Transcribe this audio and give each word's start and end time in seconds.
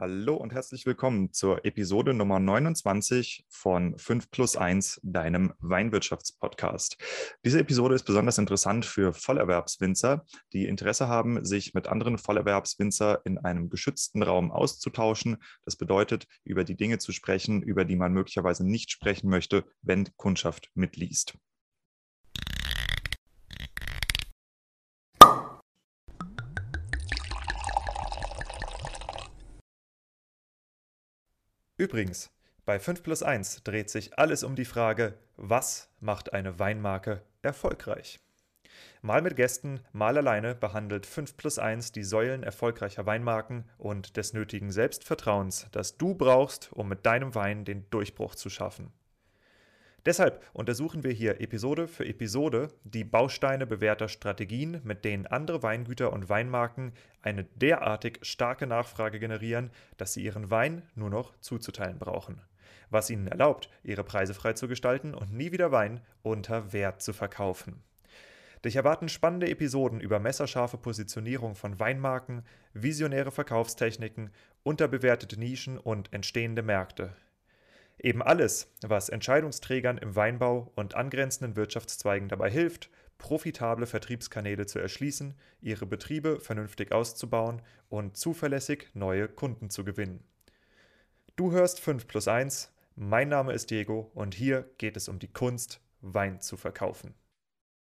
Hallo 0.00 0.36
und 0.36 0.52
herzlich 0.52 0.86
willkommen 0.86 1.32
zur 1.32 1.64
Episode 1.64 2.14
Nummer 2.14 2.38
29 2.38 3.44
von 3.48 3.98
5 3.98 4.30
plus 4.30 4.56
1, 4.56 5.00
deinem 5.02 5.54
Weinwirtschaftspodcast. 5.58 6.98
Diese 7.44 7.58
Episode 7.58 7.96
ist 7.96 8.04
besonders 8.04 8.38
interessant 8.38 8.86
für 8.86 9.12
Vollerwerbswinzer, 9.12 10.24
die 10.52 10.66
Interesse 10.66 11.08
haben, 11.08 11.44
sich 11.44 11.74
mit 11.74 11.88
anderen 11.88 12.16
Vollerwerbswinzer 12.16 13.22
in 13.24 13.38
einem 13.38 13.70
geschützten 13.70 14.22
Raum 14.22 14.52
auszutauschen. 14.52 15.38
Das 15.64 15.74
bedeutet, 15.74 16.28
über 16.44 16.62
die 16.62 16.76
Dinge 16.76 16.98
zu 16.98 17.10
sprechen, 17.10 17.60
über 17.60 17.84
die 17.84 17.96
man 17.96 18.12
möglicherweise 18.12 18.64
nicht 18.64 18.92
sprechen 18.92 19.28
möchte, 19.28 19.64
wenn 19.82 20.08
Kundschaft 20.16 20.70
mitliest. 20.74 21.36
Übrigens, 31.78 32.32
bei 32.66 32.80
5 32.80 33.04
plus 33.04 33.22
1 33.22 33.62
dreht 33.62 33.88
sich 33.88 34.18
alles 34.18 34.42
um 34.42 34.56
die 34.56 34.64
Frage, 34.64 35.14
was 35.36 35.88
macht 36.00 36.32
eine 36.32 36.58
Weinmarke 36.58 37.22
erfolgreich? 37.40 38.18
Mal 39.00 39.22
mit 39.22 39.36
Gästen, 39.36 39.78
mal 39.92 40.18
alleine 40.18 40.56
behandelt 40.56 41.06
5 41.06 41.36
plus 41.36 41.60
1 41.60 41.92
die 41.92 42.02
Säulen 42.02 42.42
erfolgreicher 42.42 43.06
Weinmarken 43.06 43.64
und 43.78 44.16
des 44.16 44.32
nötigen 44.32 44.72
Selbstvertrauens, 44.72 45.68
das 45.70 45.96
du 45.96 46.16
brauchst, 46.16 46.72
um 46.72 46.88
mit 46.88 47.06
deinem 47.06 47.36
Wein 47.36 47.64
den 47.64 47.88
Durchbruch 47.90 48.34
zu 48.34 48.50
schaffen. 48.50 48.92
Deshalb 50.06 50.42
untersuchen 50.52 51.02
wir 51.02 51.10
hier 51.10 51.40
Episode 51.40 51.88
für 51.88 52.06
Episode 52.06 52.68
die 52.84 53.04
Bausteine 53.04 53.66
bewährter 53.66 54.08
Strategien, 54.08 54.80
mit 54.84 55.04
denen 55.04 55.26
andere 55.26 55.62
Weingüter 55.62 56.12
und 56.12 56.28
Weinmarken 56.28 56.92
eine 57.20 57.44
derartig 57.44 58.20
starke 58.22 58.66
Nachfrage 58.66 59.18
generieren, 59.18 59.70
dass 59.96 60.12
sie 60.12 60.22
ihren 60.22 60.50
Wein 60.50 60.82
nur 60.94 61.10
noch 61.10 61.34
zuzuteilen 61.40 61.98
brauchen. 61.98 62.40
Was 62.90 63.10
ihnen 63.10 63.26
erlaubt, 63.26 63.68
ihre 63.82 64.04
Preise 64.04 64.34
frei 64.34 64.52
zu 64.54 64.68
gestalten 64.68 65.14
und 65.14 65.32
nie 65.32 65.52
wieder 65.52 65.72
Wein 65.72 66.00
unter 66.22 66.72
Wert 66.72 67.02
zu 67.02 67.12
verkaufen. 67.12 67.82
Dich 68.64 68.76
erwarten 68.76 69.08
spannende 69.08 69.48
Episoden 69.48 70.00
über 70.00 70.18
messerscharfe 70.18 70.78
Positionierung 70.78 71.54
von 71.54 71.78
Weinmarken, 71.78 72.44
visionäre 72.72 73.30
Verkaufstechniken, 73.30 74.30
unterbewertete 74.62 75.38
Nischen 75.38 75.78
und 75.78 76.12
entstehende 76.12 76.62
Märkte. 76.62 77.14
Eben 77.98 78.22
alles, 78.22 78.72
was 78.82 79.08
Entscheidungsträgern 79.08 79.98
im 79.98 80.14
Weinbau 80.14 80.70
und 80.76 80.94
angrenzenden 80.94 81.56
Wirtschaftszweigen 81.56 82.28
dabei 82.28 82.50
hilft, 82.50 82.90
profitable 83.18 83.86
Vertriebskanäle 83.86 84.66
zu 84.66 84.78
erschließen, 84.78 85.34
ihre 85.60 85.86
Betriebe 85.86 86.38
vernünftig 86.38 86.92
auszubauen 86.92 87.60
und 87.88 88.16
zuverlässig 88.16 88.90
neue 88.94 89.28
Kunden 89.28 89.70
zu 89.70 89.84
gewinnen. 89.84 90.22
Du 91.34 91.50
hörst 91.50 91.80
5 91.80 92.06
plus 92.06 92.28
1, 92.28 92.72
mein 92.94 93.28
Name 93.28 93.52
ist 93.52 93.70
Diego 93.70 94.10
und 94.14 94.34
hier 94.34 94.70
geht 94.78 94.96
es 94.96 95.08
um 95.08 95.18
die 95.18 95.32
Kunst, 95.32 95.80
Wein 96.00 96.40
zu 96.40 96.56
verkaufen. 96.56 97.14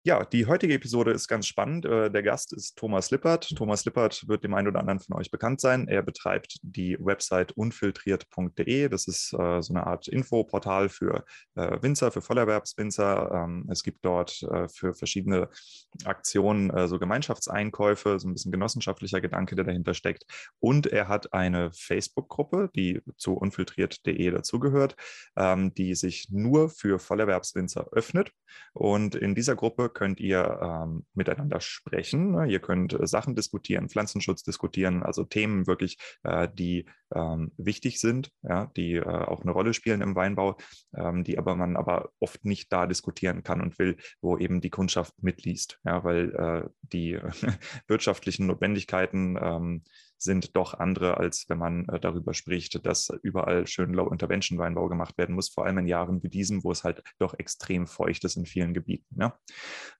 Ja, 0.07 0.23
die 0.23 0.45
heutige 0.45 0.75
Episode 0.75 1.09
ist 1.09 1.27
ganz 1.27 1.47
spannend. 1.47 1.83
Äh, 1.83 2.11
der 2.11 2.21
Gast 2.21 2.53
ist 2.53 2.77
Thomas 2.77 3.09
Lippert. 3.09 3.49
Thomas 3.55 3.85
Lippert 3.85 4.27
wird 4.27 4.43
dem 4.43 4.53
einen 4.53 4.67
oder 4.67 4.79
anderen 4.79 4.99
von 4.99 5.17
euch 5.17 5.31
bekannt 5.31 5.59
sein. 5.59 5.87
Er 5.87 6.03
betreibt 6.03 6.59
die 6.61 6.95
Website 6.99 7.53
unfiltriert.de. 7.53 8.87
Das 8.89 9.07
ist 9.07 9.33
äh, 9.33 9.63
so 9.63 9.73
eine 9.73 9.87
Art 9.87 10.07
Infoportal 10.07 10.89
für 10.89 11.25
äh, 11.55 11.81
Winzer, 11.81 12.11
für 12.11 12.21
Vollerwerbswinzer. 12.21 13.31
Ähm, 13.33 13.67
es 13.71 13.81
gibt 13.81 14.05
dort 14.05 14.45
für 14.67 14.93
verschiedene 14.93 15.49
Aktionen 16.03 16.87
so 16.87 16.99
Gemeinschaftseinkäufe, 16.99 18.19
so 18.19 18.27
ein 18.27 18.33
bisschen 18.33 18.51
genossenschaftlicher 18.51 19.21
Gedanke, 19.21 19.55
der 19.55 19.65
dahinter 19.65 19.95
steckt. 19.95 20.25
Und 20.59 20.85
er 20.85 21.07
hat 21.07 21.33
eine 21.33 21.71
Facebook-Gruppe, 21.73 22.69
die 22.75 23.01
zu 23.17 23.33
unfiltriert.de 23.33 24.29
dazugehört, 24.29 24.95
ähm, 25.35 25.73
die 25.73 25.95
sich 25.95 26.29
nur 26.29 26.69
für 26.69 26.99
Vollerwerbswinzer 26.99 27.87
öffnet. 27.91 28.31
Und 28.73 29.15
in 29.15 29.33
dieser 29.35 29.55
Gruppe 29.55 29.89
könnt 29.95 30.19
ihr 30.19 30.59
ähm, 30.61 31.05
miteinander 31.15 31.59
sprechen. 31.59 32.33
Ne? 32.33 32.45
Ihr 32.47 32.59
könnt 32.59 32.93
äh, 32.93 33.07
Sachen 33.07 33.35
diskutieren, 33.35 33.89
Pflanzenschutz 33.89 34.43
diskutieren, 34.43 35.01
also 35.01 35.23
Themen 35.23 35.65
wirklich, 35.65 35.97
äh, 36.23 36.47
die 36.53 36.85
ähm, 37.15 37.51
wichtig 37.57 37.99
sind, 37.99 38.29
ja, 38.43 38.67
die 38.75 38.95
äh, 38.95 39.03
auch 39.03 39.41
eine 39.41 39.51
Rolle 39.51 39.73
spielen 39.73 40.01
im 40.01 40.15
Weinbau, 40.15 40.57
ähm, 40.95 41.23
die 41.23 41.39
aber 41.39 41.55
man 41.55 41.77
aber 41.77 42.11
oft 42.19 42.45
nicht 42.45 42.71
da 42.71 42.85
diskutieren 42.85 43.41
kann 43.41 43.61
und 43.61 43.79
will, 43.79 43.97
wo 44.21 44.37
eben 44.37 44.61
die 44.61 44.69
Kundschaft 44.69 45.13
mitliest, 45.23 45.79
ja, 45.83 46.03
weil 46.03 46.35
äh, 46.35 46.69
die 46.81 47.17
wirtschaftlichen 47.87 48.47
Notwendigkeiten 48.47 49.37
ähm, 49.41 49.83
sind 50.25 50.57
doch 50.57 50.73
andere, 50.73 51.17
als 51.17 51.45
wenn 51.47 51.57
man 51.57 51.87
äh, 51.87 51.99
darüber 51.99 52.33
spricht, 52.33 52.85
dass 52.85 53.09
überall 53.23 53.65
schön 53.67 53.93
Low-Intervention-Weinbau 53.93 54.89
gemacht 54.89 55.17
werden 55.17 55.35
muss, 55.35 55.49
vor 55.49 55.65
allem 55.65 55.77
in 55.77 55.87
Jahren 55.87 56.21
wie 56.21 56.29
diesem, 56.29 56.63
wo 56.65 56.71
es 56.71 56.83
halt 56.83 57.01
doch 57.19 57.33
extrem 57.35 57.87
feucht 57.87 58.25
ist 58.25 58.35
in 58.35 58.45
vielen 58.45 58.73
Gebieten. 58.73 59.15
Ja? 59.17 59.39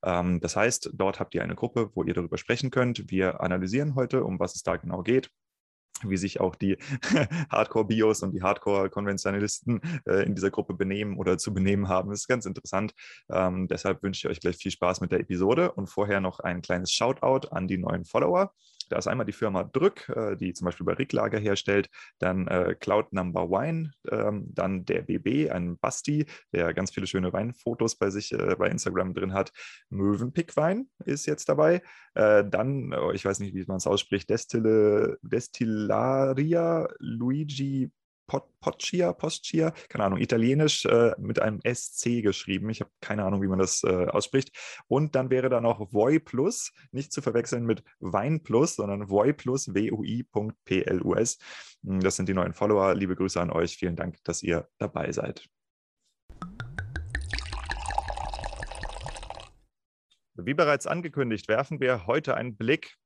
Ähm, 0.03 0.41
das 0.41 0.57
heißt, 0.57 0.91
dort 0.93 1.21
habt 1.21 1.33
ihr 1.35 1.43
eine 1.43 1.55
Gruppe, 1.55 1.91
wo 1.93 2.03
ihr 2.03 2.13
darüber 2.13 2.37
sprechen 2.37 2.71
könnt. 2.71 3.09
Wir 3.09 3.39
analysieren 3.39 3.95
heute, 3.95 4.25
um 4.25 4.39
was 4.39 4.55
es 4.55 4.63
da 4.63 4.75
genau 4.75 5.01
geht 5.01 5.31
wie 6.03 6.17
sich 6.17 6.39
auch 6.41 6.55
die 6.55 6.77
Hardcore-Bios 7.49 8.23
und 8.23 8.33
die 8.33 8.41
Hardcore-Konventionalisten 8.41 9.79
äh, 10.05 10.25
in 10.25 10.35
dieser 10.35 10.51
Gruppe 10.51 10.73
benehmen 10.73 11.17
oder 11.17 11.37
zu 11.37 11.53
benehmen 11.53 11.87
haben. 11.87 12.09
Das 12.09 12.21
ist 12.21 12.27
ganz 12.27 12.45
interessant. 12.45 12.93
Ähm, 13.29 13.67
deshalb 13.67 14.03
wünsche 14.03 14.27
ich 14.27 14.31
euch 14.31 14.39
gleich 14.41 14.57
viel 14.57 14.71
Spaß 14.71 15.01
mit 15.01 15.11
der 15.11 15.21
Episode 15.21 15.71
und 15.71 15.87
vorher 15.87 16.19
noch 16.19 16.39
ein 16.39 16.61
kleines 16.61 16.91
Shoutout 16.91 17.49
an 17.49 17.67
die 17.67 17.77
neuen 17.77 18.05
Follower. 18.05 18.53
Da 18.89 18.97
ist 18.97 19.07
einmal 19.07 19.25
die 19.25 19.33
Firma 19.33 19.63
Drück, 19.63 20.09
äh, 20.09 20.35
die 20.35 20.53
zum 20.53 20.65
Beispiel 20.65 20.85
bei 20.85 20.93
Ricklager 20.93 21.39
herstellt, 21.39 21.89
dann 22.19 22.47
äh, 22.47 22.75
Cloud 22.79 23.13
Number 23.13 23.49
Wine, 23.49 23.91
ähm, 24.11 24.47
dann 24.53 24.85
der 24.85 25.01
BB, 25.01 25.51
ein 25.51 25.77
Basti, 25.77 26.25
der 26.51 26.73
ganz 26.73 26.91
viele 26.91 27.07
schöne 27.07 27.33
Weinfotos 27.33 27.95
bei 27.95 28.09
sich 28.09 28.31
äh, 28.31 28.55
bei 28.57 28.67
Instagram 28.67 29.13
drin 29.13 29.33
hat. 29.33 29.51
Möwenpick 29.89 30.55
Wein 30.57 30.89
ist 31.05 31.25
jetzt 31.25 31.49
dabei. 31.49 31.81
Dann, 32.13 32.95
ich 33.13 33.25
weiß 33.25 33.39
nicht, 33.39 33.53
wie 33.53 33.65
man 33.65 33.75
es 33.75 33.87
ausspricht, 33.87 34.29
Destille, 34.29 35.17
Destillaria 35.21 36.87
Luigi 36.99 37.91
Poccia, 38.27 39.13
Poscia, 39.13 39.71
keine 39.89 40.05
Ahnung, 40.05 40.19
italienisch 40.19 40.85
äh, 40.85 41.13
mit 41.17 41.39
einem 41.39 41.59
SC 41.61 42.21
geschrieben. 42.21 42.69
Ich 42.69 42.81
habe 42.81 42.91
keine 43.01 43.23
Ahnung, 43.23 43.41
wie 43.41 43.47
man 43.47 43.59
das 43.59 43.83
äh, 43.83 44.07
ausspricht. 44.07 44.51
Und 44.87 45.15
dann 45.15 45.29
wäre 45.29 45.49
da 45.49 45.61
noch 45.61 45.93
Voi 45.93 46.19
Plus, 46.19 46.71
nicht 46.91 47.11
zu 47.11 47.21
verwechseln 47.21 47.65
mit 47.65 47.83
Wein 47.99 48.41
Plus, 48.41 48.75
sondern 48.75 49.09
Voi 49.09 49.33
Plus, 49.33 49.67
WUI.plus. 49.73 51.37
Hm, 51.83 51.99
das 51.99 52.15
sind 52.15 52.29
die 52.29 52.33
neuen 52.33 52.53
Follower. 52.53 52.95
Liebe 52.95 53.15
Grüße 53.15 53.39
an 53.39 53.51
euch. 53.51 53.77
Vielen 53.77 53.95
Dank, 53.95 54.23
dass 54.23 54.41
ihr 54.41 54.67
dabei 54.77 55.11
seid. 55.11 55.47
Wie 60.37 60.53
bereits 60.53 60.85
angekündigt, 60.85 61.47
werfen 61.47 61.79
wir 61.79 62.07
heute 62.07 62.35
einen 62.35 62.57
Blick 62.57 62.97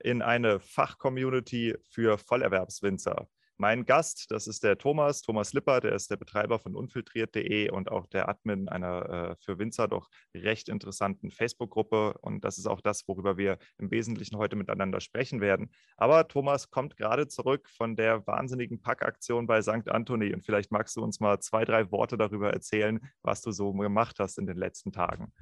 in 0.00 0.20
eine 0.20 0.60
Fachcommunity 0.60 1.76
für 1.90 2.18
Vollerwerbswinzer. 2.18 3.26
Mein 3.56 3.86
Gast, 3.86 4.30
das 4.30 4.48
ist 4.48 4.64
der 4.64 4.78
Thomas, 4.78 5.22
Thomas 5.22 5.52
Lipper, 5.52 5.80
der 5.80 5.92
ist 5.92 6.10
der 6.10 6.16
Betreiber 6.16 6.58
von 6.58 6.74
unfiltriert.de 6.74 7.70
und 7.70 7.88
auch 7.88 8.06
der 8.06 8.28
Admin 8.28 8.68
einer 8.68 9.30
äh, 9.30 9.36
für 9.44 9.58
Winzer 9.58 9.86
doch 9.86 10.10
recht 10.34 10.68
interessanten 10.68 11.30
Facebook-Gruppe. 11.30 12.18
Und 12.20 12.44
das 12.44 12.58
ist 12.58 12.66
auch 12.66 12.80
das, 12.80 13.06
worüber 13.06 13.36
wir 13.36 13.58
im 13.78 13.92
Wesentlichen 13.92 14.38
heute 14.38 14.56
miteinander 14.56 15.00
sprechen 15.00 15.40
werden. 15.40 15.70
Aber 15.96 16.26
Thomas 16.26 16.70
kommt 16.70 16.96
gerade 16.96 17.28
zurück 17.28 17.70
von 17.70 17.94
der 17.94 18.26
wahnsinnigen 18.26 18.80
Packaktion 18.80 19.46
bei 19.46 19.62
St. 19.62 19.88
Anthony. 19.88 20.34
Und 20.34 20.44
vielleicht 20.44 20.72
magst 20.72 20.96
du 20.96 21.02
uns 21.02 21.20
mal 21.20 21.38
zwei, 21.38 21.64
drei 21.64 21.92
Worte 21.92 22.18
darüber 22.18 22.52
erzählen, 22.52 23.00
was 23.22 23.40
du 23.40 23.52
so 23.52 23.72
gemacht 23.72 24.16
hast 24.18 24.38
in 24.38 24.46
den 24.46 24.56
letzten 24.56 24.90
Tagen. 24.90 25.32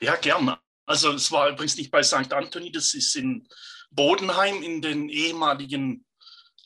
Ja, 0.00 0.14
gerne. 0.16 0.58
Also 0.86 1.12
es 1.12 1.30
war 1.30 1.50
übrigens 1.50 1.76
nicht 1.76 1.90
bei 1.90 2.02
St. 2.02 2.32
Anthony, 2.32 2.72
das 2.72 2.94
ist 2.94 3.14
in 3.14 3.46
Bodenheim 3.90 4.62
in 4.62 4.80
den 4.80 5.08
ehemaligen 5.08 6.06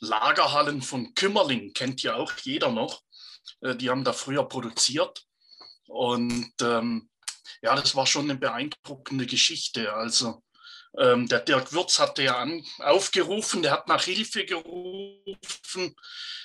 Lagerhallen 0.02 0.82
von 0.82 1.14
Kümmerling, 1.14 1.72
kennt 1.74 2.02
ja 2.02 2.16
auch 2.16 2.32
jeder 2.42 2.70
noch. 2.70 3.02
Äh, 3.60 3.76
die 3.76 3.88
haben 3.88 4.04
da 4.04 4.12
früher 4.12 4.44
produziert. 4.44 5.24
Und 5.86 6.52
ähm, 6.60 7.08
ja, 7.62 7.76
das 7.76 7.94
war 7.94 8.06
schon 8.06 8.28
eine 8.28 8.36
beeindruckende 8.36 9.26
Geschichte. 9.26 9.92
Also 9.92 10.42
ähm, 10.98 11.28
der 11.28 11.38
Dirk 11.40 11.72
Würz 11.72 12.00
hatte 12.00 12.24
ja 12.24 12.38
an, 12.38 12.64
aufgerufen, 12.78 13.62
der 13.62 13.72
hat 13.72 13.86
nach 13.86 14.02
Hilfe 14.02 14.44
gerufen. 14.44 15.94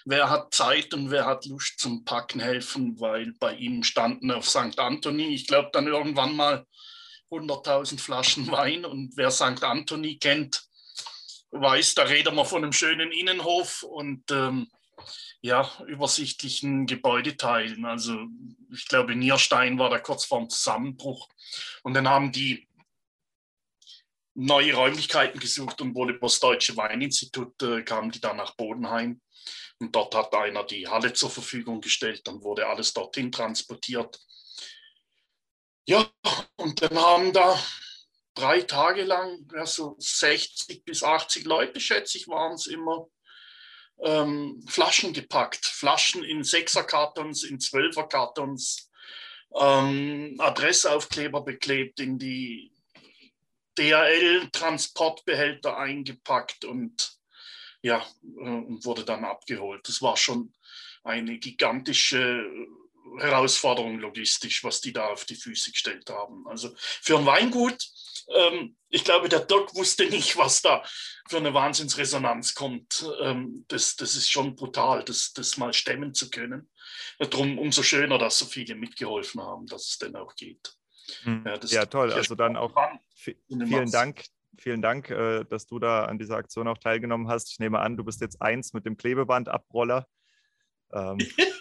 Wer 0.06 0.30
hat 0.30 0.54
Zeit 0.54 0.94
und 0.94 1.10
wer 1.10 1.26
hat 1.26 1.46
Lust 1.46 1.80
zum 1.80 2.06
Packen 2.06 2.40
helfen, 2.40 3.00
weil 3.00 3.34
bei 3.40 3.56
ihm 3.56 3.84
standen 3.84 4.32
auf 4.32 4.48
St. 4.48 4.78
Anthony, 4.78 5.34
ich 5.34 5.48
glaube 5.48 5.70
dann 5.74 5.88
irgendwann 5.88 6.36
mal 6.36 6.66
100.000 7.32 8.00
Flaschen 8.00 8.48
Wein. 8.52 8.86
Und 8.86 9.18
wer 9.18 9.32
St. 9.32 9.64
Anthony 9.64 10.18
kennt, 10.20 10.67
weiß, 11.52 11.96
da 11.96 12.04
reden 12.04 12.36
wir 12.36 12.46
von 12.46 12.64
einem 12.64 12.74
schönen 12.74 13.12
Innenhof 13.12 13.84
und 13.84 14.30
ähm, 14.32 14.70
ja, 15.42 15.72
übersichtlichen 15.88 16.88
Gebäudeteilen. 16.88 17.86
Also 17.86 18.26
ich 18.72 18.88
glaube, 18.88 19.16
Nierstein 19.16 19.78
war 19.80 19.90
da 19.90 20.00
kurz 20.00 20.26
vorm 20.26 20.50
Zusammenbruch. 20.50 21.30
Und 21.84 21.94
dann 21.94 22.08
haben 22.08 22.32
die 22.32 22.68
neue 24.34 24.74
Räumlichkeiten 24.74 25.40
gesucht 25.40 25.82
und 25.82 25.96
wohl 25.96 26.12
über 26.12 26.28
das 26.28 26.40
Deutsche 26.40 26.78
Weininstitut 26.78 27.62
äh, 27.64 27.82
kamen 27.82 28.12
die 28.12 28.22
dann 28.22 28.38
nach 28.38 28.56
Bodenheim. 28.56 29.22
Und 29.80 29.96
dort 29.96 30.16
hat 30.16 30.34
einer 30.34 30.64
die 30.64 30.88
Halle 30.88 31.14
zur 31.14 31.30
Verfügung 31.30 31.82
gestellt, 31.82 32.28
dann 32.28 32.42
wurde 32.42 32.68
alles 32.68 32.94
dorthin 32.94 33.32
transportiert. 33.32 34.20
Ja, 35.88 36.06
und 36.58 36.82
dann 36.82 36.98
haben 36.98 37.32
da 37.32 37.58
drei 38.38 38.62
Tage 38.62 39.04
lang, 39.04 39.48
ja, 39.54 39.66
so 39.66 39.96
60 39.98 40.86
bis 40.86 41.04
80 41.04 41.46
Leute, 41.46 41.80
schätze 41.80 42.18
ich, 42.18 42.28
waren 42.28 42.54
es 42.54 42.68
immer, 42.68 43.08
ähm, 44.04 44.64
Flaschen 44.68 45.14
gepackt. 45.14 45.66
Flaschen 45.66 46.24
in 46.24 46.44
Sechserkartons, 46.44 47.44
in 47.44 47.60
Zwölferkartons, 47.60 48.92
ähm, 49.60 50.36
Adressaufkleber 50.38 51.42
beklebt, 51.42 52.00
in 52.00 52.20
die 52.20 52.72
DHL-Transportbehälter 53.78 55.78
eingepackt 55.78 56.66
und 56.66 57.18
ja, 57.82 58.06
äh, 58.24 58.84
wurde 58.84 59.04
dann 59.04 59.26
abgeholt. 59.26 59.88
Das 59.88 60.02
war 60.02 60.18
schon 60.18 60.54
eine 61.04 61.40
gigantische 61.40 62.46
Herausforderung 63.20 64.00
logistisch, 64.00 64.64
was 64.64 64.82
die 64.82 64.94
da 64.94 65.08
auf 65.08 65.26
die 65.26 65.36
Füße 65.36 65.72
gestellt 65.72 66.10
haben. 66.10 66.48
Also 66.48 66.74
für 66.76 67.18
ein 67.18 67.26
Weingut, 67.26 67.88
ähm, 68.30 68.76
ich 68.90 69.04
glaube, 69.04 69.30
der 69.30 69.42
Doc 69.42 69.76
wusste 69.76 70.06
nicht, 70.06 70.38
was 70.38 70.62
da 70.62 70.84
für 71.28 71.38
eine 71.38 71.54
Wahnsinnsresonanz 71.54 72.56
kommt. 72.56 73.06
Ähm, 73.22 73.66
das, 73.68 73.96
das 73.96 74.16
ist 74.16 74.30
schon 74.30 74.56
brutal, 74.56 75.04
das, 75.04 75.34
das 75.34 75.58
mal 75.58 75.74
stemmen 75.74 76.14
zu 76.14 76.30
können. 76.30 76.70
Darum 77.20 77.58
umso 77.58 77.84
schöner, 77.84 78.18
dass 78.18 78.40
so 78.40 78.46
viele 78.46 78.76
mitgeholfen 78.76 79.42
haben, 79.42 79.66
dass 79.66 79.90
es 79.90 79.98
denn 79.98 80.16
auch 80.16 80.36
geht. 80.36 80.74
Hm. 81.24 81.44
Ja, 81.46 81.60
ja 81.64 81.86
toll. 81.86 82.12
Also 82.14 82.36
dann 82.36 82.56
auch 82.56 82.74
vielen 83.16 83.92
Dank. 83.92 84.24
Vielen 84.60 84.82
Dank, 84.82 85.12
äh, 85.12 85.44
dass 85.44 85.68
du 85.68 85.78
da 85.78 86.06
an 86.06 86.18
dieser 86.18 86.38
Aktion 86.38 86.68
auch 86.68 86.80
teilgenommen 86.80 87.28
hast. 87.28 87.52
Ich 87.52 87.60
nehme 87.60 87.80
an, 87.80 87.96
du 87.96 88.04
bist 88.04 88.22
jetzt 88.22 88.42
eins 88.42 88.74
mit 88.74 88.86
dem 88.86 88.98
Klebebandabroller. 88.98 90.08
Ähm. 90.94 91.18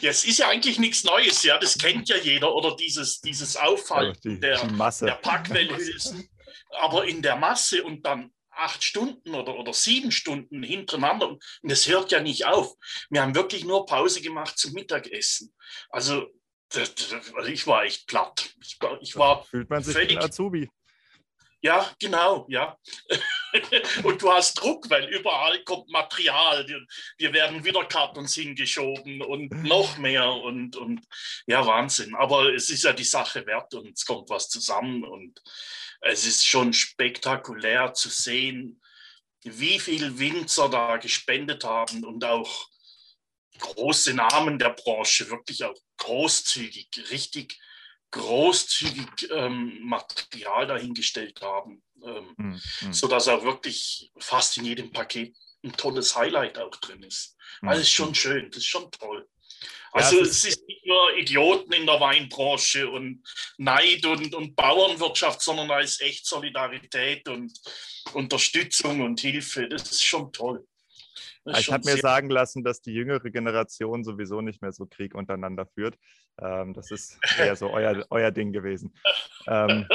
ja, 0.00 0.10
es 0.10 0.24
ist 0.24 0.38
ja 0.38 0.48
eigentlich 0.48 0.78
nichts 0.78 1.04
Neues, 1.04 1.42
ja. 1.42 1.58
Das 1.58 1.78
kennt 1.78 2.08
ja 2.08 2.16
jeder 2.16 2.54
oder 2.54 2.76
dieses, 2.76 3.20
dieses 3.20 3.56
Auffallen 3.56 4.16
die, 4.24 4.40
der, 4.40 4.66
die 4.66 5.04
der 5.06 5.14
Packwellhülsen. 5.14 6.28
Aber 6.80 7.06
in 7.06 7.22
der 7.22 7.36
Masse 7.36 7.84
und 7.84 8.04
dann 8.04 8.32
acht 8.56 8.82
Stunden 8.84 9.34
oder, 9.34 9.56
oder 9.56 9.72
sieben 9.72 10.10
Stunden 10.10 10.62
hintereinander. 10.62 11.28
Und 11.30 11.40
das 11.62 11.86
hört 11.88 12.12
ja 12.12 12.20
nicht 12.20 12.46
auf. 12.46 12.74
Wir 13.10 13.22
haben 13.22 13.34
wirklich 13.34 13.64
nur 13.64 13.86
Pause 13.86 14.20
gemacht 14.20 14.58
zum 14.58 14.72
Mittagessen. 14.72 15.54
Also 15.90 16.28
ich 17.46 17.66
war 17.66 17.84
echt 17.84 18.06
platt. 18.06 18.50
Ich, 18.60 18.78
ich 19.00 19.16
war 19.16 19.44
Fühlt 19.44 19.70
man 19.70 19.82
sich 19.82 19.94
völlig, 19.94 20.18
Azubi. 20.18 20.68
Ja, 21.60 21.90
genau, 21.98 22.46
ja. 22.48 22.76
und 24.02 24.20
du 24.20 24.32
hast 24.32 24.54
Druck, 24.54 24.88
weil 24.90 25.08
überall 25.08 25.62
kommt 25.64 25.88
Material. 25.88 26.66
Wir, 27.18 27.32
werden 27.32 27.64
wieder 27.64 27.84
Kartons 27.84 28.34
hingeschoben 28.34 29.22
und 29.22 29.50
noch 29.62 29.98
mehr 29.98 30.28
und, 30.28 30.76
und 30.76 31.00
ja, 31.46 31.64
Wahnsinn. 31.66 32.14
Aber 32.14 32.52
es 32.52 32.70
ist 32.70 32.84
ja 32.84 32.92
die 32.92 33.04
Sache 33.04 33.46
wert 33.46 33.74
und 33.74 33.96
es 33.96 34.04
kommt 34.04 34.28
was 34.30 34.48
zusammen 34.48 35.04
und 35.04 35.40
es 36.00 36.26
ist 36.26 36.46
schon 36.46 36.72
spektakulär 36.72 37.94
zu 37.94 38.08
sehen, 38.08 38.80
wie 39.42 39.78
viel 39.78 40.18
Winzer 40.18 40.68
da 40.68 40.96
gespendet 40.96 41.64
haben 41.64 42.04
und 42.04 42.24
auch 42.24 42.68
große 43.58 44.14
Namen 44.14 44.58
der 44.58 44.70
Branche 44.70 45.30
wirklich 45.30 45.64
auch 45.64 45.78
großzügig, 45.98 46.88
richtig 47.10 47.58
großzügig 48.14 49.28
ähm, 49.32 49.80
Material 49.82 50.68
dahingestellt 50.68 51.40
haben, 51.42 51.82
ähm, 52.04 52.34
mhm. 52.36 52.92
sodass 52.92 53.26
auch 53.26 53.42
wirklich 53.42 54.10
fast 54.18 54.56
in 54.56 54.64
jedem 54.64 54.92
Paket 54.92 55.36
ein 55.64 55.72
tolles 55.72 56.14
Highlight 56.14 56.58
auch 56.58 56.76
drin 56.76 57.02
ist. 57.02 57.36
Mhm. 57.60 57.68
Also 57.68 57.82
ist 57.82 57.90
schon 57.90 58.14
schön, 58.14 58.50
das 58.50 58.58
ist 58.58 58.68
schon 58.68 58.88
toll. 58.92 59.28
Also 59.90 60.16
ja, 60.16 60.22
es 60.22 60.44
ist 60.44 60.66
nicht 60.66 60.86
nur 60.86 61.16
Idioten 61.16 61.72
in 61.72 61.86
der 61.86 62.00
Weinbranche 62.00 62.88
und 62.88 63.22
Neid 63.58 64.04
und, 64.06 64.34
und 64.34 64.54
Bauernwirtschaft, 64.54 65.40
sondern 65.42 65.68
da 65.68 65.80
ist 65.80 66.00
echt 66.00 66.26
Solidarität 66.26 67.28
und 67.28 67.52
Unterstützung 68.12 69.00
und 69.00 69.20
Hilfe. 69.20 69.68
Das 69.68 69.90
ist 69.90 70.04
schon 70.04 70.32
toll. 70.32 70.66
Ich 71.46 71.70
habe 71.70 71.84
mir 71.84 71.96
sagen 71.98 72.30
lassen, 72.30 72.64
dass 72.64 72.80
die 72.80 72.92
jüngere 72.92 73.30
Generation 73.30 74.02
sowieso 74.02 74.40
nicht 74.40 74.62
mehr 74.62 74.72
so 74.72 74.86
Krieg 74.86 75.14
untereinander 75.14 75.66
führt. 75.66 75.98
Ähm, 76.40 76.72
das 76.72 76.90
ist 76.90 77.18
eher 77.38 77.54
so 77.56 77.70
euer, 77.70 78.04
euer 78.10 78.30
Ding 78.30 78.52
gewesen. 78.52 78.94
Ähm, 79.46 79.86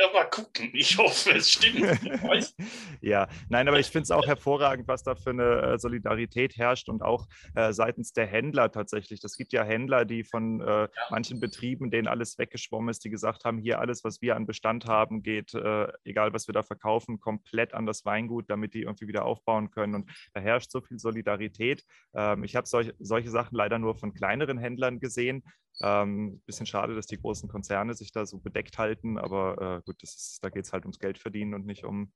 Ja, 0.00 0.12
mal 0.12 0.30
gucken. 0.30 0.70
Ich 0.74 0.96
hoffe, 0.96 1.32
es 1.32 1.50
stimmt. 1.50 1.80
ja, 3.00 3.26
nein, 3.48 3.66
aber 3.66 3.80
ich 3.80 3.88
finde 3.88 4.04
es 4.04 4.12
auch 4.12 4.28
hervorragend, 4.28 4.86
was 4.86 5.02
da 5.02 5.16
für 5.16 5.30
eine 5.30 5.62
äh, 5.62 5.78
Solidarität 5.78 6.56
herrscht 6.56 6.88
und 6.88 7.02
auch 7.02 7.26
äh, 7.56 7.72
seitens 7.72 8.12
der 8.12 8.26
Händler 8.26 8.70
tatsächlich. 8.70 9.24
Es 9.24 9.36
gibt 9.36 9.52
ja 9.52 9.64
Händler, 9.64 10.04
die 10.04 10.22
von 10.22 10.60
äh, 10.60 10.82
ja. 10.82 10.88
manchen 11.10 11.40
Betrieben, 11.40 11.90
denen 11.90 12.06
alles 12.06 12.38
weggeschwommen 12.38 12.90
ist, 12.90 13.04
die 13.04 13.10
gesagt 13.10 13.44
haben, 13.44 13.58
hier 13.58 13.80
alles, 13.80 14.04
was 14.04 14.22
wir 14.22 14.36
an 14.36 14.46
Bestand 14.46 14.86
haben, 14.86 15.24
geht, 15.24 15.54
äh, 15.54 15.88
egal 16.04 16.32
was 16.32 16.46
wir 16.46 16.52
da 16.52 16.62
verkaufen, 16.62 17.18
komplett 17.18 17.74
an 17.74 17.84
das 17.84 18.04
Weingut, 18.04 18.48
damit 18.50 18.74
die 18.74 18.82
irgendwie 18.82 19.08
wieder 19.08 19.24
aufbauen 19.24 19.72
können. 19.72 19.96
Und 19.96 20.10
da 20.32 20.40
herrscht 20.40 20.70
so 20.70 20.80
viel 20.80 21.00
Solidarität. 21.00 21.84
Ähm, 22.14 22.44
ich 22.44 22.54
habe 22.54 22.68
solch, 22.68 22.92
solche 23.00 23.30
Sachen 23.30 23.56
leider 23.56 23.80
nur 23.80 23.96
von 23.96 24.14
kleineren 24.14 24.58
Händlern 24.58 25.00
gesehen. 25.00 25.42
Ähm, 25.80 26.40
bisschen 26.44 26.66
schade, 26.66 26.94
dass 26.94 27.06
die 27.06 27.20
großen 27.20 27.48
Konzerne 27.48 27.94
sich 27.94 28.10
da 28.10 28.26
so 28.26 28.38
bedeckt 28.38 28.78
halten, 28.78 29.16
aber 29.16 29.78
äh, 29.78 29.82
gut, 29.84 30.02
ist, 30.02 30.40
da 30.42 30.50
geht 30.50 30.64
es 30.64 30.72
halt 30.72 30.84
ums 30.84 30.98
Geld 30.98 31.18
verdienen 31.18 31.54
und 31.54 31.66
nicht 31.66 31.84
um. 31.84 32.12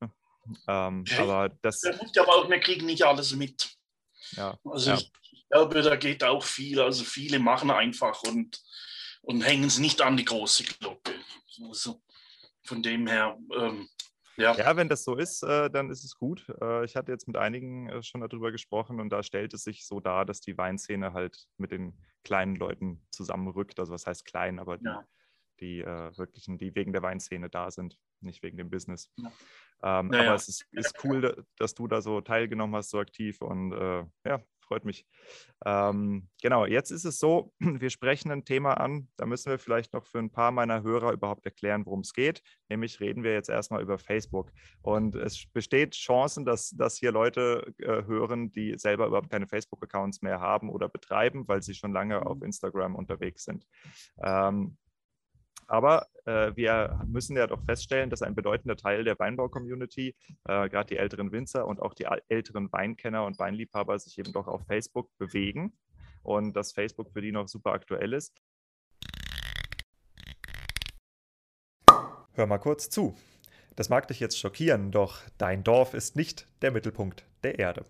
Ne? 0.00 0.12
Ähm, 0.66 1.04
ja, 1.06 1.22
aber 1.22 1.56
das. 1.62 1.82
Ja 1.82 2.22
aber 2.22 2.34
auch, 2.34 2.50
wir 2.50 2.58
kriegen 2.58 2.86
nicht 2.86 3.04
alles 3.04 3.36
mit. 3.36 3.70
Ja, 4.32 4.58
also 4.64 4.90
ja. 4.90 4.96
ich 4.96 5.12
glaube, 5.48 5.82
da 5.82 5.96
geht 5.96 6.24
auch 6.24 6.42
viel. 6.42 6.80
Also 6.80 7.04
viele 7.04 7.38
machen 7.38 7.70
einfach 7.70 8.22
und, 8.24 8.60
und 9.22 9.42
hängen 9.42 9.64
es 9.64 9.78
nicht 9.78 10.02
an 10.02 10.16
die 10.16 10.24
große 10.24 10.64
Glocke. 10.64 11.14
Also 11.62 12.02
von 12.64 12.82
dem 12.82 13.06
her, 13.06 13.38
ähm, 13.56 13.88
ja. 14.38 14.54
ja, 14.56 14.76
wenn 14.76 14.88
das 14.88 15.04
so 15.04 15.16
ist, 15.16 15.42
äh, 15.42 15.68
dann 15.70 15.90
ist 15.90 16.04
es 16.04 16.16
gut. 16.16 16.46
Äh, 16.60 16.84
ich 16.84 16.96
hatte 16.96 17.12
jetzt 17.12 17.26
mit 17.26 17.36
einigen 17.36 17.88
äh, 17.88 18.02
schon 18.02 18.20
darüber 18.20 18.52
gesprochen 18.52 19.00
und 19.00 19.10
da 19.10 19.22
stellt 19.22 19.52
es 19.52 19.64
sich 19.64 19.86
so 19.86 20.00
dar, 20.00 20.24
dass 20.24 20.40
die 20.40 20.56
Weinszene 20.56 21.12
halt 21.12 21.46
mit 21.56 21.72
den 21.72 21.98
kleinen 22.24 22.56
Leuten 22.56 23.04
zusammenrückt. 23.10 23.78
Also 23.78 23.92
was 23.92 24.06
heißt 24.06 24.24
klein, 24.24 24.58
aber 24.58 24.78
die, 24.78 24.84
ja. 24.84 25.04
die 25.60 25.80
äh, 25.80 26.16
wirklichen, 26.16 26.58
die 26.58 26.74
wegen 26.74 26.92
der 26.92 27.02
Weinszene 27.02 27.50
da 27.50 27.70
sind, 27.70 27.98
nicht 28.20 28.42
wegen 28.42 28.56
dem 28.56 28.70
Business. 28.70 29.10
Ja. 29.16 29.32
Ähm, 29.82 30.12
aber 30.12 30.34
es 30.34 30.48
ist, 30.48 30.66
ist, 30.72 31.04
cool, 31.04 31.44
dass 31.56 31.74
du 31.74 31.86
da 31.86 32.00
so 32.00 32.20
teilgenommen 32.20 32.76
hast, 32.76 32.90
so 32.90 32.98
aktiv 32.98 33.40
und 33.40 33.72
äh, 33.72 34.04
ja, 34.24 34.42
freut 34.68 34.84
mich. 34.84 35.06
Ähm, 35.64 36.28
genau, 36.40 36.66
jetzt 36.66 36.90
ist 36.90 37.04
es 37.04 37.18
so, 37.18 37.52
wir 37.58 37.90
sprechen 37.90 38.30
ein 38.30 38.44
Thema 38.44 38.74
an, 38.74 39.08
da 39.16 39.26
müssen 39.26 39.50
wir 39.50 39.58
vielleicht 39.58 39.92
noch 39.94 40.06
für 40.06 40.18
ein 40.18 40.30
paar 40.30 40.52
meiner 40.52 40.82
Hörer 40.82 41.12
überhaupt 41.12 41.44
erklären, 41.46 41.84
worum 41.86 42.00
es 42.00 42.12
geht. 42.12 42.42
Nämlich 42.68 43.00
reden 43.00 43.24
wir 43.24 43.32
jetzt 43.32 43.48
erstmal 43.48 43.82
über 43.82 43.98
Facebook. 43.98 44.52
Und 44.82 45.14
es 45.14 45.46
besteht 45.52 45.94
Chancen, 45.94 46.44
dass, 46.44 46.70
dass 46.70 46.96
hier 46.96 47.10
Leute 47.10 47.74
äh, 47.78 48.04
hören, 48.04 48.52
die 48.52 48.78
selber 48.78 49.06
überhaupt 49.06 49.30
keine 49.30 49.48
Facebook-Accounts 49.48 50.22
mehr 50.22 50.40
haben 50.40 50.70
oder 50.70 50.88
betreiben, 50.88 51.48
weil 51.48 51.62
sie 51.62 51.74
schon 51.74 51.92
lange 51.92 52.24
auf 52.24 52.38
mhm. 52.38 52.44
Instagram 52.44 52.94
unterwegs 52.94 53.44
sind. 53.44 53.66
Ähm, 54.22 54.76
aber 55.68 56.08
äh, 56.24 56.56
wir 56.56 57.00
müssen 57.06 57.36
ja 57.36 57.46
doch 57.46 57.62
feststellen, 57.64 58.10
dass 58.10 58.22
ein 58.22 58.34
bedeutender 58.34 58.76
Teil 58.76 59.04
der 59.04 59.18
Weinbau-Community, 59.18 60.16
äh, 60.44 60.68
gerade 60.68 60.88
die 60.88 60.96
älteren 60.96 61.30
Winzer 61.30 61.66
und 61.66 61.80
auch 61.80 61.94
die 61.94 62.06
älteren 62.28 62.72
Weinkenner 62.72 63.24
und 63.24 63.38
Weinliebhaber, 63.38 63.98
sich 63.98 64.18
eben 64.18 64.32
doch 64.32 64.48
auf 64.48 64.66
Facebook 64.66 65.16
bewegen 65.18 65.72
und 66.22 66.56
dass 66.56 66.72
Facebook 66.72 67.10
für 67.12 67.20
die 67.20 67.32
noch 67.32 67.48
super 67.48 67.72
aktuell 67.72 68.14
ist. 68.14 68.34
Hör 72.32 72.46
mal 72.46 72.58
kurz 72.58 72.88
zu. 72.88 73.14
Das 73.76 73.90
mag 73.90 74.08
dich 74.08 74.20
jetzt 74.20 74.38
schockieren, 74.38 74.90
doch 74.90 75.20
dein 75.36 75.64
Dorf 75.64 75.94
ist 75.94 76.16
nicht 76.16 76.46
der 76.62 76.70
Mittelpunkt 76.72 77.24
der 77.42 77.58
Erde. 77.58 77.84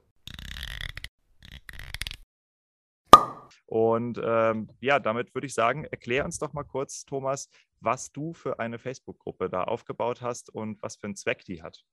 Und 3.67 4.19
ähm, 4.23 4.69
ja, 4.81 4.99
damit 4.99 5.33
würde 5.35 5.47
ich 5.47 5.53
sagen, 5.53 5.85
erklär 5.85 6.25
uns 6.25 6.39
doch 6.39 6.53
mal 6.53 6.63
kurz, 6.63 7.05
Thomas, 7.05 7.49
was 7.79 8.11
du 8.11 8.33
für 8.33 8.59
eine 8.59 8.79
Facebook-Gruppe 8.79 9.49
da 9.49 9.63
aufgebaut 9.63 10.21
hast 10.21 10.49
und 10.49 10.81
was 10.81 10.95
für 10.95 11.05
einen 11.05 11.15
Zweck 11.15 11.43
die 11.45 11.61
hat. 11.61 11.83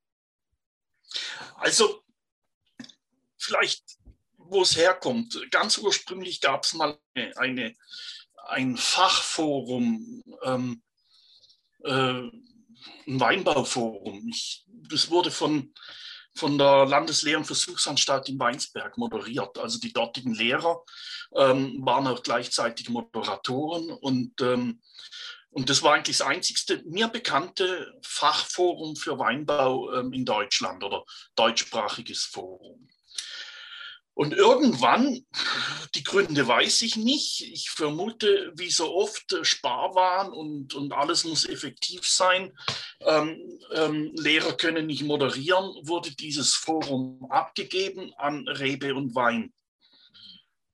Also, 1.54 2.02
vielleicht, 3.38 3.98
wo 4.36 4.62
es 4.62 4.76
herkommt. 4.76 5.38
Ganz 5.50 5.78
ursprünglich 5.78 6.40
gab 6.40 6.64
es 6.64 6.74
mal 6.74 6.98
eine, 7.36 7.74
ein 8.48 8.76
Fachforum. 8.76 10.22
Ähm, 10.42 10.82
äh, 11.84 12.30
ein 13.06 13.20
Weinbauforum. 13.20 14.28
Ich, 14.28 14.64
das 14.88 15.10
wurde 15.10 15.30
von, 15.30 15.72
von 16.34 16.58
der 16.58 16.86
Landeslehr- 16.86 17.38
und 17.38 17.46
Versuchsanstalt 17.46 18.28
in 18.28 18.38
Weinsberg 18.38 18.96
moderiert. 18.98 19.58
Also 19.58 19.78
die 19.78 19.92
dortigen 19.92 20.34
Lehrer 20.34 20.82
ähm, 21.34 21.78
waren 21.80 22.06
auch 22.06 22.22
gleichzeitig 22.22 22.88
Moderatoren 22.88 23.90
und, 23.90 24.40
ähm, 24.40 24.80
und 25.50 25.68
das 25.68 25.82
war 25.82 25.94
eigentlich 25.94 26.18
das 26.18 26.26
einzigste 26.26 26.82
mir 26.86 27.08
bekannte 27.08 27.92
Fachforum 28.02 28.94
für 28.96 29.18
Weinbau 29.18 29.92
ähm, 29.92 30.12
in 30.12 30.24
Deutschland 30.24 30.84
oder 30.84 31.04
deutschsprachiges 31.34 32.24
Forum. 32.24 32.88
Und 34.20 34.34
irgendwann, 34.34 35.24
die 35.94 36.04
Gründe 36.04 36.46
weiß 36.46 36.82
ich 36.82 36.96
nicht, 36.96 37.40
ich 37.40 37.70
vermute, 37.70 38.52
wie 38.54 38.70
so 38.70 38.94
oft, 38.94 39.32
äh, 39.32 39.46
Sparwahn 39.46 40.30
und, 40.30 40.74
und 40.74 40.92
alles 40.92 41.24
muss 41.24 41.48
effektiv 41.48 42.06
sein. 42.06 42.52
Ähm, 43.00 43.58
ähm, 43.72 44.12
Lehrer 44.14 44.52
können 44.58 44.88
nicht 44.88 45.04
moderieren, 45.04 45.74
wurde 45.88 46.10
dieses 46.10 46.54
Forum 46.54 47.28
abgegeben 47.30 48.12
an 48.18 48.46
Rebe 48.46 48.94
und 48.94 49.14
Wein. 49.14 49.54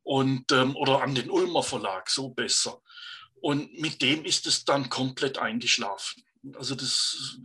Und, 0.02 0.50
ähm, 0.50 0.74
oder 0.74 1.02
an 1.02 1.14
den 1.14 1.30
Ulmer 1.30 1.62
Verlag, 1.62 2.10
so 2.10 2.30
besser. 2.30 2.82
Und 3.36 3.78
mit 3.78 4.02
dem 4.02 4.24
ist 4.24 4.48
es 4.48 4.64
dann 4.64 4.90
komplett 4.90 5.38
eingeschlafen. 5.38 6.24
Also 6.54 6.74
das 6.74 7.38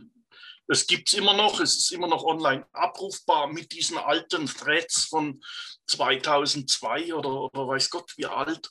es 0.68 0.86
gibt 0.86 1.08
es 1.08 1.14
immer 1.14 1.34
noch, 1.34 1.60
es 1.60 1.76
ist 1.76 1.92
immer 1.92 2.08
noch 2.08 2.24
online 2.24 2.66
abrufbar 2.72 3.46
mit 3.46 3.72
diesen 3.72 3.98
alten 3.98 4.46
Threads 4.46 5.04
von 5.04 5.40
2002 5.86 7.14
oder, 7.14 7.44
oder 7.44 7.68
weiß 7.68 7.90
Gott 7.90 8.12
wie 8.16 8.26
alt. 8.26 8.70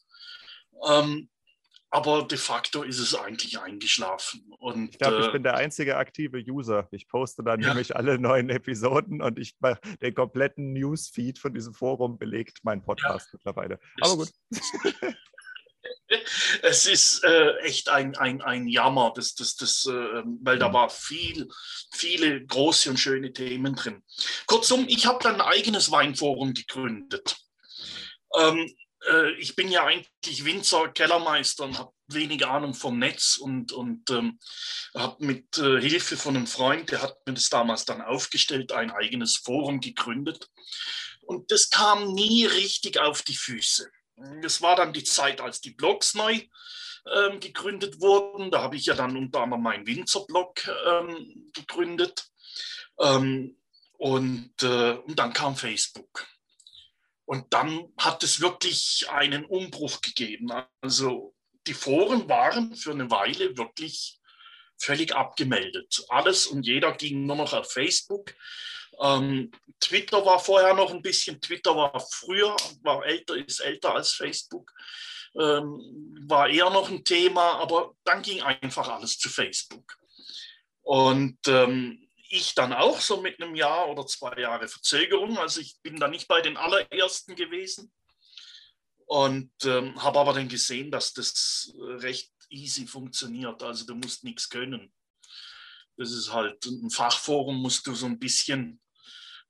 Ähm, 0.88 1.30
aber 1.94 2.24
de 2.24 2.38
facto 2.38 2.84
ist 2.84 3.00
es 3.00 3.14
eigentlich 3.14 3.60
eingeschlafen. 3.60 4.54
Und, 4.60 4.92
ich 4.92 5.00
glaube, 5.00 5.20
ich 5.20 5.28
äh, 5.28 5.32
bin 5.34 5.44
der 5.44 5.56
einzige 5.56 5.98
aktive 5.98 6.40
User. 6.40 6.88
Ich 6.92 7.06
poste 7.10 7.44
dann 7.44 7.60
ja. 7.60 7.68
nämlich 7.68 7.98
alle 7.98 8.18
neuen 8.18 8.50
Episoden 8.50 9.22
und 9.22 9.38
ich 9.38 9.56
mache 9.60 9.82
den 10.02 10.16
kompletten 10.16 10.72
Newsfeed 10.72 11.38
von 11.38 11.54
diesem 11.54 11.74
Forum 11.74 12.18
belegt 12.18 12.60
mein 12.64 12.82
Podcast 12.82 13.28
ja. 13.28 13.32
mittlerweile. 13.34 13.78
Aber 14.00 14.16
gut. 14.16 14.32
Es 16.72 16.86
ist 16.86 17.24
äh, 17.25 17.58
echt 17.58 17.90
ein, 17.90 18.16
ein, 18.16 18.42
ein 18.42 18.66
Jammer, 18.66 19.12
das, 19.13 19.36
das, 19.36 19.58
das, 19.58 19.86
äh, 19.86 20.24
weil 20.42 20.58
da 20.58 20.70
mhm. 20.70 20.74
war 20.74 20.90
viel, 20.90 21.50
viele 21.92 22.46
große 22.46 22.90
und 22.90 22.98
schöne 22.98 23.34
Themen 23.34 23.75
drin. 23.75 24.01
Kurzum, 24.48 24.86
ich 24.88 25.06
habe 25.06 25.22
dann 25.22 25.36
ein 25.36 25.42
eigenes 25.42 25.92
Weinforum 25.92 26.54
gegründet. 26.54 27.36
Ähm, 28.40 28.74
äh, 29.06 29.32
ich 29.34 29.58
bin 29.58 29.70
ja 29.70 29.86
eigentlich 29.86 30.46
Winzer, 30.46 30.88
Kellermeister 30.88 31.66
und 31.66 31.78
habe 31.78 31.92
wenig 32.08 32.46
Ahnung 32.46 32.74
vom 32.74 33.00
Netz 33.00 33.36
und, 33.36 33.74
und 33.74 34.10
ähm, 34.10 34.40
habe 34.96 35.25
mit 35.25 35.58
äh, 35.58 35.82
Hilfe 35.82 36.16
von 36.16 36.38
einem 36.38 36.48
Freund, 36.48 36.90
der 36.90 37.01
hat 37.01 37.18
mir 37.28 37.34
das 37.34 37.50
damals 37.50 37.84
dann 37.84 38.01
aufgestellt, 38.01 38.72
ein 38.72 38.92
eigenes 38.92 39.36
Forum 39.36 39.82
gegründet. 39.82 40.48
Und 41.22 41.51
das 41.51 41.70
kam 41.70 42.13
nie 42.13 42.46
richtig 42.46 42.98
auf 42.98 43.24
die 43.24 43.36
Füße. 43.36 43.90
Das 44.42 44.62
war 44.62 44.75
dann 44.75 44.94
die 44.94 45.04
Zeit, 45.04 45.42
als 45.42 45.62
die 45.62 45.72
Blogs 45.72 46.13
neu 46.13 46.42
ähm, 47.13 47.40
gegründet 47.40 48.00
wurden. 48.00 48.51
Da 48.51 48.62
habe 48.62 48.75
ich 48.75 48.86
ja 48.86 48.94
dann 48.94 49.18
unter 49.18 49.42
anderem 49.42 49.63
meinen 49.63 49.88
Winzerblog 49.88 50.68
ähm, 50.88 51.51
gegründet. 51.54 52.25
Ähm, 53.00 53.58
und, 53.98 54.54
äh, 54.63 54.94
und 54.94 55.20
dann 55.20 55.34
kam 55.34 55.56
Facebook. 55.56 56.28
Und 57.25 57.54
dann 57.54 57.94
hat 57.98 58.24
es 58.24 58.42
wirklich 58.42 59.08
einen 59.10 59.46
Umbruch 59.46 60.01
gegeben. 60.01 60.51
Also 60.82 61.36
die 61.68 61.74
Foren 61.74 62.28
waren 62.28 62.75
für 62.75 62.92
eine 62.92 63.10
Weile 63.12 63.58
wirklich 63.58 64.20
völlig 64.78 65.16
abgemeldet. 65.16 66.04
Alles 66.10 66.48
und 66.48 66.66
jeder 66.66 66.92
ging 66.94 67.25
nur 67.25 67.36
noch 67.36 67.54
auf 67.54 67.72
Facebook. 67.72 68.34
Ähm, 69.01 69.51
Twitter 69.79 70.24
war 70.25 70.39
vorher 70.39 70.74
noch 70.74 70.91
ein 70.91 71.01
bisschen, 71.01 71.41
Twitter 71.41 71.75
war 71.75 72.00
früher, 72.00 72.55
war 72.84 73.03
älter, 73.05 73.36
ist 73.36 73.60
älter 73.60 73.96
als 73.96 74.13
Facebook, 74.13 74.72
ähm, 75.36 75.79
war 76.27 76.48
eher 76.48 76.70
noch 76.70 76.89
ein 76.89 77.03
Thema, 77.03 77.53
aber 77.55 77.96
dann 78.03 78.22
ging 78.22 78.41
einfach 78.41 78.88
alles 78.88 79.17
zu 79.17 79.29
Facebook. 79.29 79.98
Und 80.84 81.39
ähm, 81.48 82.08
ich 82.29 82.53
dann 82.53 82.74
auch 82.74 83.00
so 83.01 83.22
mit 83.22 83.41
einem 83.41 83.55
Jahr 83.55 83.89
oder 83.89 84.05
zwei 84.05 84.39
Jahre 84.39 84.67
Verzögerung, 84.67 85.38
also 85.38 85.60
ich 85.62 85.77
bin 85.81 86.00
da 86.00 86.08
nicht 86.08 86.27
bei 86.27 86.41
den 86.41 86.58
allerersten 86.58 87.36
gewesen 87.36 87.91
und 89.05 89.51
ähm, 89.65 90.01
habe 90.01 90.20
aber 90.20 90.34
dann 90.34 90.48
gesehen, 90.48 90.91
dass 90.91 91.13
das 91.13 91.74
recht 91.77 92.31
easy 92.50 92.86
funktioniert, 92.86 93.63
also 93.63 93.86
du 93.86 93.96
musst 93.96 94.24
nichts 94.24 94.50
können. 94.50 94.93
Das 95.98 96.12
ist 96.12 96.31
halt 96.31 96.65
ein 96.65 96.89
Fachforum, 96.89 97.58
musst 97.58 97.86
du 97.88 97.93
so 97.93 98.05
ein 98.05 98.20
bisschen 98.20 98.81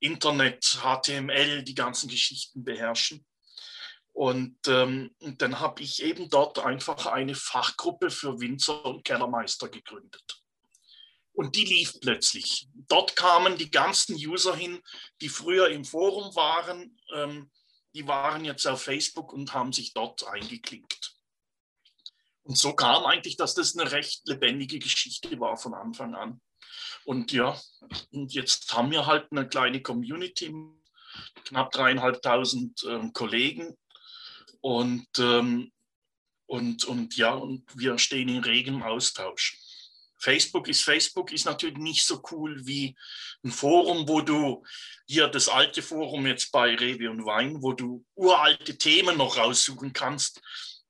Internet, 0.01 0.79
HTML, 0.81 1.63
die 1.63 1.75
ganzen 1.75 2.09
Geschichten 2.09 2.63
beherrschen. 2.63 3.25
Und, 4.13 4.57
ähm, 4.67 5.15
dann 5.19 5.59
habe 5.59 5.81
ich 5.81 6.03
eben 6.03 6.29
dort 6.29 6.59
einfach 6.59 7.05
eine 7.05 7.35
Fachgruppe 7.35 8.09
für 8.09 8.41
Winzer 8.41 8.83
und 8.85 9.05
Kellermeister 9.05 9.69
gegründet. 9.69 10.41
Und 11.33 11.55
die 11.55 11.63
lief 11.63 11.99
plötzlich. 12.01 12.67
Dort 12.73 13.15
kamen 13.15 13.57
die 13.57 13.71
ganzen 13.71 14.15
User 14.15 14.55
hin, 14.55 14.81
die 15.21 15.29
früher 15.29 15.69
im 15.69 15.85
Forum 15.85 16.35
waren. 16.35 16.99
Ähm, 17.13 17.49
die 17.93 18.05
waren 18.07 18.43
jetzt 18.43 18.67
auf 18.67 18.81
Facebook 18.81 19.31
und 19.31 19.53
haben 19.53 19.71
sich 19.71 19.93
dort 19.93 20.27
eingeklinkt. 20.27 21.15
Und 22.43 22.57
so 22.57 22.73
kam 22.73 23.05
eigentlich, 23.05 23.37
dass 23.37 23.53
das 23.53 23.77
eine 23.77 23.91
recht 23.91 24.27
lebendige 24.27 24.79
Geschichte 24.79 25.39
war 25.39 25.57
von 25.57 25.73
Anfang 25.73 26.15
an. 26.15 26.41
Und 27.05 27.31
ja, 27.31 27.59
und 28.11 28.33
jetzt 28.33 28.73
haben 28.73 28.91
wir 28.91 29.05
halt 29.05 29.27
eine 29.31 29.47
kleine 29.47 29.81
Community, 29.81 30.53
knapp 31.45 31.71
dreieinhalbtausend 31.71 32.85
ähm, 32.87 33.13
Kollegen. 33.13 33.75
Und, 34.61 35.07
ähm, 35.19 35.71
und, 36.45 36.85
und 36.85 37.17
ja, 37.17 37.33
und 37.33 37.63
wir 37.75 37.97
stehen 37.97 38.29
in 38.29 38.43
regem 38.43 38.83
Austausch. 38.83 39.57
Facebook 40.19 40.67
ist 40.67 40.83
Facebook, 40.83 41.31
ist 41.31 41.45
natürlich 41.45 41.77
nicht 41.77 42.05
so 42.05 42.21
cool 42.31 42.65
wie 42.67 42.95
ein 43.43 43.51
Forum, 43.51 44.07
wo 44.07 44.21
du 44.21 44.63
hier 45.07 45.27
das 45.27 45.49
alte 45.49 45.81
Forum 45.81 46.27
jetzt 46.27 46.51
bei 46.51 46.75
Rewe 46.75 47.09
und 47.09 47.25
Wein, 47.25 47.63
wo 47.63 47.73
du 47.73 48.05
uralte 48.13 48.77
Themen 48.77 49.17
noch 49.17 49.37
raussuchen 49.37 49.93
kannst 49.93 50.39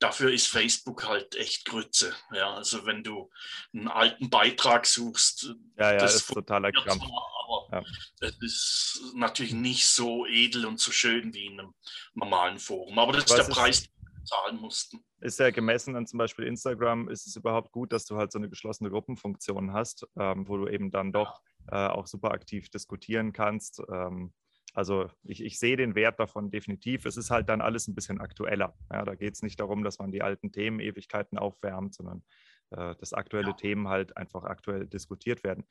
dafür 0.02 0.34
ist 0.34 0.48
Facebook 0.48 1.08
halt 1.08 1.36
echt 1.36 1.66
Grütze. 1.66 2.14
Ja, 2.34 2.56
also 2.56 2.86
wenn 2.86 3.04
du 3.04 3.30
einen 3.74 3.88
alten 3.88 4.30
Beitrag 4.30 4.86
suchst, 4.86 5.56
ja, 5.78 5.94
ja, 5.94 5.98
das 5.98 6.16
ist 6.16 6.28
totaler 6.28 6.72
Krampf. 6.72 7.04
Aber 7.04 7.68
ja. 7.72 8.28
es 8.28 8.42
ist 8.42 9.14
natürlich 9.16 9.54
nicht 9.54 9.86
so 9.86 10.26
edel 10.26 10.66
und 10.66 10.80
so 10.80 10.92
schön 10.92 11.34
wie 11.34 11.46
in 11.46 11.60
einem 11.60 11.74
normalen 12.14 12.60
Forum. 12.60 12.98
Aber 13.00 13.14
das 13.14 13.30
Was 13.30 13.40
ist 13.40 13.48
der 13.48 13.54
Preis, 13.54 13.82
den 13.84 13.92
wir 14.02 14.26
zahlen 14.26 14.60
mussten. 14.60 15.04
Ist 15.20 15.40
ja 15.40 15.52
gemessen 15.52 15.96
an 15.96 16.08
zum 16.08 16.18
Beispiel 16.18 16.46
Instagram, 16.48 17.08
ist 17.08 17.28
es 17.28 17.36
überhaupt 17.36 17.72
gut, 17.72 17.94
dass 17.94 18.06
du 18.06 18.18
halt 18.18 18.32
so 18.32 18.40
eine 18.40 18.50
geschlossene 18.50 18.90
Gruppenfunktion 18.90 19.72
hast, 19.72 20.08
ähm, 20.20 20.48
wo 20.48 20.58
du 20.58 20.68
eben 20.68 20.90
dann 20.90 21.12
doch 21.12 21.42
äh, 21.68 21.88
auch 21.88 22.08
super 22.08 22.32
aktiv 22.32 22.70
diskutieren 22.70 23.34
kannst. 23.34 23.82
Ähm, 23.92 24.34
also 24.74 25.10
ich, 25.24 25.44
ich, 25.44 25.60
sehe 25.60 25.76
den 25.76 25.96
Wert 25.96 26.20
davon 26.20 26.50
definitiv. 26.50 27.06
Es 27.06 27.18
ist 27.18 27.30
halt 27.30 27.50
dann 27.50 27.62
alles 27.62 27.88
ein 27.88 27.96
bisschen 27.96 28.22
aktueller. 28.22 28.74
Ja, 28.92 29.04
da 29.04 29.16
geht 29.16 29.36
es 29.36 29.44
nicht 29.44 29.60
darum, 29.60 29.84
dass 29.84 30.00
man 30.00 30.12
die 30.12 30.22
alten 30.22 30.52
Themen 30.52 30.80
Ewigkeiten 30.80 31.38
aufwärmt, 31.38 31.94
sondern 31.94 32.24
äh, 32.72 32.96
dass 32.96 33.14
aktuelle 33.14 33.50
ja. 33.50 33.54
Themen 33.54 33.88
halt 33.90 34.16
einfach 34.16 34.44
aktuell 34.44 34.88
diskutiert 34.88 35.44
werden. 35.44 35.66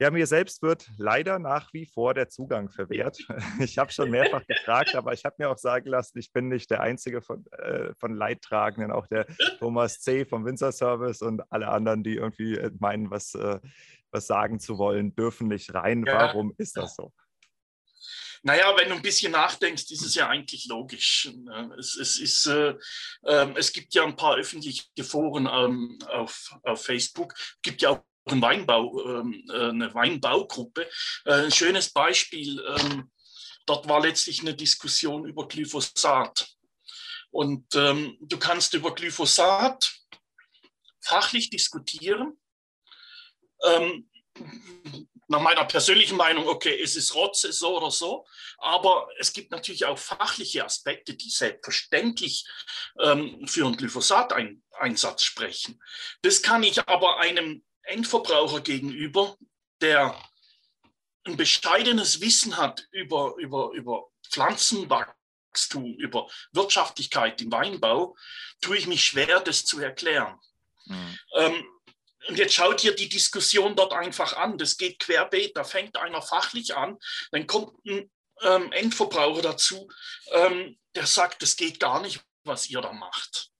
Ja, 0.00 0.10
mir 0.10 0.26
selbst 0.26 0.62
wird 0.62 0.90
leider 0.96 1.38
nach 1.38 1.74
wie 1.74 1.84
vor 1.84 2.14
der 2.14 2.30
Zugang 2.30 2.70
verwehrt. 2.70 3.18
Ich 3.60 3.76
habe 3.76 3.92
schon 3.92 4.10
mehrfach 4.10 4.46
gefragt, 4.46 4.94
aber 4.94 5.12
ich 5.12 5.26
habe 5.26 5.36
mir 5.38 5.50
auch 5.50 5.58
sagen 5.58 5.90
lassen, 5.90 6.18
ich 6.18 6.32
bin 6.32 6.48
nicht 6.48 6.70
der 6.70 6.80
Einzige 6.80 7.20
von, 7.20 7.44
äh, 7.52 7.92
von 7.98 8.14
Leidtragenden, 8.14 8.92
auch 8.92 9.06
der 9.08 9.26
Thomas 9.58 10.00
C. 10.00 10.24
vom 10.24 10.46
Winzer 10.46 10.72
Service 10.72 11.20
und 11.20 11.42
alle 11.52 11.68
anderen, 11.68 12.02
die 12.02 12.14
irgendwie 12.14 12.58
meinen, 12.78 13.10
was, 13.10 13.34
äh, 13.34 13.60
was 14.10 14.26
sagen 14.26 14.58
zu 14.58 14.78
wollen, 14.78 15.14
dürfen 15.14 15.48
nicht 15.48 15.74
rein. 15.74 16.04
Ja. 16.06 16.14
Warum 16.14 16.54
ist 16.56 16.78
das 16.78 16.94
so? 16.94 17.12
Naja, 18.42 18.74
wenn 18.76 18.88
du 18.88 18.94
ein 18.94 19.02
bisschen 19.02 19.32
nachdenkst, 19.32 19.90
ist 19.90 20.02
es 20.02 20.14
ja 20.14 20.28
eigentlich 20.28 20.66
logisch. 20.66 21.30
Ne? 21.34 21.74
Es, 21.78 21.96
es, 21.96 22.18
ist, 22.18 22.46
äh, 22.46 22.74
äh, 23.22 23.52
es 23.56 23.72
gibt 23.72 23.94
ja 23.94 24.04
ein 24.04 24.16
paar 24.16 24.36
öffentliche 24.36 24.84
Foren 25.02 25.46
ähm, 25.46 25.98
auf, 26.08 26.56
auf 26.62 26.84
Facebook. 26.84 27.34
Es 27.36 27.62
gibt 27.62 27.82
ja 27.82 27.90
auch 27.90 28.04
einen 28.24 28.40
Weinbau, 28.40 29.04
ähm, 29.04 29.44
äh, 29.50 29.68
eine 29.68 29.92
Weinbaugruppe. 29.92 30.88
Äh, 31.26 31.44
ein 31.44 31.52
schönes 31.52 31.92
Beispiel. 31.92 32.64
Ähm, 32.78 33.10
dort 33.66 33.88
war 33.88 34.00
letztlich 34.00 34.40
eine 34.40 34.54
Diskussion 34.54 35.26
über 35.26 35.46
Glyphosat. 35.46 36.48
Und 37.30 37.74
ähm, 37.74 38.16
du 38.20 38.38
kannst 38.38 38.72
über 38.74 38.94
Glyphosat 38.94 39.92
fachlich 41.00 41.50
diskutieren. 41.50 42.38
Ähm, 43.64 44.08
nach 45.30 45.40
meiner 45.40 45.64
persönlichen 45.64 46.16
Meinung, 46.16 46.48
okay, 46.48 46.76
es 46.82 46.96
ist 46.96 47.14
Rotze, 47.14 47.52
so 47.52 47.76
oder 47.76 47.92
so. 47.92 48.26
Aber 48.58 49.08
es 49.18 49.32
gibt 49.32 49.52
natürlich 49.52 49.84
auch 49.84 49.96
fachliche 49.96 50.64
Aspekte, 50.64 51.14
die 51.14 51.30
selbstverständlich 51.30 52.44
ähm, 52.98 53.46
für 53.46 53.64
einen 53.64 53.76
Glyphosat-Einsatz 53.76 55.22
sprechen. 55.22 55.80
Das 56.22 56.42
kann 56.42 56.64
ich 56.64 56.86
aber 56.88 57.20
einem 57.20 57.64
Endverbraucher 57.84 58.60
gegenüber, 58.60 59.36
der 59.80 60.20
ein 61.24 61.36
bescheidenes 61.36 62.20
Wissen 62.20 62.56
hat 62.56 62.88
über, 62.90 63.36
über, 63.38 63.70
über 63.70 64.08
Pflanzenwachstum, 64.28 65.94
über 65.94 66.28
Wirtschaftlichkeit 66.50 67.40
im 67.40 67.52
Weinbau, 67.52 68.16
tue 68.60 68.78
ich 68.78 68.88
mich 68.88 69.04
schwer, 69.04 69.38
das 69.38 69.64
zu 69.64 69.78
erklären. 69.80 70.40
Mhm. 70.86 71.18
Ähm, 71.36 71.64
und 72.28 72.36
jetzt 72.36 72.54
schaut 72.54 72.84
ihr 72.84 72.94
die 72.94 73.08
Diskussion 73.08 73.74
dort 73.76 73.92
einfach 73.92 74.34
an. 74.34 74.58
Das 74.58 74.76
geht 74.76 74.98
querbeet. 74.98 75.56
Da 75.56 75.64
fängt 75.64 75.96
einer 75.96 76.22
fachlich 76.22 76.76
an, 76.76 76.98
dann 77.32 77.46
kommt 77.46 77.84
ein 77.86 78.10
ähm, 78.42 78.72
Endverbraucher 78.72 79.42
dazu, 79.42 79.88
ähm, 80.32 80.78
der 80.94 81.06
sagt, 81.06 81.42
das 81.42 81.56
geht 81.56 81.80
gar 81.80 82.00
nicht, 82.00 82.20
was 82.44 82.68
ihr 82.68 82.80
da 82.80 82.92
macht. 82.92 83.50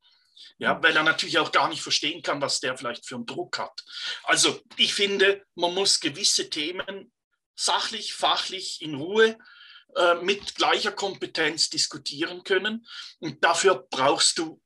Ja, 0.58 0.82
weil 0.82 0.94
er 0.94 1.02
natürlich 1.02 1.38
auch 1.38 1.52
gar 1.52 1.68
nicht 1.68 1.80
verstehen 1.80 2.22
kann, 2.22 2.42
was 2.42 2.60
der 2.60 2.76
vielleicht 2.76 3.06
für 3.06 3.14
einen 3.14 3.26
Druck 3.26 3.58
hat. 3.58 3.82
Also 4.24 4.60
ich 4.76 4.92
finde, 4.92 5.42
man 5.54 5.72
muss 5.72 6.00
gewisse 6.00 6.50
Themen 6.50 7.10
sachlich, 7.54 8.12
fachlich, 8.12 8.82
in 8.82 8.94
Ruhe 8.94 9.38
äh, 9.96 10.14
mit 10.16 10.56
gleicher 10.56 10.92
Kompetenz 10.92 11.70
diskutieren 11.70 12.44
können. 12.44 12.86
Und 13.20 13.42
dafür 13.42 13.86
brauchst 13.90 14.38
du 14.38 14.60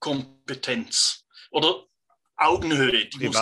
Kompetenz 0.00 1.24
oder 1.50 1.86
Augenhöhe. 2.36 3.06
Die 3.06 3.28
muss, 3.28 3.36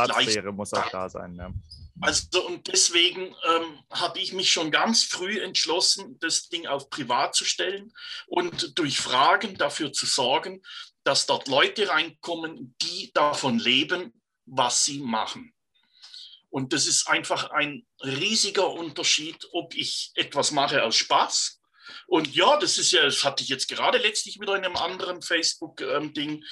muss 0.53 0.73
auch 0.73 0.91
da 0.91 1.09
sein. 1.09 1.35
Ja. 1.37 1.53
Also 2.01 2.47
und 2.47 2.67
deswegen 2.69 3.23
ähm, 3.23 3.85
habe 3.91 4.19
ich 4.19 4.33
mich 4.33 4.53
schon 4.53 4.71
ganz 4.71 5.05
früh 5.05 5.41
entschlossen, 5.41 6.19
das 6.21 6.49
Ding 6.49 6.67
auf 6.67 6.91
privat 6.91 7.35
zu 7.35 7.45
stellen 7.45 7.93
und 8.27 8.79
durch 8.79 8.99
Fragen 8.99 9.57
dafür 9.57 9.93
zu 9.93 10.07
sorgen, 10.07 10.63
dass 11.05 11.27
dort 11.27 11.49
Leute 11.49 11.89
reinkommen, 11.89 12.75
die 12.83 13.13
davon 13.13 13.59
leben, 13.59 14.21
was 14.47 14.85
sie 14.85 14.99
machen. 14.99 15.55
Und 16.51 16.73
das 16.73 16.87
ist 16.87 17.09
einfach 17.09 17.51
ein 17.51 17.85
riesiger 18.03 18.71
Unterschied, 18.71 19.49
ob 19.53 19.75
ich 19.75 20.13
etwas 20.15 20.51
mache 20.51 20.85
aus 20.85 20.97
Spaß. 20.97 21.61
Und 22.07 22.35
ja, 22.35 22.59
das 22.59 22.79
ist 22.79 22.93
ja, 22.93 23.03
das 23.03 23.25
hatte 23.25 23.43
ich 23.43 23.49
jetzt 23.49 23.69
gerade 23.69 23.99
letztlich 23.99 24.41
wieder 24.41 24.57
in 24.57 24.65
einem 24.65 24.77
anderen 24.77 25.21
Facebook-Ding. 25.21 26.45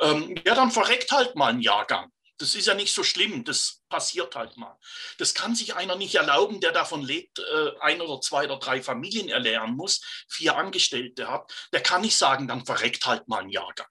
Ähm, 0.00 0.34
ja, 0.44 0.54
dann 0.54 0.70
verreckt 0.70 1.10
halt 1.12 1.34
mal 1.36 1.52
ein 1.52 1.60
Jahrgang. 1.60 2.10
Das 2.38 2.54
ist 2.54 2.66
ja 2.66 2.74
nicht 2.74 2.94
so 2.94 3.02
schlimm, 3.02 3.44
das 3.44 3.82
passiert 3.88 4.36
halt 4.36 4.56
mal. 4.56 4.78
Das 5.18 5.34
kann 5.34 5.56
sich 5.56 5.74
einer 5.74 5.96
nicht 5.96 6.14
erlauben, 6.14 6.60
der 6.60 6.70
davon 6.70 7.02
lebt, 7.02 7.40
äh, 7.40 7.70
ein 7.80 8.00
oder 8.00 8.20
zwei 8.20 8.44
oder 8.44 8.58
drei 8.58 8.80
Familien 8.80 9.28
erlernen 9.28 9.74
muss, 9.74 10.00
vier 10.28 10.56
Angestellte 10.56 11.28
hat. 11.28 11.52
Der 11.72 11.82
kann 11.82 12.02
nicht 12.02 12.16
sagen, 12.16 12.46
dann 12.46 12.64
verreckt 12.64 13.06
halt 13.06 13.26
mal 13.26 13.40
ein 13.40 13.50
Jahrgang. 13.50 13.88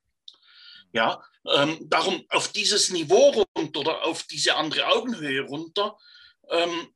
Ja, 0.93 1.21
ähm, 1.45 1.77
darum 1.89 2.25
auf 2.29 2.47
dieses 2.47 2.89
Niveau 2.89 3.45
runter 3.57 3.79
oder 3.81 4.03
auf 4.03 4.23
diese 4.23 4.55
andere 4.55 4.87
Augenhöhe 4.87 5.41
runter, 5.41 5.97
ähm, 6.49 6.93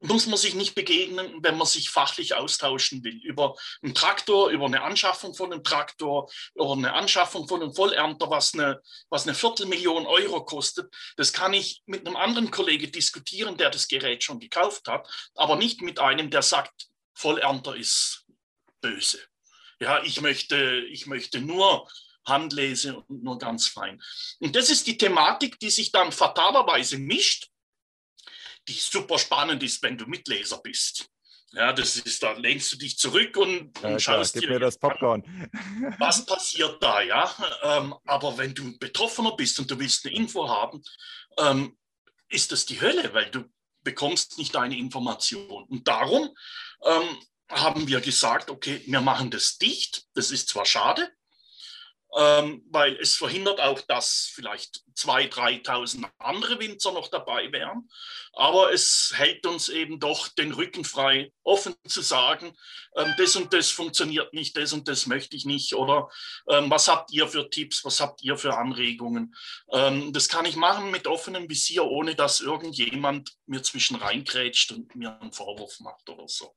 muss 0.00 0.26
man 0.26 0.38
sich 0.38 0.54
nicht 0.54 0.74
begegnen, 0.74 1.42
wenn 1.42 1.58
man 1.58 1.66
sich 1.66 1.90
fachlich 1.90 2.34
austauschen 2.34 3.04
will. 3.04 3.20
Über 3.22 3.54
einen 3.82 3.94
Traktor, 3.94 4.48
über 4.48 4.64
eine 4.64 4.82
Anschaffung 4.82 5.34
von 5.34 5.52
einem 5.52 5.62
Traktor, 5.62 6.30
über 6.54 6.72
eine 6.72 6.94
Anschaffung 6.94 7.46
von 7.46 7.62
einem 7.62 7.74
Vollernter, 7.74 8.30
was 8.30 8.54
eine, 8.54 8.80
was 9.10 9.24
eine 9.26 9.34
Viertelmillion 9.34 10.06
Euro 10.06 10.44
kostet. 10.44 10.92
Das 11.16 11.32
kann 11.32 11.52
ich 11.52 11.82
mit 11.84 12.06
einem 12.06 12.16
anderen 12.16 12.50
Kollegen 12.50 12.90
diskutieren, 12.90 13.58
der 13.58 13.70
das 13.70 13.88
Gerät 13.88 14.24
schon 14.24 14.40
gekauft 14.40 14.88
hat, 14.88 15.06
aber 15.34 15.56
nicht 15.56 15.82
mit 15.82 15.98
einem, 15.98 16.30
der 16.30 16.42
sagt, 16.42 16.88
Vollernter 17.12 17.76
ist 17.76 18.24
böse. 18.80 19.18
Ja, 19.80 20.02
ich 20.02 20.20
möchte, 20.22 20.84
ich 20.90 21.06
möchte 21.06 21.40
nur 21.40 21.86
Handlese 22.24 23.00
und 23.00 23.22
nur 23.22 23.38
ganz 23.38 23.66
fein. 23.66 24.02
Und 24.38 24.56
das 24.56 24.70
ist 24.70 24.86
die 24.86 24.96
Thematik, 24.96 25.58
die 25.58 25.70
sich 25.70 25.90
dann 25.92 26.12
fatalerweise 26.12 26.98
mischt 26.98 27.49
die 28.68 28.74
super 28.74 29.18
spannend 29.18 29.62
ist, 29.62 29.82
wenn 29.82 29.98
du 29.98 30.06
Mitleser 30.06 30.58
bist. 30.58 31.10
Ja, 31.52 31.72
das 31.72 31.96
ist, 31.96 32.22
da 32.22 32.32
lehnst 32.32 32.72
du 32.72 32.76
dich 32.76 32.96
zurück 32.96 33.36
und, 33.36 33.76
ja, 33.82 33.88
und 33.88 34.00
schaust 34.00 34.34
klar, 34.34 34.42
dir 34.42 34.50
mir 34.50 34.60
das 34.60 34.78
Popcorn. 34.78 35.24
An, 35.24 35.96
was 35.98 36.24
passiert 36.26 36.80
da, 36.80 37.02
ja. 37.02 37.34
Ähm, 37.62 37.94
aber 38.04 38.38
wenn 38.38 38.54
du 38.54 38.78
Betroffener 38.78 39.34
bist 39.34 39.58
und 39.58 39.68
du 39.68 39.78
willst 39.78 40.06
eine 40.06 40.14
Info 40.14 40.48
haben, 40.48 40.80
ähm, 41.38 41.76
ist 42.28 42.52
das 42.52 42.66
die 42.66 42.80
Hölle, 42.80 43.12
weil 43.14 43.30
du 43.30 43.44
bekommst 43.82 44.38
nicht 44.38 44.54
deine 44.54 44.78
Information. 44.78 45.64
Und 45.64 45.88
darum 45.88 46.30
ähm, 46.84 47.18
haben 47.48 47.88
wir 47.88 48.00
gesagt, 48.00 48.50
okay, 48.50 48.82
wir 48.86 49.00
machen 49.00 49.30
das 49.30 49.58
dicht. 49.58 50.04
Das 50.14 50.30
ist 50.30 50.48
zwar 50.48 50.66
schade, 50.66 51.10
ähm, 52.16 52.64
weil 52.70 52.96
es 52.96 53.14
verhindert 53.14 53.60
auch, 53.60 53.80
dass 53.82 54.30
vielleicht 54.34 54.82
2.000, 54.96 55.64
3.000 55.64 56.10
andere 56.18 56.58
Winzer 56.58 56.92
noch 56.92 57.08
dabei 57.08 57.52
wären. 57.52 57.88
Aber 58.32 58.72
es 58.72 59.12
hält 59.14 59.46
uns 59.46 59.68
eben 59.68 60.00
doch 60.00 60.28
den 60.28 60.52
Rücken 60.52 60.84
frei, 60.84 61.32
offen 61.42 61.74
zu 61.86 62.00
sagen, 62.00 62.56
ähm, 62.96 63.14
das 63.16 63.36
und 63.36 63.52
das 63.52 63.70
funktioniert 63.70 64.34
nicht, 64.34 64.56
das 64.56 64.72
und 64.72 64.88
das 64.88 65.06
möchte 65.06 65.36
ich 65.36 65.44
nicht. 65.44 65.74
Oder 65.74 66.08
ähm, 66.48 66.68
was 66.70 66.88
habt 66.88 67.12
ihr 67.12 67.28
für 67.28 67.48
Tipps, 67.48 67.84
was 67.84 68.00
habt 68.00 68.22
ihr 68.22 68.36
für 68.36 68.56
Anregungen? 68.56 69.34
Ähm, 69.72 70.12
das 70.12 70.28
kann 70.28 70.46
ich 70.46 70.56
machen 70.56 70.90
mit 70.90 71.06
offenem 71.06 71.48
Visier, 71.48 71.84
ohne 71.84 72.16
dass 72.16 72.40
irgendjemand 72.40 73.36
mir 73.46 73.62
zwischen 73.62 73.96
reingrätscht 73.96 74.72
und 74.72 74.96
mir 74.96 75.20
einen 75.20 75.32
Vorwurf 75.32 75.78
macht 75.80 76.08
oder 76.08 76.26
so. 76.26 76.56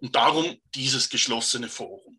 Und 0.00 0.16
darum 0.16 0.58
dieses 0.74 1.10
geschlossene 1.10 1.68
Forum. 1.68 2.18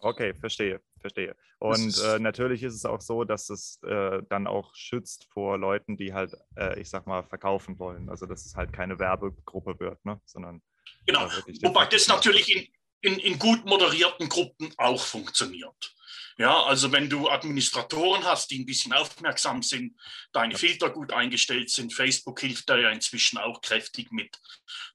Okay, 0.00 0.34
verstehe, 0.34 0.80
verstehe. 1.00 1.34
Und 1.60 2.00
äh, 2.04 2.20
natürlich 2.20 2.62
ist 2.62 2.74
es 2.74 2.84
auch 2.84 3.00
so, 3.00 3.24
dass 3.24 3.50
es 3.50 3.80
äh, 3.82 4.22
dann 4.28 4.46
auch 4.46 4.74
schützt 4.76 5.26
vor 5.32 5.58
Leuten, 5.58 5.96
die 5.96 6.12
halt, 6.12 6.36
äh, 6.56 6.80
ich 6.80 6.88
sag 6.88 7.06
mal, 7.06 7.24
verkaufen 7.24 7.78
wollen. 7.80 8.08
Also 8.08 8.26
dass 8.26 8.46
es 8.46 8.54
halt 8.54 8.72
keine 8.72 8.98
Werbegruppe 8.98 9.78
wird, 9.80 10.04
ne? 10.04 10.20
sondern. 10.24 10.62
Genau, 11.06 11.28
wobei 11.62 11.86
das 11.86 12.06
natürlich 12.06 12.54
in, 12.54 12.66
in, 13.00 13.18
in 13.18 13.38
gut 13.38 13.64
moderierten 13.64 14.28
Gruppen 14.28 14.72
auch 14.76 15.02
funktioniert. 15.02 15.94
Ja, 16.38 16.62
also 16.62 16.92
wenn 16.92 17.10
du 17.10 17.28
Administratoren 17.28 18.22
hast, 18.22 18.52
die 18.52 18.60
ein 18.60 18.66
bisschen 18.66 18.92
aufmerksam 18.92 19.60
sind, 19.60 19.98
deine 20.32 20.56
Filter 20.56 20.88
gut 20.88 21.12
eingestellt 21.12 21.68
sind, 21.68 21.92
Facebook 21.92 22.38
hilft 22.38 22.68
da 22.70 22.78
ja 22.78 22.90
inzwischen 22.90 23.38
auch 23.38 23.60
kräftig 23.60 24.12
mit, 24.12 24.38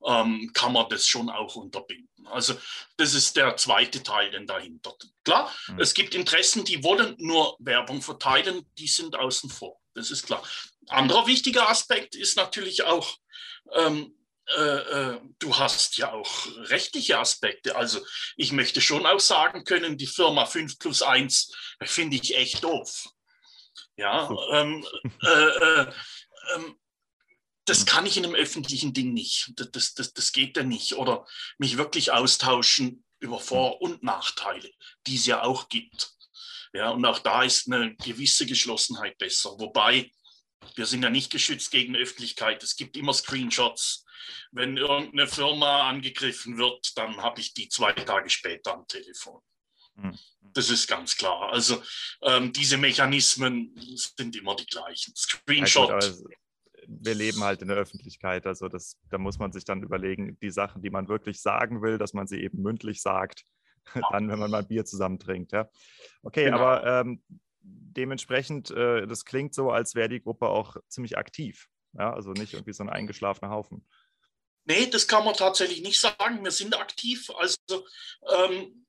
ähm, 0.05 0.51
kann 0.53 0.71
man 0.71 0.87
das 0.87 1.05
schon 1.05 1.29
auch 1.29 1.55
unterbinden. 1.55 2.27
Also 2.27 2.57
das 2.95 3.13
ist 3.13 3.35
der 3.35 3.57
zweite 3.57 4.01
Teil, 4.01 4.31
den 4.31 4.47
dahinter. 4.47 4.95
Klar, 5.25 5.53
mhm. 5.67 5.81
es 5.81 5.93
gibt 5.93 6.15
Interessen, 6.15 6.63
die 6.63 6.81
wollen 6.81 7.15
nur 7.17 7.57
Werbung 7.59 8.01
verteilen, 8.01 8.65
die 8.77 8.87
sind 8.87 9.17
außen 9.17 9.49
vor. 9.49 9.81
Das 9.95 10.11
ist 10.11 10.25
klar. 10.25 10.41
Anderer 10.87 11.27
wichtiger 11.27 11.67
Aspekt 11.69 12.15
ist 12.15 12.37
natürlich 12.37 12.85
auch, 12.85 13.17
ähm, 13.75 14.15
äh, 14.55 15.13
äh, 15.13 15.21
du 15.39 15.57
hast 15.57 15.97
ja 15.97 16.11
auch 16.11 16.47
rechtliche 16.69 17.19
Aspekte. 17.19 17.75
Also 17.75 17.99
ich 18.35 18.51
möchte 18.51 18.81
schon 18.81 19.05
auch 19.05 19.19
sagen 19.19 19.63
können, 19.63 19.97
die 19.97 20.07
Firma 20.07 20.45
5 20.45 20.79
plus 20.79 21.01
1 21.01 21.51
finde 21.83 22.17
ich 22.17 22.35
echt 22.35 22.63
doof. 22.63 23.07
Ja, 23.95 24.29
ähm, 24.53 24.85
äh, 25.23 25.27
äh, 25.27 25.91
ähm, 26.55 26.79
das 27.65 27.79
hm. 27.79 27.85
kann 27.85 28.05
ich 28.05 28.17
in 28.17 28.25
einem 28.25 28.35
öffentlichen 28.35 28.93
Ding 28.93 29.13
nicht. 29.13 29.53
Das, 29.55 29.93
das, 29.93 30.13
das 30.13 30.31
geht 30.31 30.57
ja 30.57 30.63
nicht. 30.63 30.93
Oder 30.93 31.25
mich 31.57 31.77
wirklich 31.77 32.11
austauschen 32.11 33.03
über 33.19 33.39
Vor- 33.39 33.79
hm. 33.79 33.81
und 33.81 34.03
Nachteile, 34.03 34.69
die 35.07 35.15
es 35.15 35.25
ja 35.25 35.43
auch 35.43 35.69
gibt. 35.69 36.11
Ja, 36.73 36.89
und 36.89 37.05
auch 37.05 37.19
da 37.19 37.43
ist 37.43 37.71
eine 37.71 37.95
gewisse 37.97 38.45
Geschlossenheit 38.45 39.17
besser. 39.19 39.51
Wobei, 39.59 40.11
wir 40.75 40.85
sind 40.85 41.03
ja 41.03 41.09
nicht 41.09 41.31
geschützt 41.31 41.71
gegen 41.71 41.95
Öffentlichkeit. 41.95 42.63
Es 42.63 42.75
gibt 42.75 42.97
immer 42.97 43.13
Screenshots 43.13 44.03
wenn 44.51 44.77
irgendeine 44.77 45.27
Firma 45.27 45.89
angegriffen 45.89 46.57
wird, 46.57 46.97
dann 46.97 47.17
habe 47.17 47.41
ich 47.41 47.53
die 47.53 47.69
zwei 47.69 47.91
Tage 47.93 48.29
später 48.29 48.75
am 48.75 48.87
Telefon. 48.87 49.41
Mhm. 49.95 50.17
Das 50.41 50.69
ist 50.69 50.87
ganz 50.87 51.17
klar. 51.17 51.51
Also 51.51 51.81
ähm, 52.21 52.53
diese 52.53 52.77
Mechanismen 52.77 53.75
sind 54.15 54.35
immer 54.35 54.55
die 54.55 54.65
gleichen. 54.65 55.13
Screenshot. 55.15 55.89
Ja, 55.89 55.95
also 55.95 56.25
wir 56.87 57.15
leben 57.15 57.43
halt 57.43 57.61
in 57.61 57.69
der 57.69 57.77
Öffentlichkeit, 57.77 58.45
also 58.45 58.67
das, 58.67 58.99
da 59.09 59.17
muss 59.17 59.39
man 59.39 59.51
sich 59.53 59.63
dann 59.63 59.83
überlegen, 59.83 60.37
die 60.41 60.51
Sachen, 60.51 60.81
die 60.81 60.89
man 60.89 61.07
wirklich 61.07 61.41
sagen 61.41 61.81
will, 61.81 61.97
dass 61.97 62.13
man 62.13 62.27
sie 62.27 62.41
eben 62.41 62.61
mündlich 62.61 63.01
sagt, 63.01 63.43
ja. 63.95 64.01
dann, 64.11 64.29
wenn 64.29 64.39
man 64.39 64.51
mal 64.51 64.63
Bier 64.63 64.85
zusammen 64.85 65.17
trinkt. 65.17 65.53
Ja? 65.53 65.69
Okay, 66.23 66.45
genau. 66.45 66.57
aber 66.57 67.01
ähm, 67.01 67.23
dementsprechend, 67.63 68.71
äh, 68.71 69.07
das 69.07 69.25
klingt 69.25 69.55
so, 69.55 69.71
als 69.71 69.95
wäre 69.95 70.09
die 70.09 70.21
Gruppe 70.21 70.47
auch 70.47 70.77
ziemlich 70.87 71.17
aktiv. 71.17 71.67
Ja? 71.93 72.13
Also 72.13 72.31
nicht 72.31 72.53
irgendwie 72.53 72.73
so 72.73 72.83
ein 72.83 72.89
eingeschlafener 72.89 73.51
Haufen. 73.51 73.85
Nee, 74.65 74.87
das 74.87 75.07
kann 75.07 75.23
man 75.25 75.33
tatsächlich 75.33 75.81
nicht 75.81 75.99
sagen. 75.99 76.43
Wir 76.43 76.51
sind 76.51 76.77
aktiv. 76.77 77.31
Also 77.37 77.57
ähm, 78.35 78.85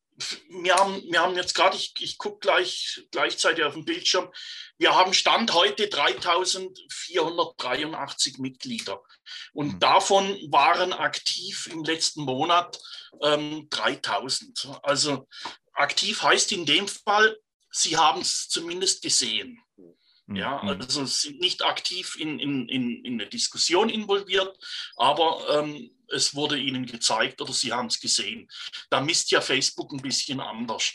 wir 0.49 0.77
haben, 0.77 1.03
wir 1.11 1.21
haben 1.21 1.35
jetzt 1.35 1.55
gerade, 1.55 1.77
ich, 1.77 1.93
ich 1.99 2.17
gucke 2.19 2.39
gleich, 2.39 3.05
gleichzeitig 3.11 3.65
auf 3.65 3.75
dem 3.75 3.85
Bildschirm, 3.85 4.33
wir 4.79 4.95
haben 4.95 5.13
Stand 5.13 5.53
heute 5.53 5.89
3483 5.89 8.39
Mitglieder. 8.39 9.03
Und 9.53 9.75
mhm. 9.75 9.81
davon 9.81 10.25
waren 10.51 10.93
aktiv 10.93 11.69
im 11.73 11.83
letzten 11.83 12.23
Monat 12.23 12.79
ähm, 13.23 13.67
3000. 13.71 14.69
Also 14.83 15.27
aktiv 15.73 16.23
heißt 16.23 16.53
in 16.53 16.65
dem 16.67 16.87
Fall, 16.87 17.37
sie 17.75 17.97
haben 17.97 18.21
es 18.21 18.49
zumindest 18.49 19.03
gesehen. 19.03 19.61
Mhm. 19.77 20.37
Ja, 20.37 20.63
mhm. 20.63 20.81
also 20.81 21.05
sind 21.05 21.41
nicht 21.41 21.63
aktiv 21.63 22.17
in, 22.19 22.39
in, 22.39 22.69
in, 22.69 23.05
in 23.05 23.15
eine 23.15 23.29
Diskussion 23.29 23.91
involviert, 23.91 24.57
aber 24.97 25.45
ähm, 25.59 25.91
es 26.09 26.35
wurde 26.35 26.59
ihnen 26.59 26.87
gezeigt 26.87 27.41
oder 27.43 27.53
sie 27.53 27.73
haben 27.73 27.89
es 27.89 28.01
gesehen. 28.01 28.49
Da 28.91 29.01
misst 29.01 29.31
ja 29.33 29.41
Facebook 29.41 29.93
ein 29.93 30.03
bisschen 30.03 30.41
anders. 30.41 30.93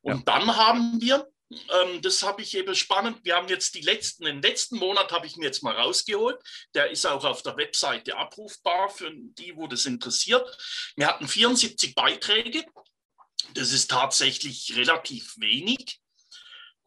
Und 0.00 0.16
ja. 0.16 0.22
dann 0.24 0.56
haben 0.56 1.00
wir, 1.00 1.28
ähm, 1.50 2.00
das 2.00 2.22
habe 2.22 2.42
ich 2.42 2.56
eben 2.56 2.74
spannend, 2.74 3.18
wir 3.24 3.36
haben 3.36 3.48
jetzt 3.48 3.74
die 3.74 3.82
letzten, 3.82 4.24
den 4.24 4.42
letzten 4.42 4.78
Monat 4.78 5.12
habe 5.12 5.26
ich 5.26 5.36
mir 5.36 5.44
jetzt 5.44 5.62
mal 5.62 5.76
rausgeholt. 5.76 6.40
Der 6.74 6.90
ist 6.90 7.06
auch 7.06 7.24
auf 7.24 7.42
der 7.42 7.56
Webseite 7.56 8.16
abrufbar 8.16 8.88
für 8.88 9.12
die, 9.12 9.54
wo 9.54 9.66
das 9.68 9.84
interessiert. 9.84 10.44
Wir 10.96 11.06
hatten 11.08 11.28
74 11.28 11.94
Beiträge. 11.94 12.64
Das 13.54 13.72
ist 13.72 13.90
tatsächlich 13.90 14.74
relativ 14.76 15.34
wenig. 15.36 16.01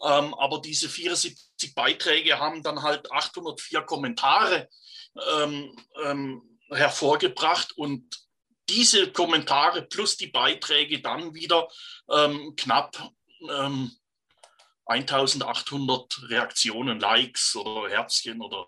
Ähm, 0.06 0.34
aber 0.36 0.62
diese 0.62 0.88
74 0.88 1.74
Beiträge 1.74 2.38
haben 2.38 2.62
dann 2.62 2.84
halt 2.84 3.12
804 3.12 3.82
Kommentare 3.82 4.70
ähm, 5.38 5.76
ähm, 6.04 6.60
hervorgebracht 6.70 7.76
und 7.78 8.04
diese 8.70 9.12
Kommentare 9.12 9.82
plus 9.84 10.18
die 10.18 10.28
Beiträge 10.28 11.02
dann 11.02 11.34
wieder 11.34 11.68
ähm, 12.12 12.54
knapp 12.56 13.12
1800 14.86 16.18
ähm, 16.18 16.26
Reaktionen, 16.28 17.00
Likes 17.00 17.56
oder 17.56 17.90
Herzchen 17.90 18.42
oder 18.42 18.68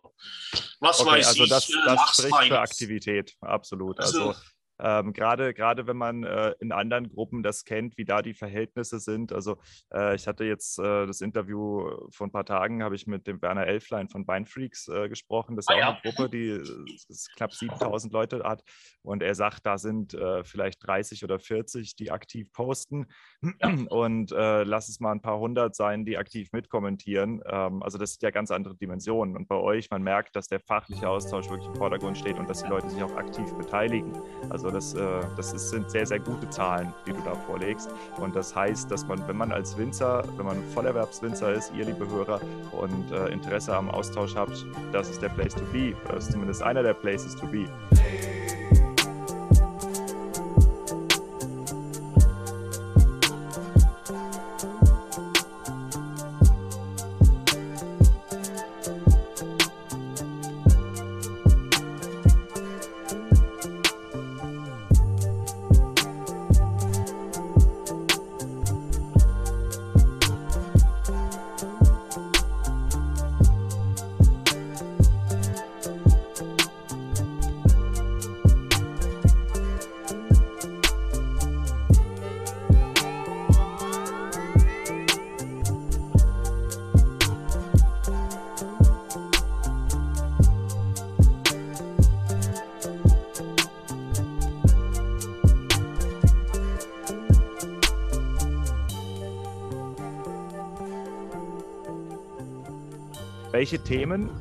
was 0.80 1.00
okay, 1.02 1.12
weiß 1.12 1.28
also 1.28 1.44
ich. 1.44 1.50
Das, 1.50 1.68
das 1.68 2.20
äh, 2.20 2.28
spricht 2.28 2.48
für 2.48 2.60
Aktivität, 2.60 3.36
absolut. 3.42 4.00
Also, 4.00 4.30
also 4.30 4.40
ähm, 4.80 5.14
gerade, 5.14 5.54
gerade 5.54 5.88
wenn 5.88 5.98
man 5.98 6.24
äh, 6.24 6.54
in 6.60 6.72
anderen 6.72 7.10
Gruppen 7.10 7.44
das 7.44 7.66
kennt, 7.66 7.98
wie 7.98 8.06
da 8.06 8.22
die 8.22 8.34
Verhältnisse 8.34 9.00
sind. 9.00 9.34
Also 9.34 9.58
äh, 9.94 10.16
ich 10.16 10.28
hatte 10.28 10.44
jetzt 10.46 10.80
äh, 10.80 11.06
das 11.06 11.22
Interview 11.22 11.90
vor 12.10 12.28
ein 12.28 12.32
paar 12.32 12.46
Tagen, 12.46 12.84
habe 12.84 12.96
ich 12.96 13.08
mit 13.08 13.28
dem 13.28 13.42
Werner 13.42 13.66
Elflein 13.66 14.10
von 14.10 14.26
Beinfreaks 14.26 14.88
äh, 14.88 15.10
gesprochen. 15.10 15.56
Das 15.56 15.66
ist 15.66 15.74
ah, 15.74 15.80
ja 15.80 15.90
auch 15.90 16.04
eine 16.04 16.14
Gruppe, 16.14 16.30
die 16.30 16.50
äh, 16.50 16.64
knapp 17.36 17.54
7000 17.54 18.14
Leute 18.14 18.44
hat. 18.44 18.64
Und 19.02 19.24
er 19.24 19.36
sagt, 19.36 19.66
da 19.66 19.78
sind 19.78 20.14
äh, 20.14 20.44
vielleicht 20.44 20.86
30 20.86 21.24
oder 21.24 21.40
40, 21.40 21.96
die 21.96 22.12
aktiv 22.12 22.52
posten. 22.52 23.08
Ja. 23.42 23.68
Und 23.90 24.32
lass 24.32 24.90
es 24.90 25.00
mal 25.00 25.12
ein 25.12 25.22
paar 25.22 25.40
hundert 25.40 25.76
sein, 25.76 26.06
die 26.06 26.18
aktiv 26.18 26.52
mitkommentieren. 26.52 27.42
Ähm, 27.46 27.82
also 27.84 27.98
das 27.98 28.14
sind 28.14 28.24
ja 28.24 28.32
ganz 28.32 28.52
andere 28.52 28.76
Dimensionen. 28.76 29.36
Und 29.36 29.48
bei 29.48 29.56
euch, 29.56 29.90
man 29.90 30.04
merkt, 30.04 30.36
dass 30.36 30.48
der 30.48 30.60
fachliche 30.60 31.10
Austausch 31.10 31.50
wirklich 31.50 31.68
im 31.68 31.76
Vordergrund 31.76 32.18
steht 32.18 32.38
und 32.38 32.50
dass 32.50 32.64
die 32.64 32.70
Leute 32.70 32.90
sich 32.90 33.02
auch 33.02 33.16
aktiv 33.16 33.52
beteiligen. 33.54 34.14
Also 34.50 34.67
also 34.68 34.72
das, 34.72 34.94
äh, 34.94 35.28
das 35.36 35.54
ist, 35.54 35.70
sind 35.70 35.90
sehr, 35.90 36.06
sehr 36.06 36.20
gute 36.20 36.50
Zahlen, 36.50 36.94
die 37.06 37.14
du 37.14 37.22
da 37.22 37.36
vorlegst. 37.36 37.90
Und 38.18 38.36
das 38.36 38.56
heißt, 38.56 38.92
dass 38.92 39.08
man, 39.08 39.26
wenn 39.28 39.38
man 39.38 39.52
als 39.52 39.78
Winzer, 39.78 40.24
wenn 40.36 40.46
man 40.46 40.64
Vollerwerbswinzer 40.74 41.54
ist, 41.54 41.72
ihr 41.74 41.86
liebe 41.86 42.08
Hörer, 42.08 42.42
und 42.72 43.12
äh, 43.12 43.30
Interesse 43.30 43.76
am 43.76 43.90
Austausch 43.90 44.36
habt, 44.36 44.66
das 44.92 45.10
ist 45.10 45.22
der 45.22 45.30
Place 45.30 45.56
to 45.56 45.64
be. 45.72 45.96
Das 46.10 46.26
ist 46.26 46.34
zumindest 46.34 46.62
einer 46.62 46.84
der 46.84 46.94
Places 46.94 47.36
to 47.36 47.48
be. 47.48 47.66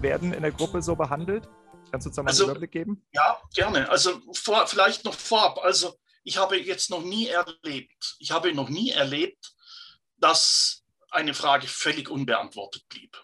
Werden 0.07 0.33
in 0.33 0.43
der 0.43 0.53
Gruppe 0.53 0.83
so 0.83 0.95
behandelt? 0.95 1.49
Kannst 1.91 2.07
du 2.07 2.11
uns 2.11 2.17
da 2.17 2.23
mal 2.23 2.31
also, 2.31 2.45
einen 2.45 2.51
Überblick 2.53 2.73
geben? 2.73 3.07
Ja, 3.13 3.41
gerne. 3.55 3.89
Also 3.91 4.21
vor, 4.33 4.67
vielleicht 4.67 5.05
noch 5.05 5.15
vorab. 5.15 5.59
Also 5.59 5.99
ich 6.23 6.37
habe 6.39 6.57
jetzt 6.57 6.91
noch 6.91 7.03
nie 7.03 7.27
erlebt, 7.27 8.17
ich 8.19 8.31
habe 8.31 8.53
noch 8.55 8.69
nie 8.69 8.91
erlebt, 8.91 9.53
dass 10.19 10.85
eine 11.11 11.35
Frage 11.35 11.69
völlig 11.69 12.09
unbeantwortet 12.09 12.89
blieb. 12.89 13.17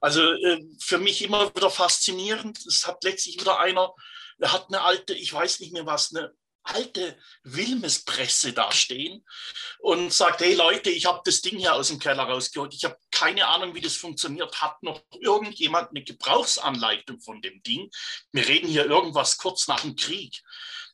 Also 0.00 0.22
äh, 0.22 0.62
für 0.80 0.98
mich 0.98 1.22
immer 1.22 1.54
wieder 1.54 1.70
faszinierend. 1.70 2.58
Es 2.66 2.86
hat 2.86 3.04
letztlich 3.04 3.38
wieder 3.38 3.58
einer, 3.58 3.92
der 4.38 4.52
hat 4.52 4.66
eine 4.68 4.80
alte, 4.80 5.14
ich 5.14 5.32
weiß 5.32 5.60
nicht 5.60 5.72
mehr 5.72 5.86
was, 5.86 6.14
eine 6.14 6.32
alte 6.62 7.18
Wilmes-Presse 7.44 8.52
da 8.52 8.70
stehen 8.72 9.24
und 9.80 10.12
sagt, 10.12 10.40
hey 10.40 10.54
Leute, 10.54 10.90
ich 10.90 11.06
habe 11.06 11.20
das 11.24 11.40
Ding 11.40 11.58
hier 11.58 11.74
aus 11.74 11.88
dem 11.88 11.98
Keller 11.98 12.24
rausgeholt, 12.24 12.74
ich 12.74 12.84
habe 12.84 12.96
keine 13.20 13.46
Ahnung, 13.48 13.74
wie 13.74 13.82
das 13.82 13.96
funktioniert. 13.96 14.62
Hat 14.62 14.82
noch 14.82 15.02
irgendjemand 15.20 15.90
eine 15.90 16.02
Gebrauchsanleitung 16.02 17.20
von 17.20 17.42
dem 17.42 17.62
Ding? 17.62 17.90
Wir 18.32 18.48
reden 18.48 18.66
hier 18.66 18.86
irgendwas 18.86 19.36
kurz 19.36 19.68
nach 19.68 19.82
dem 19.82 19.94
Krieg. 19.94 20.42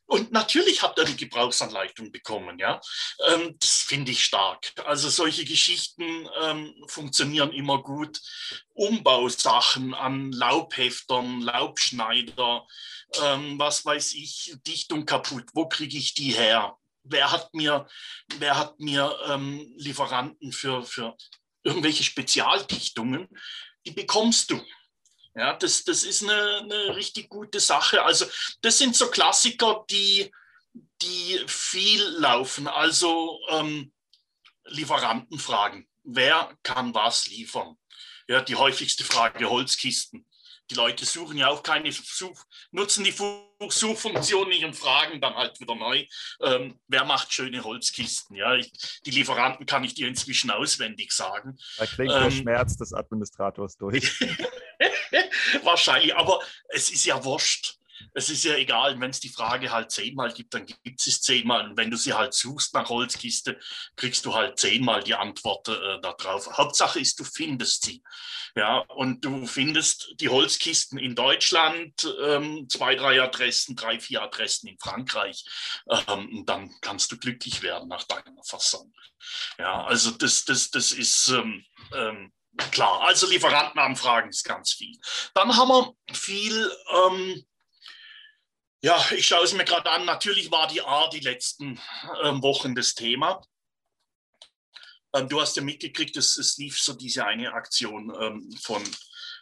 Und 0.06 0.32
natürlich 0.32 0.82
habt 0.82 0.98
ihr 0.98 1.04
die 1.04 1.16
Gebrauchsanleitung 1.16 2.10
bekommen, 2.10 2.58
ja. 2.58 2.80
Ähm, 3.28 3.56
das 3.60 3.82
finde 3.82 4.10
ich 4.10 4.24
stark. 4.24 4.72
Also 4.84 5.08
solche 5.08 5.44
Geschichten 5.44 6.28
ähm, 6.42 6.74
funktionieren 6.88 7.52
immer 7.52 7.82
gut. 7.82 8.20
Umbausachen 8.74 9.94
an 9.94 10.32
Laubheftern, 10.32 11.40
Laubschneider, 11.40 12.66
ähm, 13.22 13.58
was 13.58 13.84
weiß 13.84 14.14
ich, 14.14 14.56
Dichtung 14.66 15.06
kaputt, 15.06 15.46
wo 15.54 15.68
kriege 15.68 15.96
ich 15.96 16.14
die 16.14 16.32
her? 16.32 16.76
Wer 17.04 17.30
hat 17.30 17.54
mir, 17.54 17.86
wer 18.38 18.58
hat 18.58 18.80
mir 18.80 19.16
ähm, 19.28 19.74
Lieferanten 19.76 20.50
für, 20.50 20.82
für 20.82 21.16
irgendwelche 21.66 22.04
Spezialdichtungen? 22.04 23.28
Die 23.84 23.90
bekommst 23.90 24.50
du. 24.50 24.60
Ja, 25.34 25.54
das, 25.54 25.84
das 25.84 26.02
ist 26.02 26.22
eine, 26.22 26.58
eine 26.58 26.96
richtig 26.96 27.28
gute 27.28 27.60
Sache. 27.60 28.02
Also 28.02 28.24
das 28.62 28.78
sind 28.78 28.96
so 28.96 29.10
Klassiker, 29.10 29.84
die, 29.90 30.32
die 31.02 31.40
viel 31.46 32.02
laufen. 32.18 32.68
Also 32.68 33.38
ähm, 33.50 33.92
Lieferantenfragen. 34.64 35.86
Wer 36.04 36.56
kann 36.62 36.94
was 36.94 37.26
liefern? 37.26 37.76
Ja, 38.28 38.40
die 38.40 38.56
häufigste 38.56 39.04
Frage, 39.04 39.48
Holzkisten 39.50 40.26
die 40.70 40.74
Leute 40.74 41.04
suchen 41.04 41.38
ja 41.38 41.48
auch 41.48 41.62
keine, 41.62 41.92
Such, 41.92 42.44
nutzen 42.70 43.04
die 43.04 43.14
Suchfunktion 43.68 44.48
nicht 44.48 44.64
und 44.64 44.74
fragen 44.74 45.20
dann 45.20 45.34
halt 45.34 45.60
wieder 45.60 45.74
neu, 45.74 46.04
ähm, 46.42 46.78
wer 46.88 47.04
macht 47.04 47.32
schöne 47.32 47.62
Holzkisten. 47.62 48.36
Ja, 48.36 48.54
ich, 48.54 48.72
die 49.04 49.10
Lieferanten 49.10 49.66
kann 49.66 49.84
ich 49.84 49.94
dir 49.94 50.08
inzwischen 50.08 50.50
auswendig 50.50 51.12
sagen. 51.12 51.56
Da 51.78 51.86
klingt 51.86 52.12
ähm, 52.12 52.22
der 52.24 52.30
Schmerz 52.30 52.76
des 52.76 52.92
Administrators 52.92 53.76
durch. 53.76 54.20
Wahrscheinlich, 55.62 56.14
aber 56.14 56.40
es 56.68 56.90
ist 56.90 57.04
ja 57.04 57.24
wurscht 57.24 57.76
es 58.14 58.30
ist 58.30 58.44
ja 58.44 58.54
egal, 58.56 58.98
wenn 59.00 59.10
es 59.10 59.20
die 59.20 59.28
Frage 59.28 59.70
halt 59.70 59.90
zehnmal 59.90 60.32
gibt, 60.32 60.54
dann 60.54 60.66
gibt 60.66 61.00
es 61.00 61.06
es 61.06 61.22
zehnmal. 61.22 61.68
Und 61.68 61.76
wenn 61.76 61.90
du 61.90 61.96
sie 61.96 62.14
halt 62.14 62.34
suchst 62.34 62.74
nach 62.74 62.88
Holzkiste, 62.88 63.58
kriegst 63.96 64.24
du 64.24 64.34
halt 64.34 64.58
zehnmal 64.58 65.02
die 65.02 65.14
Antwort 65.14 65.68
äh, 65.68 66.00
darauf. 66.00 66.56
Hauptsache 66.56 67.00
ist, 67.00 67.18
du 67.20 67.24
findest 67.24 67.84
sie. 67.84 68.02
Ja, 68.54 68.78
und 68.78 69.22
du 69.22 69.46
findest 69.46 70.14
die 70.18 70.30
Holzkisten 70.30 70.98
in 70.98 71.14
Deutschland, 71.14 72.10
ähm, 72.22 72.66
zwei, 72.70 72.94
drei 72.94 73.20
Adressen, 73.20 73.76
drei, 73.76 74.00
vier 74.00 74.22
Adressen 74.22 74.68
in 74.68 74.78
Frankreich. 74.78 75.44
Ähm, 75.90 76.44
dann 76.46 76.74
kannst 76.80 77.12
du 77.12 77.18
glücklich 77.18 77.60
werden 77.60 77.88
nach 77.88 78.04
deiner 78.04 78.42
Fassung. 78.44 78.94
Ja, 79.58 79.84
also 79.84 80.10
das, 80.10 80.46
das, 80.46 80.70
das 80.70 80.92
ist 80.92 81.28
ähm, 81.28 81.66
ähm, 81.94 82.32
klar. 82.70 83.02
Also 83.02 83.28
Lieferantenanfragen 83.28 84.30
ist 84.30 84.44
ganz 84.44 84.72
viel. 84.72 84.96
Dann 85.34 85.54
haben 85.54 85.68
wir 85.68 85.94
viel 86.14 86.72
ähm, 86.94 87.44
ja, 88.86 89.04
ich 89.10 89.26
schaue 89.26 89.42
es 89.42 89.52
mir 89.52 89.64
gerade 89.64 89.90
an. 89.90 90.04
Natürlich 90.04 90.48
war 90.52 90.68
die 90.68 90.80
A 90.80 91.08
die 91.08 91.18
letzten 91.18 91.80
ähm, 92.22 92.40
Wochen 92.40 92.76
das 92.76 92.94
Thema. 92.94 93.44
Ähm, 95.12 95.28
du 95.28 95.40
hast 95.40 95.56
ja 95.56 95.62
mitgekriegt, 95.64 96.16
es, 96.16 96.36
es 96.36 96.56
lief 96.56 96.78
so 96.78 96.92
diese 96.92 97.26
eine 97.26 97.52
Aktion 97.52 98.16
ähm, 98.20 98.56
von 98.62 98.84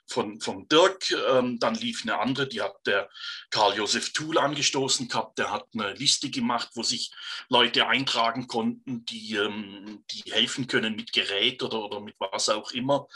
von, 0.07 0.41
von 0.41 0.69
Dirk. 0.69 1.11
Ähm, 1.31 1.59
dann 1.59 1.75
lief 1.75 2.03
eine 2.03 2.19
andere, 2.19 2.49
die 2.49 2.61
hat 2.61 2.75
der 2.87 3.09
Karl-Josef 3.51 4.13
Thuhl 4.13 4.39
angestoßen 4.39 5.09
gehabt. 5.09 5.39
Der 5.39 5.51
hat 5.51 5.67
eine 5.75 5.93
Liste 5.95 6.31
gemacht, 6.31 6.71
wo 6.75 6.83
sich 6.83 7.13
Leute 7.49 7.87
eintragen 7.87 8.47
konnten, 8.47 9.05
die, 9.05 9.35
ähm, 9.35 10.05
die 10.11 10.33
helfen 10.33 10.67
können 10.67 10.97
mit 10.97 11.13
Gerät 11.13 11.63
oder, 11.63 11.85
oder 11.85 12.01
mit 12.01 12.17
was 12.19 12.49
auch 12.49 12.73
immer. 12.73 13.07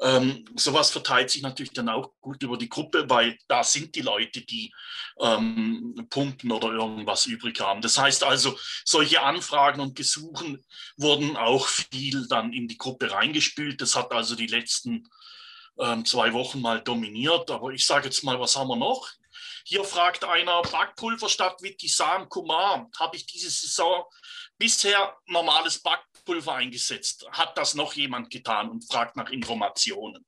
Ähm, 0.00 0.44
sowas 0.56 0.90
verteilt 0.90 1.30
sich 1.30 1.42
natürlich 1.42 1.72
dann 1.72 1.88
auch 1.88 2.12
gut 2.20 2.42
über 2.42 2.58
die 2.58 2.68
Gruppe, 2.68 3.08
weil 3.08 3.38
da 3.48 3.64
sind 3.64 3.94
die 3.94 4.02
Leute, 4.02 4.42
die 4.42 4.72
ähm, 5.20 6.06
pumpen 6.10 6.52
oder 6.52 6.68
irgendwas 6.68 7.26
übrig 7.26 7.60
haben. 7.60 7.80
Das 7.80 7.96
heißt 7.96 8.24
also, 8.24 8.58
solche 8.84 9.22
Anfragen 9.22 9.80
und 9.80 9.96
Gesuchen 9.96 10.64
wurden 10.96 11.36
auch 11.36 11.66
viel 11.68 12.26
dann 12.28 12.52
in 12.52 12.68
die 12.68 12.76
Gruppe 12.76 13.10
reingespült. 13.10 13.80
Das 13.80 13.96
hat 13.96 14.12
also 14.12 14.34
die 14.34 14.46
letzten 14.46 15.08
zwei 16.04 16.32
Wochen 16.32 16.60
mal 16.60 16.80
dominiert. 16.80 17.50
Aber 17.50 17.70
ich 17.70 17.86
sage 17.86 18.06
jetzt 18.06 18.22
mal, 18.22 18.40
was 18.40 18.56
haben 18.56 18.68
wir 18.68 18.76
noch? 18.76 19.08
Hier 19.64 19.82
fragt 19.82 20.24
einer, 20.24 20.62
Backpulver 20.62 21.28
statt 21.28 21.60
Witisan 21.60 22.28
Kumar. 22.28 22.88
Habe 23.00 23.16
ich 23.16 23.26
diese 23.26 23.50
Saison 23.50 24.04
bisher 24.58 25.16
normales 25.26 25.82
Backpulver 25.82 26.54
eingesetzt? 26.54 27.26
Hat 27.32 27.58
das 27.58 27.74
noch 27.74 27.92
jemand 27.94 28.30
getan 28.30 28.70
und 28.70 28.84
fragt 28.90 29.16
nach 29.16 29.28
Informationen? 29.30 30.24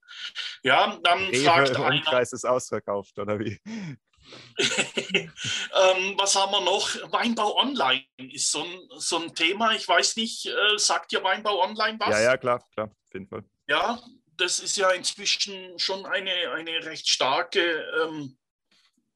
Ja, 0.65 0.99
dann 1.05 1.21
Rewe 1.27 1.45
fragt 1.45 1.71
im 1.71 1.83
einer. 1.83 1.97
Umkreis 1.99 2.33
ist 2.33 2.45
ausverkauft, 2.45 3.17
oder 3.19 3.39
wie? 3.39 3.61
ähm, 4.59 6.15
was 6.19 6.35
haben 6.35 6.51
wir 6.51 6.61
noch? 6.61 6.89
Weinbau 7.13 7.57
Online 7.59 8.05
ist 8.17 8.51
so 8.51 8.65
ein, 8.65 8.89
so 8.97 9.19
ein 9.19 9.35
Thema. 9.37 9.73
Ich 9.73 9.87
weiß 9.87 10.17
nicht, 10.17 10.47
äh, 10.47 10.79
sagt 10.79 11.13
dir 11.13 11.23
Weinbau 11.23 11.63
Online 11.63 11.97
was? 12.01 12.11
Ja, 12.11 12.21
ja, 12.21 12.37
klar, 12.37 12.63
klar, 12.73 12.89
auf 12.89 13.15
jeden 13.15 13.29
Fall. 13.29 13.45
Ja, 13.69 14.03
das 14.39 14.61
ist 14.61 14.77
ja 14.77 14.91
inzwischen 14.91 15.79
schon 15.79 16.07
eine, 16.07 16.31
eine 16.53 16.85
recht 16.85 17.09
starke, 17.09 17.61
ähm, 18.03 18.39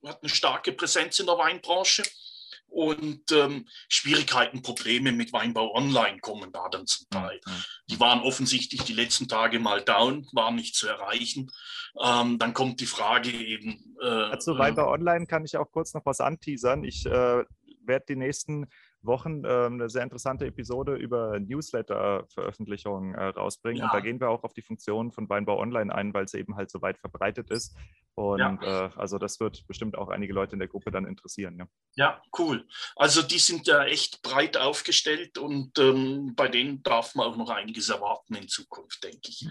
hat 0.04 0.22
eine 0.22 0.28
starke 0.28 0.72
Präsenz 0.72 1.18
in 1.20 1.26
der 1.26 1.38
Weinbranche. 1.38 2.02
Und 2.66 3.30
ähm, 3.32 3.68
Schwierigkeiten, 3.90 4.62
Probleme 4.62 5.12
mit 5.12 5.30
Weinbau 5.34 5.74
Online 5.74 6.18
kommen 6.20 6.50
da 6.52 6.70
dann 6.70 6.86
zum 6.86 7.06
Teil. 7.10 7.38
Die 7.90 8.00
waren 8.00 8.22
offensichtlich 8.22 8.82
die 8.84 8.94
letzten 8.94 9.28
Tage 9.28 9.58
mal 9.58 9.82
down, 9.82 10.26
waren 10.32 10.54
nicht 10.54 10.74
zu 10.74 10.88
erreichen. 10.88 11.52
Ähm, 12.02 12.38
dann 12.38 12.54
kommt 12.54 12.80
die 12.80 12.86
Frage 12.86 13.30
eben. 13.30 13.94
Äh, 14.00 14.38
Zu 14.38 14.56
Weinbau 14.56 14.90
Online 14.90 15.26
kann 15.26 15.44
ich 15.44 15.58
auch 15.58 15.70
kurz 15.70 15.92
noch 15.92 16.06
was 16.06 16.20
anteasern. 16.20 16.82
Ich 16.82 17.04
äh, 17.04 17.44
werde 17.84 18.06
die 18.08 18.16
nächsten 18.16 18.70
Wochen 19.02 19.44
äh, 19.44 19.66
eine 19.66 19.88
sehr 19.88 20.02
interessante 20.02 20.46
Episode 20.46 20.94
über 20.94 21.38
Newsletter-Veröffentlichungen 21.40 23.14
äh, 23.14 23.24
rausbringen. 23.26 23.80
Ja. 23.80 23.86
Und 23.86 23.94
da 23.94 24.00
gehen 24.00 24.20
wir 24.20 24.28
auch 24.28 24.44
auf 24.44 24.52
die 24.52 24.62
Funktion 24.62 25.12
von 25.12 25.28
Weinbau 25.28 25.58
Online 25.58 25.94
ein, 25.94 26.14
weil 26.14 26.24
es 26.24 26.34
eben 26.34 26.56
halt 26.56 26.70
so 26.70 26.82
weit 26.82 26.98
verbreitet 26.98 27.50
ist. 27.50 27.76
Und 28.14 28.40
ja. 28.40 28.86
äh, 28.86 28.90
also 28.96 29.18
das 29.18 29.40
wird 29.40 29.66
bestimmt 29.66 29.96
auch 29.96 30.08
einige 30.08 30.34
Leute 30.34 30.52
in 30.52 30.58
der 30.58 30.68
Gruppe 30.68 30.90
dann 30.90 31.06
interessieren. 31.06 31.58
Ja, 31.58 31.66
ja 31.96 32.22
cool. 32.38 32.66
Also 32.94 33.22
die 33.22 33.38
sind 33.38 33.66
ja 33.66 33.84
echt 33.84 34.22
breit 34.22 34.56
aufgestellt 34.56 35.38
und 35.38 35.78
ähm, 35.78 36.34
bei 36.36 36.48
denen 36.48 36.82
darf 36.82 37.14
man 37.14 37.26
auch 37.26 37.36
noch 37.36 37.48
einiges 37.48 37.88
erwarten 37.88 38.34
in 38.34 38.48
Zukunft, 38.48 39.02
denke 39.02 39.28
ich. 39.28 39.46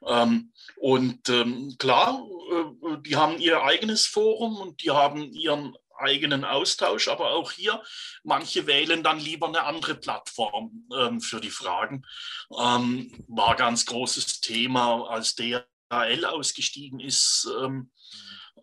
Mhm. 0.00 0.08
Ähm, 0.08 0.52
und 0.76 1.28
ähm, 1.28 1.74
klar, 1.78 2.26
äh, 2.50 2.96
die 3.02 3.16
haben 3.16 3.38
ihr 3.38 3.62
eigenes 3.62 4.06
Forum 4.06 4.56
und 4.56 4.82
die 4.82 4.90
haben 4.90 5.22
ihren 5.32 5.76
eigenen 5.98 6.44
Austausch, 6.44 7.08
aber 7.08 7.32
auch 7.32 7.52
hier, 7.52 7.82
manche 8.24 8.66
wählen 8.66 9.02
dann 9.02 9.18
lieber 9.18 9.48
eine 9.48 9.64
andere 9.64 9.94
Plattform 9.94 10.86
ähm, 10.96 11.20
für 11.20 11.40
die 11.40 11.50
Fragen. 11.50 12.02
Ähm, 12.50 13.24
war 13.28 13.56
ganz 13.56 13.86
großes 13.86 14.40
Thema, 14.40 15.08
als 15.08 15.34
DHL 15.34 16.24
ausgestiegen 16.24 17.00
ist 17.00 17.48
ähm, 17.62 17.90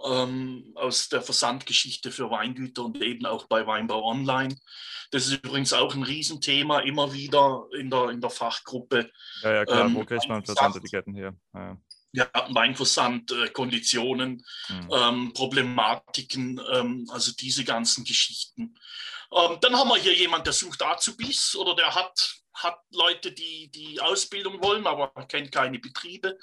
ähm, 0.03 0.71
aus 0.75 1.09
der 1.09 1.21
Versandgeschichte 1.21 2.11
für 2.11 2.29
Weingüter 2.29 2.85
und 2.85 3.01
eben 3.01 3.25
auch 3.25 3.45
bei 3.47 3.65
Weinbau 3.65 4.03
Online. 4.03 4.55
Das 5.11 5.27
ist 5.27 5.33
übrigens 5.33 5.73
auch 5.73 5.93
ein 5.93 6.03
Riesenthema, 6.03 6.79
immer 6.79 7.13
wieder 7.13 7.67
in 7.77 7.89
der, 7.89 8.09
in 8.09 8.19
der 8.19 8.31
Fachgruppe. 8.31 9.11
Ja, 9.43 9.53
ja, 9.53 9.65
klar, 9.65 9.93
wo 9.93 9.99
ähm, 9.99 10.05
kriegt 10.05 10.27
man 10.27 10.43
Versandetiketten 10.43 11.13
hier? 11.13 11.35
Ja 11.53 11.77
ja, 12.13 12.29
Weinversand, 12.49 13.31
äh, 13.31 13.49
Konditionen, 13.49 14.45
mhm. 14.69 14.89
ähm, 14.93 15.33
Problematiken, 15.33 16.61
ähm, 16.71 17.07
also 17.11 17.33
diese 17.33 17.63
ganzen 17.63 18.05
Geschichten. 18.05 18.75
Ähm, 19.31 19.57
dann 19.61 19.75
haben 19.75 19.89
wir 19.89 19.97
hier 19.97 20.13
jemand, 20.15 20.45
der 20.45 20.53
sucht 20.53 20.83
Azubis 20.83 21.55
oder 21.55 21.75
der 21.75 21.93
hat, 21.93 22.35
hat 22.53 22.77
Leute, 22.91 23.31
die 23.31 23.69
die 23.71 23.99
Ausbildung 23.99 24.61
wollen, 24.61 24.85
aber 24.85 25.09
kennt 25.27 25.51
keine 25.51 25.79
Betriebe. 25.79 26.37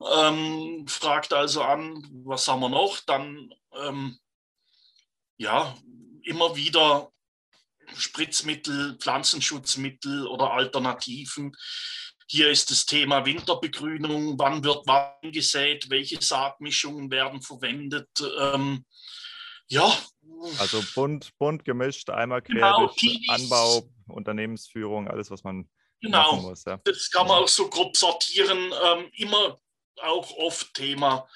Ähm, 0.00 0.84
fragt 0.88 1.32
also 1.32 1.62
an, 1.62 2.04
was 2.24 2.48
haben 2.48 2.60
wir 2.60 2.68
noch? 2.68 2.98
Dann, 3.06 3.54
ähm, 3.72 4.18
ja, 5.36 5.76
immer 6.24 6.56
wieder 6.56 7.12
Spritzmittel, 7.96 8.96
Pflanzenschutzmittel 8.98 10.26
oder 10.26 10.52
Alternativen 10.52 11.54
hier 12.26 12.50
ist 12.50 12.70
das 12.70 12.86
Thema 12.86 13.24
Winterbegrünung, 13.24 14.38
wann 14.38 14.64
wird 14.64 14.86
Wein 14.86 15.32
gesät, 15.32 15.90
welche 15.90 16.20
Saatmischungen 16.20 17.10
werden 17.10 17.42
verwendet. 17.42 18.08
Ähm, 18.40 18.84
ja. 19.68 19.92
Also 20.58 20.82
bunt, 20.94 21.30
bunt 21.38 21.64
gemischt, 21.64 22.10
einmal 22.10 22.42
quer 22.42 22.54
genau, 22.54 22.86
durch 22.86 23.20
Anbau, 23.28 23.88
Unternehmensführung, 24.08 25.08
alles, 25.08 25.30
was 25.30 25.42
man 25.44 25.68
genau, 26.00 26.32
machen 26.32 26.42
muss. 26.42 26.64
Ja. 26.64 26.78
Das 26.84 27.10
kann 27.10 27.26
man 27.26 27.42
auch 27.42 27.48
so 27.48 27.68
grob 27.68 27.96
sortieren. 27.96 28.72
Ähm, 28.84 29.10
immer 29.14 29.58
auch 30.02 30.30
oft 30.36 30.74
Thema 30.74 31.28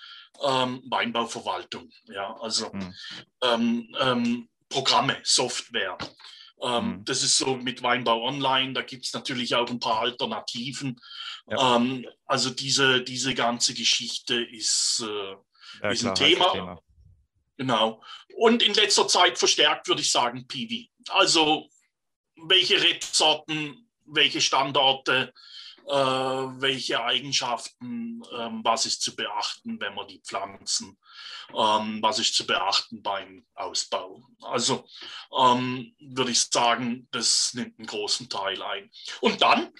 ähm, 0.42 0.82
Weinbauverwaltung. 0.88 1.90
Ja, 2.06 2.36
also 2.40 2.72
hm. 2.72 2.94
ähm, 3.42 3.96
ähm 4.00 4.48
Programme, 4.68 5.16
Software. 5.22 5.96
Ähm, 6.62 6.88
mhm. 6.88 7.04
Das 7.04 7.22
ist 7.22 7.38
so 7.38 7.56
mit 7.56 7.82
Weinbau 7.82 8.22
Online, 8.22 8.72
da 8.72 8.82
gibt 8.82 9.06
es 9.06 9.12
natürlich 9.12 9.54
auch 9.54 9.68
ein 9.68 9.80
paar 9.80 10.00
Alternativen. 10.00 11.00
Ja. 11.48 11.76
Ähm, 11.76 12.06
also 12.26 12.50
diese, 12.50 13.02
diese 13.02 13.34
ganze 13.34 13.74
Geschichte 13.74 14.42
ist, 14.42 15.04
äh, 15.06 15.36
ja, 15.82 15.90
ist 15.90 16.00
klar, 16.00 16.12
ein 16.12 16.14
Thema. 16.16 16.52
Thema. 16.52 16.82
Genau. 17.56 18.02
Und 18.36 18.62
in 18.62 18.74
letzter 18.74 19.08
Zeit 19.08 19.38
verstärkt 19.38 19.88
würde 19.88 20.00
ich 20.00 20.12
sagen 20.12 20.46
Piwi. 20.46 20.90
Also 21.10 21.68
welche 22.36 22.80
Rebsorten, 22.80 23.88
welche 24.06 24.40
Standorte, 24.40 25.32
äh, 25.86 25.92
welche 25.92 27.02
Eigenschaften, 27.02 28.22
ähm, 28.38 28.60
was 28.62 28.86
ist 28.86 29.02
zu 29.02 29.16
beachten, 29.16 29.80
wenn 29.80 29.94
man 29.94 30.06
die 30.06 30.20
pflanzen, 30.20 30.98
ähm, 31.54 32.02
was 32.02 32.18
ist 32.18 32.34
zu 32.34 32.46
beachten 32.46 33.02
beim 33.02 33.46
Ausbau. 33.54 34.22
Also 34.42 34.86
ähm, 35.36 35.94
würde 35.98 36.30
ich 36.30 36.42
sagen, 36.42 37.08
das 37.10 37.54
nimmt 37.54 37.78
einen 37.78 37.86
großen 37.86 38.28
Teil 38.28 38.62
ein. 38.62 38.90
Und 39.20 39.40
dann 39.40 39.72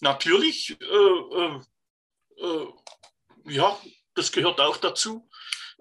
natürlich, 0.00 0.76
äh, 0.80 0.84
äh, 0.84 1.60
äh 2.40 2.66
ja, 3.46 3.78
das 4.14 4.32
gehört 4.32 4.60
auch 4.60 4.76
dazu. 4.76 5.28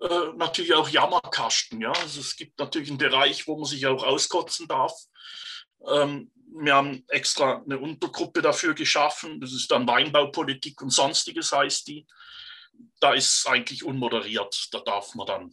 Äh, 0.01 0.33
natürlich 0.35 0.73
auch 0.73 0.89
Jammerkasten. 0.89 1.81
Ja? 1.81 1.91
Also 1.91 2.21
es 2.21 2.35
gibt 2.35 2.59
natürlich 2.59 2.89
einen 2.89 2.97
Bereich, 2.97 3.47
wo 3.47 3.57
man 3.57 3.65
sich 3.65 3.85
auch 3.87 4.03
auskotzen 4.03 4.67
darf. 4.67 4.93
Ähm, 5.87 6.31
wir 6.59 6.75
haben 6.75 7.03
extra 7.09 7.61
eine 7.63 7.77
Untergruppe 7.77 8.41
dafür 8.41 8.73
geschaffen. 8.73 9.41
Das 9.41 9.53
ist 9.53 9.69
dann 9.69 9.87
Weinbaupolitik 9.87 10.81
und 10.81 10.91
sonstiges 10.91 11.51
heißt 11.51 11.87
die. 11.87 12.07
Da 12.99 13.13
ist 13.13 13.47
eigentlich 13.47 13.83
unmoderiert. 13.83 14.69
Da 14.71 14.79
darf 14.79 15.13
man 15.15 15.27
dann 15.27 15.51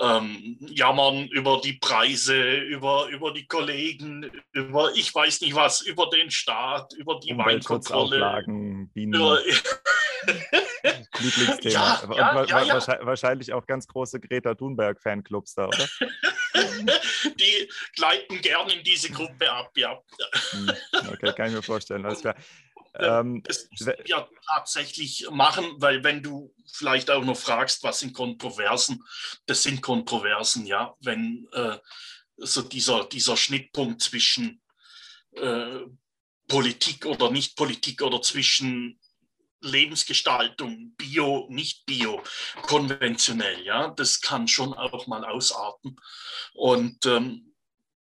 ähm, 0.00 0.58
jammern 0.60 1.28
über 1.28 1.60
die 1.62 1.74
Preise, 1.74 2.56
über, 2.56 3.08
über 3.08 3.32
die 3.32 3.46
Kollegen, 3.46 4.30
über 4.52 4.92
ich 4.94 5.14
weiß 5.14 5.40
nicht 5.40 5.54
was, 5.54 5.80
über 5.80 6.08
den 6.10 6.30
Staat, 6.30 6.92
über 6.94 7.18
die 7.20 7.36
Weinkontrolle. 7.36 8.16
Über, 8.16 9.40
Lieblingsthema. 11.20 11.72
Ja, 11.72 12.02
ja, 12.16 12.34
wa 12.34 12.44
ja, 12.44 13.06
wahrscheinlich 13.06 13.52
auch 13.52 13.66
ganz 13.66 13.86
große 13.86 14.20
Greta 14.20 14.54
Thunberg-Fanclubs 14.54 15.54
da, 15.54 15.66
oder? 15.66 15.88
die 17.38 17.68
gleiten 17.94 18.40
gern 18.40 18.68
in 18.68 18.82
diese 18.82 19.10
Gruppe 19.10 19.50
ab, 19.50 19.70
ja. 19.76 20.00
Hm, 20.50 20.70
okay, 21.12 21.32
kann 21.34 21.48
ich 21.48 21.54
mir 21.54 21.62
vorstellen, 21.62 22.04
alles 22.04 22.20
klar. 22.20 22.36
Ähm, 22.98 23.42
das 23.44 23.68
ja 24.06 24.28
tatsächlich 24.46 25.28
machen, 25.30 25.64
weil 25.76 26.02
wenn 26.04 26.22
du 26.22 26.54
vielleicht 26.72 27.10
auch 27.10 27.24
noch 27.24 27.36
fragst, 27.36 27.82
was 27.82 28.00
sind 28.00 28.12
Kontroversen, 28.12 29.04
das 29.46 29.62
sind 29.62 29.82
Kontroversen, 29.82 30.66
ja, 30.66 30.94
wenn 31.00 31.48
äh, 31.52 31.78
so 32.36 32.62
dieser, 32.62 33.04
dieser 33.04 33.36
Schnittpunkt 33.36 34.02
zwischen 34.02 34.60
äh, 35.32 35.80
Politik 36.48 37.06
oder 37.06 37.30
Nicht-Politik 37.30 38.02
oder 38.02 38.22
zwischen 38.22 38.98
Lebensgestaltung, 39.60 40.94
Bio, 40.96 41.46
nicht 41.50 41.84
Bio, 41.84 42.22
konventionell, 42.62 43.64
ja, 43.64 43.88
das 43.88 44.20
kann 44.20 44.48
schon 44.48 44.72
auch 44.72 45.06
mal 45.06 45.24
ausarten. 45.24 45.96
Und 46.54 47.06
ähm, 47.06 47.54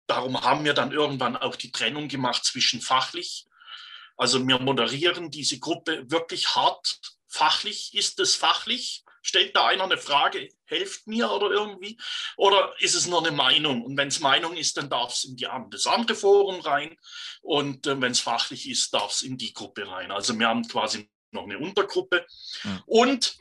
darum 0.07 0.41
haben 0.41 0.65
wir 0.65 0.75
dann 0.75 0.93
irgendwann 0.93 1.37
auch 1.37 1.57
die 1.57 1.73
Trennung 1.73 2.09
gemacht 2.09 2.45
zwischen 2.45 2.81
fachlich 2.81 3.47
Also 4.21 4.47
wir 4.47 4.59
moderieren 4.59 5.31
diese 5.31 5.59
Gruppe 5.59 6.11
wirklich 6.11 6.55
hart. 6.55 7.01
Fachlich 7.27 7.95
ist 7.95 8.21
es 8.21 8.35
fachlich. 8.35 9.03
Stellt 9.23 9.57
da 9.57 9.67
einer 9.67 9.85
eine 9.85 9.97
Frage, 9.97 10.51
helft 10.67 11.07
mir 11.07 11.31
oder 11.31 11.51
irgendwie? 11.51 11.99
Oder 12.37 12.75
ist 12.81 12.95
es 12.95 13.07
nur 13.07 13.21
eine 13.21 13.35
Meinung? 13.35 13.83
Und 13.83 13.97
wenn 13.97 14.09
es 14.09 14.21
Meinung 14.21 14.59
ist, 14.59 14.77
dann 14.77 14.91
darf 14.91 15.15
es 15.15 15.25
in 15.25 15.37
die, 15.37 15.49
das 15.71 15.87
andere 15.87 16.15
Forum 16.15 16.61
rein. 16.61 16.99
Und 17.41 17.87
äh, 17.87 17.99
wenn 17.99 18.13
es 18.13 18.21
fachlich 18.21 18.69
ist, 18.69 18.93
darf 18.93 19.13
es 19.13 19.23
in 19.23 19.39
die 19.39 19.55
Gruppe 19.55 19.89
rein. 19.89 20.11
Also 20.11 20.39
wir 20.39 20.49
haben 20.49 20.69
quasi 20.69 21.11
noch 21.31 21.45
eine 21.45 21.59
Untergruppe. 21.59 22.27
Mhm. 22.63 22.83
Und 22.85 23.39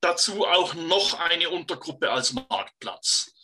dazu 0.00 0.46
auch 0.46 0.74
noch 0.74 1.14
eine 1.14 1.48
Untergruppe 1.50 2.10
als 2.10 2.32
Marktplatz. 2.32 3.35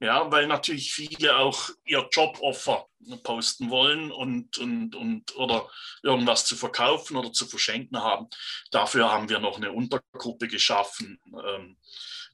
Ja, 0.00 0.32
weil 0.32 0.46
natürlich 0.46 0.94
viele 0.94 1.36
auch 1.36 1.68
ihr 1.84 2.08
Joboffer 2.10 2.86
posten 3.22 3.68
wollen 3.68 4.10
und, 4.10 4.56
und, 4.56 4.94
und 4.94 5.36
oder 5.36 5.68
irgendwas 6.02 6.46
zu 6.46 6.56
verkaufen 6.56 7.16
oder 7.16 7.32
zu 7.32 7.46
verschenken 7.46 7.98
haben. 7.98 8.28
Dafür 8.70 9.12
haben 9.12 9.28
wir 9.28 9.40
noch 9.40 9.58
eine 9.58 9.72
Untergruppe 9.72 10.48
geschaffen. 10.48 11.20
Ähm, 11.46 11.76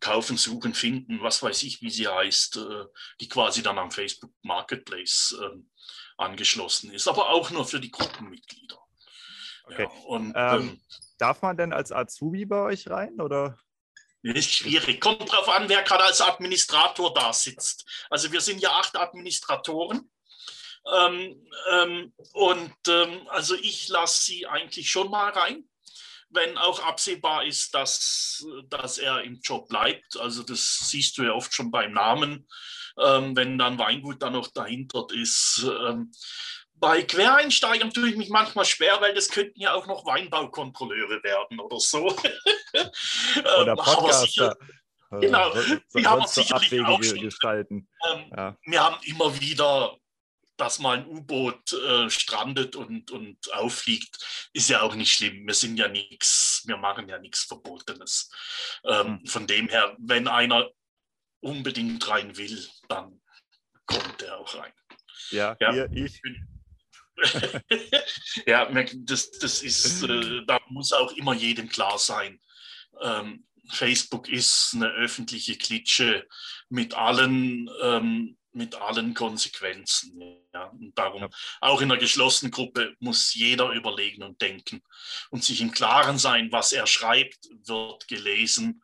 kaufen, 0.00 0.36
suchen, 0.36 0.74
finden, 0.74 1.22
was 1.22 1.42
weiß 1.42 1.62
ich, 1.62 1.80
wie 1.82 1.90
sie 1.90 2.06
heißt, 2.06 2.58
äh, 2.58 2.84
die 3.20 3.28
quasi 3.28 3.62
dann 3.62 3.78
am 3.78 3.90
Facebook 3.90 4.30
Marketplace 4.42 5.36
äh, 5.40 5.58
angeschlossen 6.18 6.92
ist, 6.92 7.08
aber 7.08 7.30
auch 7.30 7.50
nur 7.50 7.64
für 7.64 7.80
die 7.80 7.90
Gruppenmitglieder. 7.90 8.78
Okay. 9.64 9.82
Ja, 9.82 9.88
und, 10.06 10.32
ähm, 10.36 10.60
ähm, 10.60 10.80
darf 11.18 11.42
man 11.42 11.56
denn 11.56 11.72
als 11.72 11.92
Azubi 11.92 12.44
bei 12.44 12.60
euch 12.62 12.88
rein 12.88 13.20
oder? 13.20 13.58
Ist 14.34 14.52
schwierig. 14.52 15.00
Kommt 15.00 15.30
drauf 15.30 15.48
an, 15.48 15.68
wer 15.68 15.82
gerade 15.82 16.04
als 16.04 16.20
Administrator 16.20 17.14
da 17.14 17.32
sitzt. 17.32 17.86
Also 18.10 18.32
wir 18.32 18.40
sind 18.40 18.60
ja 18.60 18.70
acht 18.70 18.96
Administratoren. 18.96 20.10
Ähm, 20.92 21.48
ähm, 21.72 22.12
und 22.32 22.74
ähm, 22.88 23.26
also 23.28 23.54
ich 23.54 23.88
lasse 23.88 24.20
sie 24.22 24.46
eigentlich 24.46 24.90
schon 24.90 25.10
mal 25.10 25.30
rein, 25.30 25.64
wenn 26.30 26.58
auch 26.58 26.80
absehbar 26.82 27.44
ist, 27.44 27.74
dass, 27.74 28.44
dass 28.68 28.98
er 28.98 29.22
im 29.22 29.40
Job 29.40 29.68
bleibt. 29.68 30.16
Also 30.16 30.42
das 30.42 30.88
siehst 30.90 31.18
du 31.18 31.22
ja 31.22 31.32
oft 31.32 31.54
schon 31.54 31.70
beim 31.70 31.92
Namen, 31.92 32.48
ähm, 33.00 33.36
wenn 33.36 33.58
dann 33.58 33.78
Weingut 33.78 34.22
da 34.22 34.30
noch 34.30 34.48
dahinter 34.48 35.06
ist. 35.12 35.64
Bei 36.78 37.02
Quereinsteigern 37.02 37.90
tue 37.90 38.10
ich 38.10 38.16
mich 38.16 38.28
manchmal 38.28 38.64
schwer, 38.64 39.00
weil 39.00 39.14
das 39.14 39.28
könnten 39.28 39.60
ja 39.60 39.72
auch 39.72 39.86
noch 39.86 40.04
Weinbaukontrolleure 40.04 41.22
werden 41.22 41.58
oder 41.58 41.80
so. 41.80 42.06
oder 43.60 43.72
ähm, 43.72 43.76
Podcaster. 43.76 44.26
Sicher, 44.26 44.56
genau, 45.10 45.52
so, 45.52 45.98
die 45.98 46.06
haben 46.06 46.20
wir 46.20 46.28
sicherlich 46.28 46.84
auch 46.84 47.02
schon. 47.02 47.20
Gestalten. 47.20 47.88
Ähm, 48.10 48.32
ja. 48.36 48.56
Wir 48.64 48.84
haben 48.84 48.98
immer 49.04 49.40
wieder, 49.40 49.96
dass 50.56 50.78
mal 50.78 50.98
ein 50.98 51.06
U-Boot 51.06 51.72
äh, 51.72 52.10
strandet 52.10 52.76
und, 52.76 53.10
und 53.10 53.52
auffliegt, 53.54 54.48
ist 54.52 54.68
ja 54.68 54.82
auch 54.82 54.94
nicht 54.94 55.12
schlimm. 55.12 55.46
Wir 55.46 55.54
sind 55.54 55.78
ja 55.78 55.88
nichts, 55.88 56.62
wir 56.66 56.76
machen 56.76 57.08
ja 57.08 57.18
nichts 57.18 57.44
Verbotenes. 57.44 58.30
Ähm, 58.84 59.20
hm. 59.20 59.26
Von 59.26 59.46
dem 59.46 59.68
her, 59.68 59.96
wenn 59.98 60.28
einer 60.28 60.70
unbedingt 61.40 62.06
rein 62.08 62.36
will, 62.36 62.68
dann 62.88 63.22
kommt 63.86 64.22
er 64.22 64.38
auch 64.38 64.54
rein. 64.54 64.72
Ja, 65.30 65.56
ja. 65.60 65.72
Hier, 65.72 65.90
ich, 65.92 66.20
ja, 68.46 68.70
das, 68.94 69.30
das 69.30 69.62
ist, 69.62 70.02
äh, 70.02 70.44
da 70.46 70.60
muss 70.68 70.92
auch 70.92 71.12
immer 71.12 71.34
jedem 71.34 71.68
klar 71.68 71.98
sein. 71.98 72.40
Ähm, 73.00 73.46
Facebook 73.70 74.28
ist 74.28 74.72
eine 74.74 74.90
öffentliche 74.90 75.56
Klitsche 75.56 76.26
mit 76.68 76.94
allen, 76.94 77.68
ähm, 77.82 78.36
mit 78.52 78.74
allen 78.76 79.14
Konsequenzen. 79.14 80.20
Ja. 80.54 80.66
Und 80.66 80.96
darum, 80.96 81.22
ja. 81.22 81.28
auch 81.60 81.80
in 81.80 81.90
einer 81.90 82.00
geschlossenen 82.00 82.52
Gruppe 82.52 82.94
muss 83.00 83.34
jeder 83.34 83.70
überlegen 83.70 84.22
und 84.22 84.40
denken 84.40 84.82
und 85.30 85.44
sich 85.44 85.60
im 85.60 85.72
Klaren 85.72 86.18
sein, 86.18 86.52
was 86.52 86.72
er 86.72 86.86
schreibt, 86.86 87.38
wird 87.64 88.08
gelesen 88.08 88.82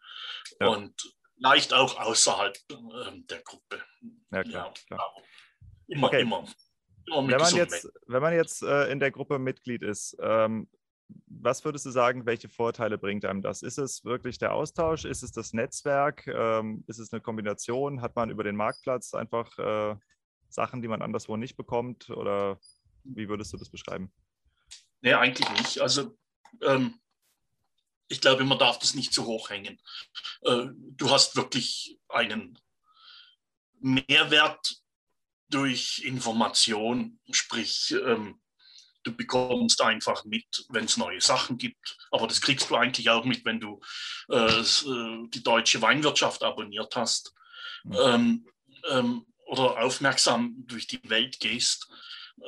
ja. 0.60 0.68
und 0.68 0.94
leicht 1.36 1.72
auch 1.72 1.98
außerhalb 1.98 2.56
äh, 2.70 3.20
der 3.30 3.42
Gruppe. 3.42 3.82
Ja, 4.30 4.42
klar. 4.42 4.74
klar. 4.86 5.14
Immer, 5.88 6.08
okay. 6.08 6.22
immer 6.22 6.46
wenn 7.06 7.40
man 7.40 7.54
jetzt, 7.54 7.88
wenn 8.06 8.22
man 8.22 8.34
jetzt 8.34 8.62
äh, 8.62 8.90
in 8.90 9.00
der 9.00 9.10
Gruppe 9.10 9.38
Mitglied 9.38 9.82
ist, 9.82 10.16
ähm, 10.20 10.68
was 11.26 11.64
würdest 11.64 11.86
du 11.86 11.90
sagen, 11.90 12.26
welche 12.26 12.48
Vorteile 12.48 12.98
bringt 12.98 13.24
einem 13.24 13.42
das? 13.42 13.62
Ist 13.62 13.78
es 13.78 14.04
wirklich 14.04 14.38
der 14.38 14.54
Austausch? 14.54 15.04
Ist 15.04 15.22
es 15.22 15.32
das 15.32 15.52
Netzwerk? 15.52 16.26
Ähm, 16.26 16.84
ist 16.86 16.98
es 16.98 17.12
eine 17.12 17.20
Kombination? 17.20 18.00
Hat 18.00 18.16
man 18.16 18.30
über 18.30 18.44
den 18.44 18.56
Marktplatz 18.56 19.14
einfach 19.14 19.58
äh, 19.58 19.96
Sachen, 20.48 20.82
die 20.82 20.88
man 20.88 21.02
anderswo 21.02 21.36
nicht 21.36 21.56
bekommt? 21.56 22.10
Oder 22.10 22.58
wie 23.04 23.28
würdest 23.28 23.52
du 23.52 23.56
das 23.56 23.70
beschreiben? 23.70 24.12
Nee, 25.00 25.14
eigentlich 25.14 25.50
nicht. 25.50 25.80
Also 25.80 26.16
ähm, 26.62 27.00
ich 28.08 28.20
glaube, 28.20 28.44
man 28.44 28.58
darf 28.58 28.78
das 28.78 28.94
nicht 28.94 29.12
zu 29.12 29.26
hoch 29.26 29.50
hängen. 29.50 29.80
Äh, 30.42 30.66
du 30.72 31.10
hast 31.10 31.36
wirklich 31.36 31.98
einen 32.08 32.58
Mehrwert 33.80 34.81
durch 35.52 36.00
Information, 36.04 37.18
sprich, 37.30 37.94
ähm, 38.04 38.40
du 39.04 39.14
bekommst 39.14 39.80
einfach 39.82 40.24
mit, 40.24 40.64
wenn 40.68 40.84
es 40.84 40.96
neue 40.96 41.20
Sachen 41.20 41.58
gibt. 41.58 41.98
Aber 42.10 42.26
das 42.26 42.40
kriegst 42.40 42.70
du 42.70 42.76
eigentlich 42.76 43.10
auch 43.10 43.24
mit, 43.24 43.44
wenn 43.44 43.60
du 43.60 43.80
äh, 44.30 44.60
äh 44.60 45.28
die 45.28 45.42
deutsche 45.42 45.82
Weinwirtschaft 45.82 46.42
abonniert 46.42 46.94
hast 46.96 47.34
mhm. 47.84 47.96
ähm, 48.04 48.48
ähm, 48.90 49.26
oder 49.46 49.82
aufmerksam 49.82 50.54
durch 50.66 50.86
die 50.86 51.00
Welt 51.08 51.40
gehst. 51.40 51.88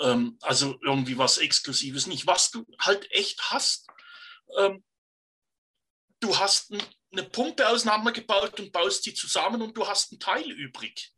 Ähm, 0.00 0.38
also 0.40 0.78
irgendwie 0.82 1.18
was 1.18 1.38
Exklusives 1.38 2.06
nicht. 2.06 2.26
Was 2.26 2.50
du 2.50 2.64
halt 2.78 3.10
echt 3.10 3.50
hast, 3.50 3.88
ähm, 4.58 4.82
du 6.20 6.38
hast 6.38 6.72
eine 7.16 7.28
Pumpe 7.28 7.68
auseinandergebaut 7.68 8.58
und 8.60 8.72
baust 8.72 9.04
sie 9.04 9.14
zusammen 9.14 9.62
und 9.62 9.76
du 9.76 9.86
hast 9.86 10.12
einen 10.12 10.20
Teil 10.20 10.50
übrig. 10.50 11.12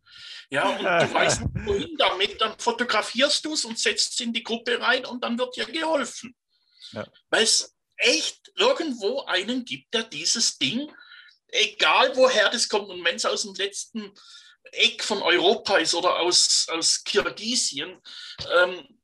Ja, 0.50 0.68
und 0.68 0.84
du 0.84 0.84
weißt 1.14 1.40
nicht, 1.40 1.66
wohin 1.66 1.96
damit, 1.96 2.40
dann 2.40 2.58
fotografierst 2.58 3.44
du 3.44 3.54
es 3.54 3.64
und 3.64 3.78
setzt 3.78 4.14
es 4.14 4.20
in 4.20 4.32
die 4.32 4.42
Gruppe 4.42 4.80
rein 4.80 5.04
und 5.04 5.22
dann 5.22 5.38
wird 5.38 5.56
dir 5.56 5.66
geholfen. 5.66 6.36
Ja. 6.92 7.06
Weil 7.30 7.42
es 7.42 7.74
echt 7.96 8.52
irgendwo 8.56 9.22
einen 9.22 9.64
gibt, 9.64 9.92
der 9.92 10.04
dieses 10.04 10.58
Ding, 10.58 10.90
egal 11.48 12.14
woher 12.16 12.50
das 12.50 12.68
kommt, 12.68 12.88
und 12.88 13.04
wenn 13.04 13.16
es 13.16 13.24
aus 13.24 13.42
dem 13.42 13.54
letzten 13.54 14.12
Eck 14.72 15.02
von 15.02 15.22
Europa 15.22 15.76
ist 15.78 15.94
oder 15.94 16.18
aus, 16.18 16.66
aus 16.70 17.02
Kirgisien, 17.04 18.00
ähm, 18.60 19.00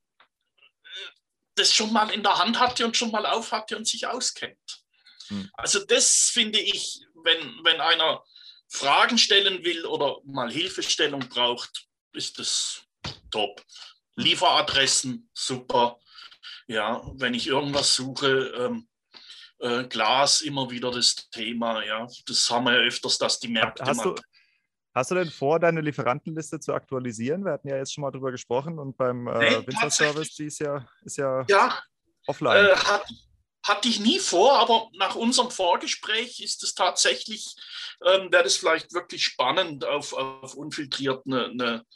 das 1.55 1.74
schon 1.74 1.92
mal 1.92 2.11
in 2.11 2.22
der 2.22 2.38
Hand 2.38 2.59
hatte 2.59 2.85
und 2.85 2.96
schon 2.96 3.11
mal 3.11 3.26
auf 3.26 3.52
hatte 3.52 3.76
und 3.76 3.87
sich 3.87 4.07
auskennt. 4.07 4.82
Hm. 5.33 5.51
Also 5.55 5.85
das 5.85 6.31
finde 6.33 6.61
ich, 6.61 7.01
wenn, 7.25 7.64
wenn 7.64 7.81
einer 7.81 8.23
Fragen 8.68 9.18
stellen 9.18 9.64
will 9.64 9.85
oder 9.87 10.18
mal 10.25 10.51
Hilfestellung 10.51 11.29
braucht, 11.29 11.87
ist 12.12 12.38
das 12.38 12.83
top. 13.31 13.62
Lieferadressen, 14.16 15.31
super. 15.35 15.99
Ja, 16.66 17.03
wenn 17.14 17.35
ich 17.35 17.47
irgendwas 17.47 17.95
suche, 17.95 18.53
ähm, 18.59 18.88
äh, 19.59 19.85
Glas 19.85 20.42
immer 20.42 20.71
wieder 20.71 20.90
das 20.90 21.29
Thema. 21.31 21.85
Ja, 21.85 22.07
das 22.27 22.51
haben 22.51 22.66
wir 22.66 22.75
ja 22.75 22.81
öfters, 22.81 23.18
dass 23.18 23.40
die 23.40 23.49
Märkte. 23.49 23.85
Hast 23.85 24.05
du, 24.05 24.14
hast 24.95 25.11
du 25.11 25.14
denn 25.14 25.31
vor, 25.31 25.61
deine 25.61 25.81
Lieferantenliste 25.81 26.61
zu 26.61 26.75
aktualisieren? 26.75 27.45
Wir 27.45 27.53
hatten 27.53 27.68
ja 27.68 27.77
jetzt 27.77 27.95
schon 27.95 28.03
mal 28.03 28.11
drüber 28.11 28.31
gesprochen 28.31 28.79
und 28.79 28.97
beim 28.97 29.27
äh, 29.29 29.38
nee, 29.38 29.66
Winter 29.66 29.90
Service, 29.90 30.35
die 30.35 30.47
ist 30.47 30.61
ja, 30.61 30.87
ist 31.05 31.16
ja, 31.16 31.45
ja 31.49 31.79
offline. 32.27 32.66
Äh, 32.66 32.77
hat, 32.77 33.05
hatte 33.62 33.88
ich 33.88 34.01
nie 34.01 34.18
vor, 34.18 34.59
aber 34.59 34.88
nach 34.94 35.14
unserem 35.14 35.51
Vorgespräch 35.51 36.40
ist 36.40 36.62
es 36.62 36.75
tatsächlich, 36.75 37.55
ähm, 38.05 38.33
wäre 38.33 38.44
das 38.44 38.57
vielleicht 38.57 38.92
wirklich 38.92 39.25
spannend, 39.25 39.85
auf, 39.85 40.12
auf 40.12 40.55
unfiltriert 40.55 41.22
eine, 41.27 41.46
eine 41.46 41.87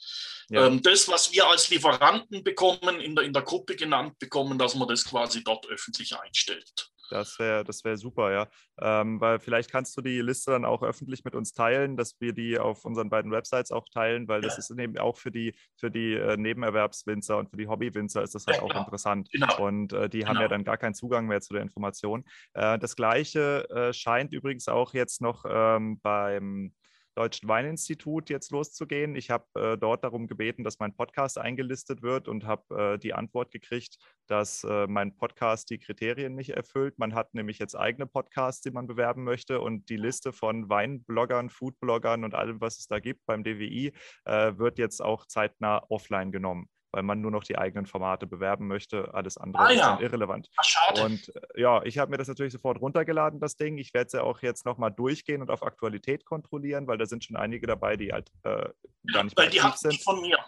ja. 0.49 0.67
ähm, 0.67 0.83
das, 0.83 1.09
was 1.09 1.33
wir 1.33 1.47
als 1.49 1.69
Lieferanten 1.71 2.45
bekommen, 2.45 3.01
in 3.01 3.17
der, 3.17 3.25
in 3.25 3.33
der 3.33 3.43
Gruppe 3.43 3.75
genannt 3.75 4.19
bekommen, 4.19 4.59
dass 4.59 4.75
man 4.75 4.89
das 4.89 5.05
quasi 5.05 5.43
dort 5.43 5.67
öffentlich 5.67 6.17
einstellt. 6.17 6.89
Das 7.11 7.39
wäre 7.39 7.65
das 7.65 7.85
wär 7.85 7.97
super, 7.97 8.33
ja. 8.33 8.49
Ähm, 8.81 9.21
weil 9.21 9.39
vielleicht 9.39 9.71
kannst 9.71 9.97
du 9.97 10.03
die 10.03 10.21
Liste 10.21 10.51
dann 10.51 10.65
auch 10.65 10.83
öffentlich 10.83 11.25
mit 11.25 11.35
uns 11.35 11.53
teilen, 11.53 11.97
dass 11.97 12.21
wir 12.21 12.33
die 12.33 12.59
auf 12.59 12.85
unseren 12.85 13.11
beiden 13.11 13.31
Websites 13.31 13.73
auch 13.73 13.89
teilen, 13.89 14.29
weil 14.29 14.43
ja. 14.43 14.49
das 14.49 14.59
ist 14.59 14.71
eben 14.71 14.99
auch 14.99 15.17
für 15.17 15.31
die, 15.31 15.55
für 15.77 15.91
die 15.91 16.15
äh, 16.15 16.37
Nebenerwerbswinzer 16.37 17.39
und 17.39 17.51
für 17.51 17.57
die 17.57 17.69
Hobbywinzer 17.69 18.23
ist 18.23 18.35
das 18.35 18.47
halt 18.47 18.59
ja, 18.59 18.63
auch 18.63 18.69
genau. 18.69 18.81
interessant. 18.81 19.29
Genau. 19.33 19.67
Und 19.67 19.93
äh, 19.93 20.09
die 20.09 20.19
genau. 20.19 20.29
haben 20.29 20.37
ja 20.37 20.43
genau. 20.43 20.51
dann 20.51 20.65
gar 20.65 20.77
keinen 20.77 20.95
Zugang 20.95 21.27
mehr 21.27 21.41
zu 21.41 21.55
der 21.55 21.63
Information. 21.63 22.25
Äh, 22.55 22.79
das 22.79 22.97
gleiche 22.97 23.69
äh, 23.71 23.93
scheint 23.93 24.33
übrigens 24.33 24.69
auch 24.69 24.95
jetzt 24.95 25.21
noch 25.21 25.45
ähm, 25.49 26.01
beim 26.01 26.73
Deutschen 27.17 27.49
Weininstitut 27.49 28.29
jetzt 28.29 28.51
loszugehen. 28.51 29.17
Ich 29.17 29.31
habe 29.31 29.47
äh, 29.55 29.79
dort 29.79 30.05
darum 30.05 30.27
gebeten, 30.27 30.65
dass 30.65 30.79
mein 30.79 30.95
Podcast 30.95 31.39
eingelistet 31.39 32.03
wird 32.03 32.29
und 32.29 32.45
habe 32.45 32.95
äh, 32.95 32.99
die 32.99 33.15
Antwort 33.15 33.51
gekriegt, 33.51 33.97
dass 34.27 34.65
äh, 34.65 34.87
mein 34.87 35.17
Podcast 35.17 35.71
die 35.71 35.79
Kriterien 35.79 36.35
nicht 36.35 36.51
erfüllt. 36.51 36.99
Man 36.99 37.15
hat 37.15 37.33
nämlich 37.33 37.59
jetzt 37.59 37.75
eigene 37.75 38.07
Podcasts, 38.07 38.61
die 38.61 38.71
man 38.71 38.87
bewerben 38.87 39.25
möchte 39.25 39.61
und 39.63 39.89
die 39.89 39.97
Liste 39.97 40.35
von 40.35 40.69
Weinbloggern, 40.69 41.49
Foodbloggern 41.49 42.23
und 42.23 42.35
allem, 42.35 42.61
was 42.61 42.79
es 42.79 42.87
da 42.87 43.01
gibt 43.01 43.25
beim 43.25 43.45
DWI, 43.45 43.93
äh, 44.27 44.59
wird 44.59 44.79
jetzt 44.79 45.01
auch 45.03 45.27
zeitnah 45.27 45.83
offline 45.89 46.33
genommen 46.33 46.69
weil 46.97 47.03
man 47.03 47.21
nur 47.21 47.31
noch 47.31 47.45
die 47.45 47.59
eigenen 47.59 47.85
Formate 47.85 48.27
bewerben 48.27 48.67
möchte. 48.69 49.13
Alles 49.13 49.37
andere 49.37 49.65
ah, 49.65 49.69
ist 49.69 49.79
ja. 49.79 49.93
dann 49.93 50.03
irrelevant. 50.03 50.49
Ach. 50.57 51.05
Und 51.05 51.31
äh, 51.37 51.61
ja, 51.61 51.83
ich 51.83 51.99
habe 51.99 52.11
mir 52.11 52.17
das 52.17 52.27
natürlich 52.27 52.55
sofort 52.55 52.81
runtergeladen, 52.81 53.39
das 53.39 53.57
Ding. 53.57 53.77
Ich 53.77 53.93
werde 53.93 54.07
es 54.07 54.13
ja 54.15 54.23
auch 54.23 54.41
jetzt 54.41 54.65
nochmal 54.65 54.93
durchgehen 54.93 55.43
und 55.43 55.51
auf 55.51 55.63
Aktualität 55.63 56.25
kontrollieren, 56.25 56.87
weil 56.87 56.97
da 56.97 57.05
sind 57.05 57.23
schon 57.23 57.37
einige 57.37 57.67
dabei, 57.67 57.99
die 57.99 58.15
halt 58.15 58.33
äh, 58.45 58.71
gar 59.13 59.25
nicht 59.25 59.37
weil 59.37 59.51
die 59.51 59.61
sind. 59.75 60.03
von 60.03 60.23
mir. 60.23 60.39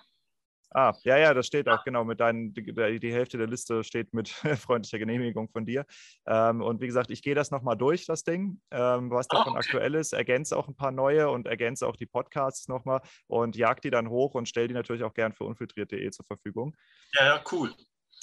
Ah, 0.70 0.92
ja, 1.02 1.16
ja, 1.16 1.32
das 1.32 1.46
steht 1.46 1.68
auch 1.68 1.82
genau 1.84 2.04
mit 2.04 2.20
deinen, 2.20 2.52
die, 2.52 3.00
die 3.00 3.12
Hälfte 3.12 3.38
der 3.38 3.46
Liste 3.46 3.82
steht 3.84 4.12
mit 4.12 4.28
freundlicher 4.58 4.98
Genehmigung 4.98 5.48
von 5.48 5.64
dir. 5.64 5.86
Ähm, 6.26 6.60
und 6.60 6.80
wie 6.82 6.86
gesagt, 6.86 7.10
ich 7.10 7.22
gehe 7.22 7.34
das 7.34 7.50
nochmal 7.50 7.76
durch, 7.76 8.04
das 8.04 8.22
Ding, 8.22 8.60
ähm, 8.70 9.10
was 9.10 9.28
davon 9.28 9.54
ah, 9.54 9.58
okay. 9.58 9.66
aktuell 9.66 9.94
ist, 9.94 10.12
ergänze 10.12 10.56
auch 10.56 10.68
ein 10.68 10.76
paar 10.76 10.92
neue 10.92 11.30
und 11.30 11.46
ergänze 11.46 11.86
auch 11.86 11.96
die 11.96 12.06
Podcasts 12.06 12.68
nochmal 12.68 13.00
und 13.28 13.56
jag 13.56 13.80
die 13.80 13.90
dann 13.90 14.10
hoch 14.10 14.34
und 14.34 14.46
stelle 14.46 14.68
die 14.68 14.74
natürlich 14.74 15.04
auch 15.04 15.14
gern 15.14 15.32
für 15.32 15.44
unfiltriert.de 15.44 16.10
zur 16.10 16.26
Verfügung. 16.26 16.76
Ja, 17.14 17.24
ja, 17.24 17.44
cool. 17.50 17.72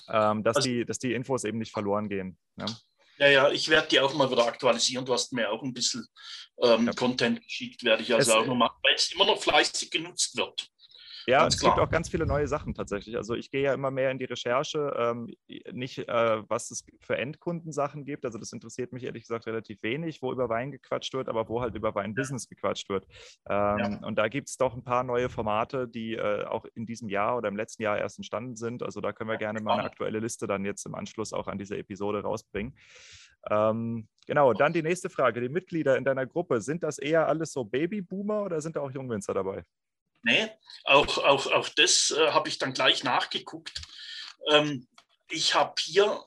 Ähm, 0.10 0.44
dass, 0.44 0.58
also, 0.58 0.70
die, 0.70 0.86
dass 0.86 1.00
die 1.00 1.14
Infos 1.14 1.46
eben 1.46 1.58
nicht 1.58 1.72
verloren 1.72 2.10
gehen. 2.10 2.38
Ja, 2.58 2.66
ja, 3.18 3.28
ja 3.28 3.50
ich 3.50 3.70
werde 3.70 3.88
die 3.88 4.00
auch 4.00 4.14
mal 4.14 4.30
wieder 4.30 4.46
aktualisieren. 4.46 5.04
Du 5.04 5.14
hast 5.14 5.34
mir 5.34 5.52
auch 5.52 5.64
ein 5.64 5.74
bisschen 5.74 6.06
ähm, 6.62 6.86
ja. 6.86 6.94
Content 6.94 7.42
geschickt, 7.42 7.84
werde 7.84 8.04
ich 8.04 8.14
also 8.14 8.32
es, 8.32 8.38
auch 8.38 8.46
noch 8.46 8.56
machen, 8.56 8.78
weil 8.84 8.94
es 8.94 9.12
immer 9.14 9.26
noch 9.26 9.42
fleißig 9.42 9.90
genutzt 9.90 10.38
wird. 10.38 10.70
Ja, 11.28 11.40
ganz 11.40 11.56
es 11.56 11.62
klar. 11.62 11.76
gibt 11.76 11.86
auch 11.86 11.92
ganz 11.92 12.10
viele 12.10 12.26
neue 12.26 12.48
Sachen 12.48 12.74
tatsächlich. 12.74 13.18
Also 13.18 13.34
ich 13.34 13.52
gehe 13.52 13.64
ja 13.64 13.74
immer 13.74 13.92
mehr 13.92 14.12
in 14.12 14.20
die 14.20 14.26
Recherche, 14.26 14.94
ähm, 14.98 15.34
nicht 15.72 16.00
äh, 16.00 16.50
was 16.50 16.72
es 16.72 16.86
für 17.00 17.18
Endkundensachen 17.18 18.06
gibt. 18.06 18.26
Also 18.26 18.38
das 18.38 18.54
interessiert 18.54 18.94
mich 18.94 19.04
ehrlich 19.04 19.24
gesagt 19.24 19.48
relativ 19.48 19.82
wenig, 19.84 20.22
wo 20.22 20.32
über 20.32 20.50
Wein 20.50 20.72
gequatscht 20.72 21.14
wird, 21.14 21.30
aber 21.30 21.50
wo 21.50 21.62
halt 21.62 21.76
über 21.76 21.96
Wein-Business 21.96 22.48
gequatscht 22.48 22.90
wird. 22.90 23.06
Ähm, 23.50 23.78
ja. 23.80 24.00
Und 24.04 24.18
da 24.18 24.28
gibt 24.28 24.50
es 24.50 24.58
doch 24.58 24.76
ein 24.76 24.84
paar 24.84 25.04
neue 25.04 25.30
Formate, 25.30 25.88
die 25.88 26.14
äh, 26.14 26.46
auch 26.46 26.66
in 26.76 26.86
diesem 26.86 27.10
Jahr 27.10 27.38
oder 27.38 27.48
im 27.48 27.56
letzten 27.56 27.84
Jahr 27.84 27.98
erst 27.98 28.20
entstanden 28.20 28.56
sind. 28.56 28.84
Also 28.84 29.02
da 29.02 29.14
können 29.14 29.30
wir 29.30 29.38
gerne 29.38 29.62
mal 29.62 29.74
eine 29.74 29.84
aktuelle 29.84 30.20
Liste 30.20 30.48
dann 30.48 30.66
jetzt 30.66 30.86
im 30.86 30.96
Anschluss 30.96 31.34
auch 31.34 31.48
an 31.48 31.58
diese 31.58 31.78
Episode 31.78 32.22
rausbringen. 32.22 32.76
Ähm, 33.50 34.08
genau, 34.26 34.54
dann 34.54 34.74
die 34.74 34.82
nächste 34.82 35.10
Frage. 35.10 35.42
Die 35.42 35.50
Mitglieder 35.50 35.98
in 35.98 36.04
deiner 36.04 36.26
Gruppe, 36.26 36.62
sind 36.62 36.84
das 36.84 36.98
eher 36.98 37.28
alles 37.28 37.52
so 37.52 37.64
Babyboomer 37.64 38.44
oder 38.44 38.62
sind 38.62 38.76
da 38.76 38.82
auch 38.82 38.92
Jungwinzer 38.92 39.34
dabei? 39.34 39.64
Nee, 40.26 40.50
auch, 40.86 41.20
auch, 41.20 41.46
auch 41.46 41.70
das 41.70 42.10
äh, 42.10 42.32
habe 42.32 42.50
ich 42.50 42.58
dann 42.58 42.74
gleich 42.74 43.04
nachgeguckt. 43.04 43.80
Ähm, 44.50 44.88
ich 45.30 45.54
habe 45.54 45.76
hier 45.80 46.26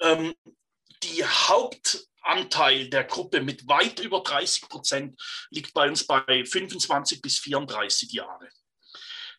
ähm, 0.00 0.34
die 1.02 1.22
Hauptanteil 1.22 2.88
der 2.88 3.04
Gruppe 3.04 3.42
mit 3.42 3.68
weit 3.68 4.00
über 4.00 4.20
30 4.20 4.66
Prozent 4.70 5.20
liegt 5.50 5.74
bei 5.74 5.88
uns 5.88 6.06
bei 6.06 6.24
25 6.24 7.20
bis 7.20 7.38
34 7.40 8.12
Jahre. 8.12 8.48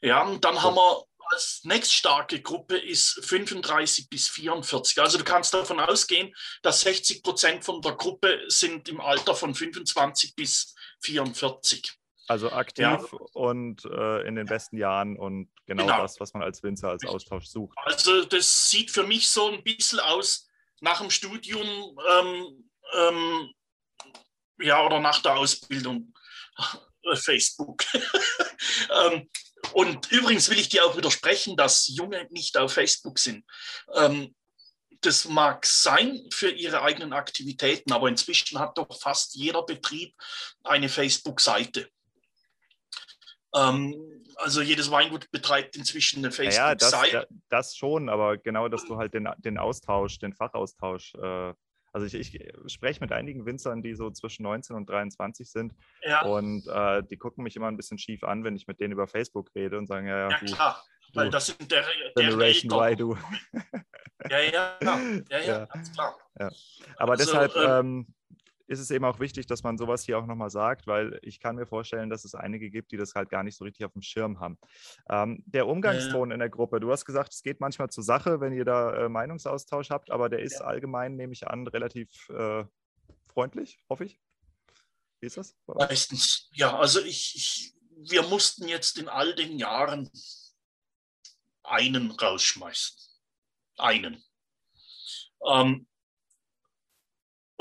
Ja, 0.01 0.21
und 0.21 0.45
dann 0.45 0.61
haben 0.61 0.75
wir 0.75 1.05
als 1.31 1.61
nächststarke 1.63 2.43
Gruppe 2.43 2.77
ist 2.77 3.25
35 3.25 4.07
bis 4.07 4.29
44. 4.29 5.01
Also 5.01 5.17
du 5.17 5.23
kannst 5.23 5.51
davon 5.51 5.79
ausgehen, 5.79 6.31
dass 6.61 6.81
60 6.81 7.23
Prozent 7.23 7.65
von 7.65 7.81
der 7.81 7.93
Gruppe 7.93 8.39
sind 8.49 8.87
im 8.87 9.01
Alter 9.01 9.33
von 9.33 9.55
25 9.55 10.35
bis 10.35 10.75
44. 11.01 11.97
Also 12.27 12.51
aktiv 12.51 12.83
ja. 12.85 12.99
und 13.33 13.83
äh, 13.85 14.21
in 14.21 14.35
den 14.35 14.45
besten 14.45 14.77
Jahren 14.77 15.17
und 15.17 15.49
genau, 15.65 15.83
genau, 15.83 16.01
das, 16.01 16.19
was 16.19 16.33
man 16.33 16.41
als 16.41 16.63
Winzer 16.63 16.89
als 16.89 17.05
Austausch 17.05 17.45
sucht. 17.47 17.77
Also 17.83 18.23
das 18.23 18.69
sieht 18.69 18.91
für 18.91 19.03
mich 19.03 19.27
so 19.27 19.49
ein 19.49 19.63
bisschen 19.63 19.99
aus 19.99 20.47
nach 20.79 21.01
dem 21.01 21.11
Studium, 21.11 21.67
ähm, 22.09 22.69
ähm, 22.93 23.53
ja, 24.59 24.85
oder 24.85 24.99
nach 24.99 25.21
der 25.21 25.35
Ausbildung. 25.37 26.13
Facebook. 27.15 27.83
ähm, 29.05 29.29
und 29.73 30.11
übrigens 30.11 30.49
will 30.49 30.59
ich 30.59 30.69
dir 30.69 30.85
auch 30.85 30.95
widersprechen, 30.97 31.55
dass 31.57 31.87
Junge 31.87 32.27
nicht 32.31 32.57
auf 32.57 32.73
Facebook 32.73 33.19
sind. 33.19 33.45
Ähm, 33.95 34.35
das 35.01 35.25
mag 35.25 35.65
sein 35.65 36.21
für 36.31 36.49
ihre 36.49 36.81
eigenen 36.81 37.11
Aktivitäten, 37.11 37.91
aber 37.91 38.07
inzwischen 38.07 38.59
hat 38.59 38.77
doch 38.77 38.99
fast 38.99 39.35
jeder 39.35 39.63
Betrieb 39.63 40.15
eine 40.63 40.87
Facebook-Seite. 40.87 41.89
Ähm, 43.55 43.95
also 44.37 44.61
jedes 44.61 44.89
Weingut 44.91 45.29
betreibt 45.31 45.75
inzwischen 45.75 46.19
eine 46.19 46.31
Facebook-Seite. 46.31 47.13
Ja, 47.13 47.21
das, 47.21 47.29
das, 47.49 47.75
schon, 47.75 48.09
aber 48.09 48.37
genau, 48.37 48.67
dass 48.67 48.85
du 48.85 48.97
halt 48.97 49.13
den, 49.13 49.29
den 49.37 49.57
Austausch, 49.57 50.19
den 50.19 50.33
Fachaustausch, 50.33 51.13
äh, 51.15 51.53
also 51.93 52.07
ich, 52.07 52.15
ich, 52.15 52.73
spreche 52.73 52.99
mit 53.01 53.11
einigen 53.11 53.45
Winzern, 53.45 53.83
die 53.83 53.93
so 53.93 54.09
zwischen 54.09 54.43
19 54.43 54.75
und 54.75 54.89
23 54.89 55.49
sind 55.49 55.75
ja. 56.01 56.23
und 56.23 56.67
äh, 56.67 57.03
die 57.03 57.17
gucken 57.17 57.43
mich 57.43 57.55
immer 57.55 57.67
ein 57.67 57.77
bisschen 57.77 57.99
schief 57.99 58.23
an, 58.23 58.43
wenn 58.43 58.55
ich 58.55 58.65
mit 58.65 58.79
denen 58.79 58.93
über 58.93 59.07
Facebook 59.07 59.51
rede 59.53 59.77
und 59.77 59.85
sagen, 59.85 60.07
ja, 60.07 60.17
ja, 60.17 60.29
ja 60.31 60.39
du, 60.39 60.45
klar, 60.45 60.83
du, 61.11 61.19
weil 61.19 61.29
das 61.29 61.45
sind 61.47 61.71
der, 61.71 61.85
der 62.17 62.29
Generation 62.29 62.71
Y, 62.71 62.97
du. 62.97 63.17
Ja, 64.29 64.39
ja, 64.39 64.77
ja, 64.81 64.99
ja, 65.29 65.39
ja, 65.39 65.65
ganz 65.65 65.93
klar. 65.93 66.17
Ja. 66.39 66.49
Aber 66.97 67.11
also, 67.11 67.25
deshalb, 67.25 67.55
ähm, 67.55 68.07
ähm 68.07 68.15
ist 68.73 68.79
es 68.79 68.91
eben 68.91 69.05
auch 69.05 69.19
wichtig, 69.19 69.47
dass 69.47 69.63
man 69.63 69.77
sowas 69.77 70.03
hier 70.03 70.17
auch 70.17 70.25
nochmal 70.25 70.49
sagt, 70.49 70.87
weil 70.87 71.19
ich 71.21 71.39
kann 71.39 71.55
mir 71.55 71.65
vorstellen, 71.65 72.09
dass 72.09 72.25
es 72.25 72.35
einige 72.35 72.69
gibt, 72.69 72.91
die 72.91 72.97
das 72.97 73.15
halt 73.15 73.29
gar 73.29 73.43
nicht 73.43 73.55
so 73.55 73.63
richtig 73.63 73.85
auf 73.85 73.93
dem 73.93 74.01
Schirm 74.01 74.39
haben. 74.39 74.57
Ähm, 75.09 75.43
der 75.45 75.67
Umgangston 75.67 76.29
ja. 76.29 76.33
in 76.33 76.39
der 76.39 76.49
Gruppe, 76.49 76.79
du 76.79 76.91
hast 76.91 77.05
gesagt, 77.05 77.33
es 77.33 77.43
geht 77.43 77.59
manchmal 77.59 77.89
zur 77.89 78.03
Sache, 78.03 78.41
wenn 78.41 78.53
ihr 78.53 78.65
da 78.65 79.05
äh, 79.05 79.09
Meinungsaustausch 79.09 79.89
habt, 79.89 80.11
aber 80.11 80.29
der 80.29 80.39
ist 80.39 80.59
ja. 80.59 80.65
allgemein, 80.65 81.15
nehme 81.15 81.33
ich 81.33 81.47
an, 81.47 81.67
relativ 81.67 82.29
äh, 82.29 82.65
freundlich, 83.27 83.79
hoffe 83.89 84.05
ich. 84.05 84.19
Wie 85.19 85.27
ist 85.27 85.37
das? 85.37 85.55
Meistens, 85.67 86.49
ja, 86.53 86.77
also 86.77 86.99
ich, 86.99 87.35
ich, 87.35 87.73
wir 88.09 88.23
mussten 88.23 88.67
jetzt 88.67 88.97
in 88.97 89.07
all 89.07 89.33
den 89.35 89.57
Jahren 89.57 90.09
einen 91.63 92.11
rausschmeißen. 92.11 92.97
Einen. 93.77 94.23
Ähm, 95.45 95.87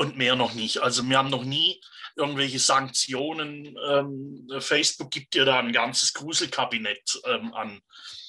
und 0.03 0.17
mehr 0.17 0.35
noch 0.35 0.55
nicht. 0.55 0.83
Also 0.83 1.09
wir 1.09 1.17
haben 1.17 1.31
noch 1.31 1.45
nie 1.45 1.81
irgendwelche 2.17 2.59
Sanktionen. 2.59 3.77
Ähm, 3.89 4.49
Facebook 4.59 5.13
gibt 5.13 5.35
dir 5.35 5.45
da 5.45 5.61
ein 5.61 5.73
ganzes 5.73 6.13
Gruselkabinett 6.13 7.23
ähm, 7.25 7.55
an, 7.55 7.81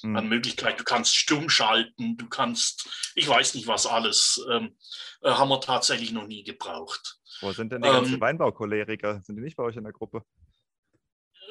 mhm. 0.02 0.16
an 0.16 0.28
Möglichkeiten. 0.28 0.78
Du 0.78 0.84
kannst 0.84 1.16
stumm 1.16 1.50
schalten, 1.50 2.16
du 2.16 2.28
kannst, 2.28 2.88
ich 3.16 3.28
weiß 3.28 3.54
nicht 3.54 3.66
was 3.66 3.86
alles, 3.86 4.40
ähm, 4.50 4.76
äh, 5.22 5.30
haben 5.30 5.48
wir 5.48 5.60
tatsächlich 5.60 6.12
noch 6.12 6.28
nie 6.28 6.44
gebraucht. 6.44 7.18
Wo 7.40 7.50
sind 7.52 7.72
denn 7.72 7.82
die 7.82 7.88
ganzen 7.88 8.14
ähm, 8.14 8.20
Weinbaucholeriker? 8.20 9.20
Sind 9.24 9.36
die 9.36 9.42
nicht 9.42 9.56
bei 9.56 9.64
euch 9.64 9.76
in 9.76 9.84
der 9.84 9.92
Gruppe? 9.92 10.22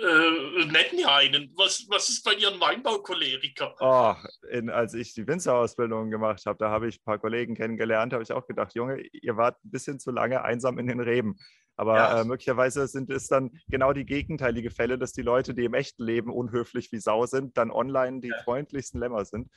Äh, 0.01 0.52
ja 0.71 1.15
einen. 1.15 1.51
Was, 1.55 1.85
was 1.89 2.09
ist 2.09 2.23
bei 2.23 2.35
dir 2.35 2.51
ein 2.51 2.59
Weinbaucholeriker? 2.59 3.75
Oh, 3.79 4.15
in, 4.49 4.69
als 4.69 4.93
ich 4.93 5.13
die 5.13 5.27
Winzerausbildung 5.27 6.11
gemacht 6.11 6.45
habe, 6.45 6.57
da 6.59 6.69
habe 6.69 6.87
ich 6.87 6.99
ein 6.99 7.03
paar 7.03 7.19
Kollegen 7.19 7.55
kennengelernt, 7.55 8.13
habe 8.13 8.23
ich 8.23 8.31
auch 8.31 8.47
gedacht, 8.47 8.73
Junge, 8.75 9.01
ihr 9.01 9.37
wart 9.37 9.57
ein 9.63 9.71
bisschen 9.71 9.99
zu 9.99 10.11
lange 10.11 10.43
einsam 10.43 10.77
in 10.77 10.87
den 10.87 10.99
Reben. 10.99 11.37
Aber 11.75 11.95
ja. 11.95 12.21
äh, 12.21 12.23
möglicherweise 12.23 12.87
sind 12.87 13.09
es 13.09 13.27
dann 13.27 13.51
genau 13.67 13.93
die 13.93 14.05
gegenteilige 14.05 14.69
Fälle, 14.69 14.97
dass 14.97 15.11
die 15.11 15.21
Leute, 15.21 15.53
die 15.53 15.65
im 15.65 15.73
echten 15.73 16.03
Leben 16.03 16.31
unhöflich 16.31 16.91
wie 16.91 16.99
Sau 16.99 17.25
sind, 17.25 17.57
dann 17.57 17.71
online 17.71 18.21
die 18.21 18.29
ja. 18.29 18.43
freundlichsten 18.43 18.99
Lämmer 18.99 19.25
sind. 19.25 19.49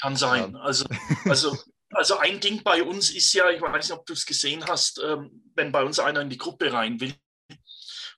Kann 0.00 0.16
sein. 0.16 0.52
Ja. 0.52 0.60
Also, 0.60 0.84
also, 1.24 1.56
also 1.90 2.18
ein 2.18 2.40
Ding 2.40 2.62
bei 2.62 2.82
uns 2.82 3.10
ist 3.10 3.32
ja, 3.32 3.50
ich 3.50 3.62
weiß 3.62 3.88
nicht, 3.88 3.98
ob 3.98 4.04
du 4.04 4.12
es 4.12 4.26
gesehen 4.26 4.64
hast, 4.66 5.02
ähm, 5.02 5.50
wenn 5.54 5.72
bei 5.72 5.82
uns 5.82 5.98
einer 5.98 6.20
in 6.20 6.30
die 6.30 6.38
Gruppe 6.38 6.72
rein 6.72 7.00
will, 7.00 7.14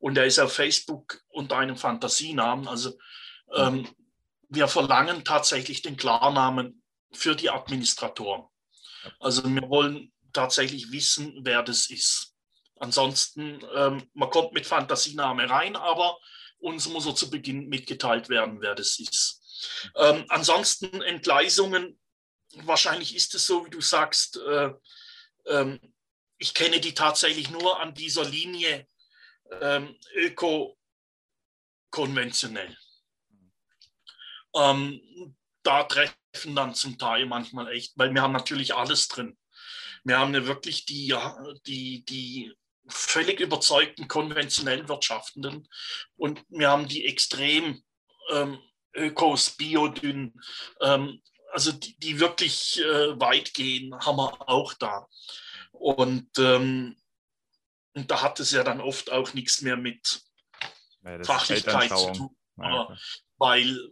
und 0.04 0.18
er 0.18 0.26
ist 0.26 0.38
auf 0.38 0.52
Facebook 0.52 1.22
unter 1.28 1.56
einem 1.56 1.78
Fantasienamen. 1.78 2.68
Also 2.68 2.92
ähm, 3.54 3.88
wir 4.50 4.68
verlangen 4.68 5.24
tatsächlich 5.24 5.80
den 5.80 5.96
Klarnamen 5.96 6.82
für 7.10 7.34
die 7.34 7.48
Administratoren. 7.48 8.44
Also 9.18 9.42
wir 9.46 9.66
wollen 9.70 10.12
tatsächlich 10.34 10.92
wissen, 10.92 11.40
wer 11.44 11.62
das 11.62 11.88
ist. 11.88 12.34
Ansonsten, 12.80 13.64
ähm, 13.74 14.06
man 14.12 14.28
kommt 14.28 14.52
mit 14.52 14.66
Fantasiename 14.66 15.48
rein, 15.48 15.74
aber 15.74 16.18
uns 16.58 16.86
muss 16.86 17.06
er 17.06 17.14
zu 17.14 17.30
Beginn 17.30 17.70
mitgeteilt 17.70 18.28
werden, 18.28 18.60
wer 18.60 18.74
das 18.74 18.98
ist. 18.98 19.40
Ähm, 19.96 20.26
ansonsten 20.28 21.00
Entgleisungen, 21.00 21.98
wahrscheinlich 22.56 23.16
ist 23.16 23.34
es 23.34 23.46
so, 23.46 23.64
wie 23.64 23.70
du 23.70 23.80
sagst, 23.80 24.36
äh, 24.36 24.70
äh, 25.46 25.78
ich 26.36 26.52
kenne 26.52 26.78
die 26.78 26.92
tatsächlich 26.92 27.48
nur 27.48 27.80
an 27.80 27.94
dieser 27.94 28.26
Linie 28.26 28.86
ähm, 29.60 29.98
öko-konventionell. 30.14 32.76
Ähm, 34.56 35.36
da 35.62 35.84
treffen 35.84 36.54
dann 36.54 36.74
zum 36.74 36.98
Teil 36.98 37.26
manchmal 37.26 37.72
echt, 37.72 37.92
weil 37.96 38.14
wir 38.14 38.22
haben 38.22 38.32
natürlich 38.32 38.74
alles 38.74 39.08
drin. 39.08 39.36
Wir 40.04 40.18
haben 40.18 40.34
ja 40.34 40.46
wirklich 40.46 40.84
die, 40.84 41.14
die, 41.66 42.04
die 42.04 42.54
völlig 42.88 43.40
überzeugten 43.40 44.08
konventionellen 44.08 44.88
Wirtschaftenden 44.88 45.68
und 46.16 46.44
wir 46.48 46.70
haben 46.70 46.86
die 46.86 47.06
extrem 47.06 47.82
ähm, 48.30 48.58
Ökos, 48.94 49.56
Biodünn, 49.56 50.34
ähm, 50.80 51.22
also 51.52 51.72
die, 51.72 51.98
die 51.98 52.20
wirklich 52.20 52.80
äh, 52.80 53.18
weit 53.18 53.54
gehen, 53.54 53.94
haben 53.98 54.16
wir 54.16 54.48
auch 54.48 54.74
da. 54.74 55.08
Und 55.72 56.28
ähm, 56.38 56.96
und 57.94 58.10
da 58.10 58.22
hat 58.22 58.40
es 58.40 58.50
ja 58.50 58.64
dann 58.64 58.80
oft 58.80 59.10
auch 59.10 59.32
nichts 59.34 59.62
mehr 59.62 59.76
mit 59.76 60.20
ja, 61.04 61.22
Fachlichkeit 61.24 61.96
zu 61.96 62.12
tun. 62.12 62.36
Ja, 62.58 62.96
weil 63.38 63.90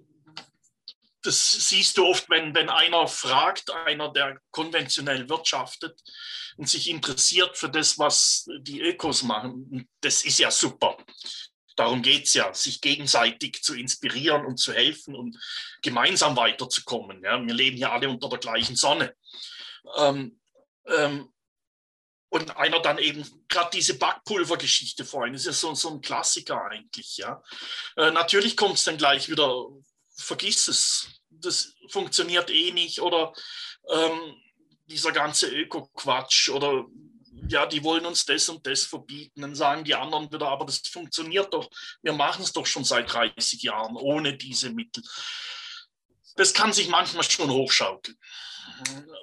das 1.23 1.69
siehst 1.69 1.97
du 1.97 2.07
oft, 2.07 2.29
wenn, 2.31 2.55
wenn 2.55 2.69
einer 2.69 3.07
fragt, 3.07 3.71
einer, 3.71 4.13
der 4.13 4.41
konventionell 4.51 5.29
wirtschaftet 5.29 6.01
und 6.57 6.69
sich 6.69 6.91
interessiert 6.91 7.57
für 7.57 7.69
das, 7.69 7.99
was 7.99 8.49
die 8.61 8.81
Ökos 8.81 9.23
machen. 9.23 9.89
Das 10.01 10.25
ist 10.25 10.39
ja 10.39 10.51
super. 10.51 10.97
Darum 11.77 12.03
geht 12.03 12.25
es 12.27 12.35
ja, 12.35 12.53
sich 12.53 12.81
gegenseitig 12.81 13.63
zu 13.63 13.75
inspirieren 13.75 14.45
und 14.45 14.59
zu 14.59 14.73
helfen 14.73 15.15
und 15.15 15.39
gemeinsam 15.81 16.37
weiterzukommen. 16.37 17.23
Ja? 17.23 17.41
Wir 17.41 17.55
leben 17.55 17.79
ja 17.79 17.93
alle 17.93 18.11
unter 18.11 18.29
der 18.29 18.39
gleichen 18.39 18.77
Sonne. 18.77 19.15
Ähm, 19.97 20.41
ähm, 20.87 21.33
und 22.33 22.57
einer 22.57 22.81
dann 22.81 22.97
eben 22.97 23.23
gerade 23.49 23.69
diese 23.75 23.99
Backpulvergeschichte 23.99 25.05
vorhin, 25.05 25.35
das 25.35 25.43
ist 25.43 25.47
ja 25.47 25.53
so, 25.53 25.75
so 25.75 25.91
ein 25.91 26.01
Klassiker 26.01 26.65
eigentlich. 26.65 27.19
Ja? 27.19 27.43
Äh, 27.95 28.11
natürlich 28.11 28.57
kommt 28.57 28.77
es 28.77 28.85
dann 28.85 28.97
gleich 28.97 29.29
wieder, 29.29 29.67
vergiss 30.17 30.67
es, 30.69 31.09
das 31.29 31.75
funktioniert 31.91 32.49
eh 32.49 32.73
nicht 32.73 33.01
oder 33.01 33.35
ähm, 33.91 34.35
dieser 34.87 35.13
ganze 35.13 35.49
Öko-Quatsch 35.49 36.49
oder 36.49 36.87
ja, 37.49 37.67
die 37.67 37.85
wollen 37.85 38.07
uns 38.07 38.25
das 38.25 38.49
und 38.49 38.67
das 38.67 38.85
verbieten. 38.85 39.43
Dann 39.43 39.55
sagen 39.55 39.85
die 39.85 39.95
anderen 39.95 40.33
wieder, 40.33 40.49
aber 40.49 40.65
das 40.65 40.79
funktioniert 40.79 41.53
doch. 41.53 41.69
Wir 42.01 42.15
machen 42.15 42.45
es 42.45 42.53
doch 42.55 42.65
schon 42.65 42.85
seit 42.85 43.13
30 43.13 43.63
Jahren 43.63 43.97
ohne 43.97 44.39
diese 44.39 44.71
Mittel. 44.71 45.03
Das 46.37 46.55
kann 46.55 46.73
sich 46.73 46.89
manchmal 46.89 47.25
schon 47.25 47.51
hochschaukeln. 47.51 48.17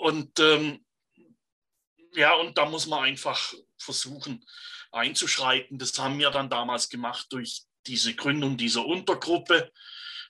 Und 0.02 0.40
ähm, 0.40 0.86
ja, 2.20 2.34
und 2.34 2.58
da 2.58 2.66
muss 2.66 2.86
man 2.86 3.04
einfach 3.06 3.54
versuchen 3.78 4.46
einzuschreiten. 4.92 5.80
Das 5.80 5.98
haben 5.98 6.20
wir 6.20 6.32
dann 6.32 6.50
damals 6.50 6.90
gemacht 6.90 7.28
durch 7.30 7.64
diese 7.88 8.14
Gründung 8.14 8.58
dieser 8.58 8.86
Untergruppe, 8.86 9.72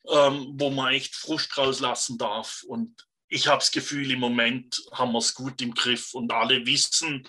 ähm, 0.08 0.54
wo 0.54 0.70
man 0.70 0.94
echt 0.94 1.16
Frust 1.16 1.58
rauslassen 1.58 2.20
darf. 2.20 2.64
Und 2.68 3.08
ich 3.28 3.48
habe 3.48 3.58
das 3.58 3.72
Gefühl, 3.72 4.12
im 4.12 4.20
Moment 4.20 4.84
haben 4.92 5.14
wir 5.14 5.20
es 5.20 5.34
gut 5.34 5.62
im 5.62 5.74
Griff 5.74 6.14
und 6.14 6.32
alle 6.32 6.64
wissen, 6.66 7.28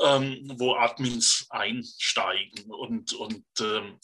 ähm, 0.00 0.52
wo 0.58 0.76
Admins 0.76 1.46
einsteigen. 1.50 2.70
Und, 2.70 3.12
und 3.14 3.44
ähm, 3.60 3.98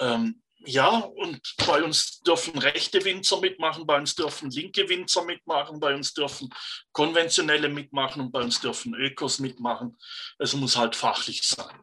ähm, 0.00 0.42
ja, 0.66 0.98
und 0.98 1.40
bei 1.66 1.82
uns 1.82 2.20
dürfen 2.20 2.58
rechte 2.58 3.04
Winzer 3.04 3.40
mitmachen, 3.40 3.86
bei 3.86 3.98
uns 3.98 4.14
dürfen 4.14 4.50
linke 4.50 4.88
Winzer 4.88 5.24
mitmachen, 5.24 5.80
bei 5.80 5.94
uns 5.94 6.14
dürfen 6.14 6.48
konventionelle 6.92 7.68
mitmachen 7.68 8.22
und 8.22 8.32
bei 8.32 8.40
uns 8.40 8.60
dürfen 8.60 8.94
Ökos 8.94 9.38
mitmachen. 9.38 9.96
Es 10.38 10.54
muss 10.54 10.76
halt 10.76 10.96
fachlich 10.96 11.42
sein. 11.42 11.80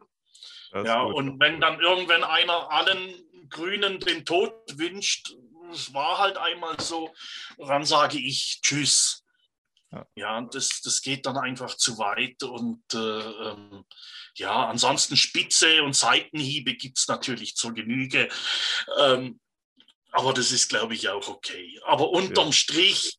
Ja, 0.84 1.02
und 1.02 1.38
wenn 1.38 1.60
dann 1.60 1.80
irgendwann 1.80 2.24
einer 2.24 2.70
allen 2.70 3.48
Grünen 3.50 4.00
den 4.00 4.24
Tod 4.24 4.52
wünscht, 4.78 5.34
es 5.70 5.92
war 5.92 6.18
halt 6.18 6.38
einmal 6.38 6.80
so, 6.80 7.12
dann 7.58 7.84
sage 7.84 8.18
ich 8.18 8.60
Tschüss. 8.62 9.21
Ja, 9.92 10.06
ja 10.14 10.40
das, 10.42 10.80
das 10.82 11.02
geht 11.02 11.26
dann 11.26 11.36
einfach 11.36 11.76
zu 11.76 11.98
weit. 11.98 12.42
Und 12.42 12.82
äh, 12.94 12.98
ähm, 12.98 13.84
ja, 14.36 14.66
ansonsten 14.66 15.16
Spitze 15.16 15.82
und 15.82 15.94
Seitenhiebe 15.94 16.74
gibt 16.74 16.98
es 16.98 17.08
natürlich 17.08 17.56
zur 17.56 17.74
Genüge. 17.74 18.28
Ähm, 18.98 19.40
aber 20.10 20.32
das 20.32 20.52
ist, 20.52 20.68
glaube 20.68 20.94
ich, 20.94 21.08
auch 21.08 21.28
okay. 21.28 21.80
Aber 21.84 22.10
unterm 22.10 22.46
ja. 22.46 22.52
Strich 22.52 23.18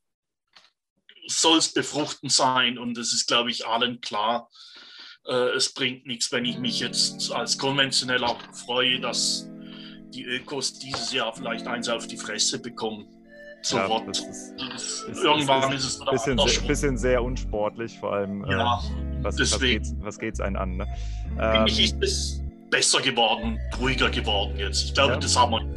soll 1.27 1.57
es 1.57 1.73
befruchtend 1.73 2.31
sein 2.31 2.77
und 2.77 2.97
es 2.97 3.13
ist, 3.13 3.27
glaube 3.27 3.51
ich, 3.51 3.65
allen 3.65 4.01
klar. 4.01 4.49
Äh, 5.25 5.55
es 5.55 5.73
bringt 5.73 6.05
nichts, 6.05 6.31
wenn 6.31 6.45
ich 6.45 6.57
mich 6.57 6.79
jetzt 6.79 7.31
als 7.31 7.57
konventioneller 7.57 8.37
freue, 8.65 8.99
dass 8.99 9.47
die 10.09 10.25
Ökos 10.25 10.77
dieses 10.77 11.11
Jahr 11.11 11.33
vielleicht 11.33 11.65
eins 11.65 11.89
auf 11.89 12.05
die 12.05 12.17
Fresse 12.17 12.61
bekommen 12.61 13.12
so 13.65 13.77
ja, 13.77 13.87
Das 14.05 14.19
ist, 14.19 14.53
ist, 15.07 15.23
Irgendwann 15.23 15.71
ist, 15.71 15.85
ist 15.85 16.01
es 16.01 16.05
bisschen, 16.05 16.37
sehr, 16.37 16.61
bisschen 16.67 16.97
sehr 16.97 17.23
unsportlich, 17.23 17.97
vor 17.97 18.13
allem. 18.13 18.45
Ja, 18.49 18.79
äh, 18.79 19.23
was, 19.23 19.35
deswegen. 19.37 19.83
Was 20.01 20.19
geht's, 20.19 20.39
was 20.39 20.45
einen 20.45 20.55
an? 20.57 20.77
Ne? 20.77 20.87
Ähm, 21.39 21.65
ich 21.67 21.79
ist 21.79 21.95
es 22.01 22.43
besser 22.69 23.01
geworden, 23.01 23.59
ruhiger 23.79 24.09
geworden 24.09 24.53
jetzt. 24.57 24.83
Ich 24.83 24.93
glaube, 24.93 25.13
ja. 25.13 25.19
das 25.19 25.37
haben 25.37 25.51
wir 25.51 25.61
im 25.61 25.73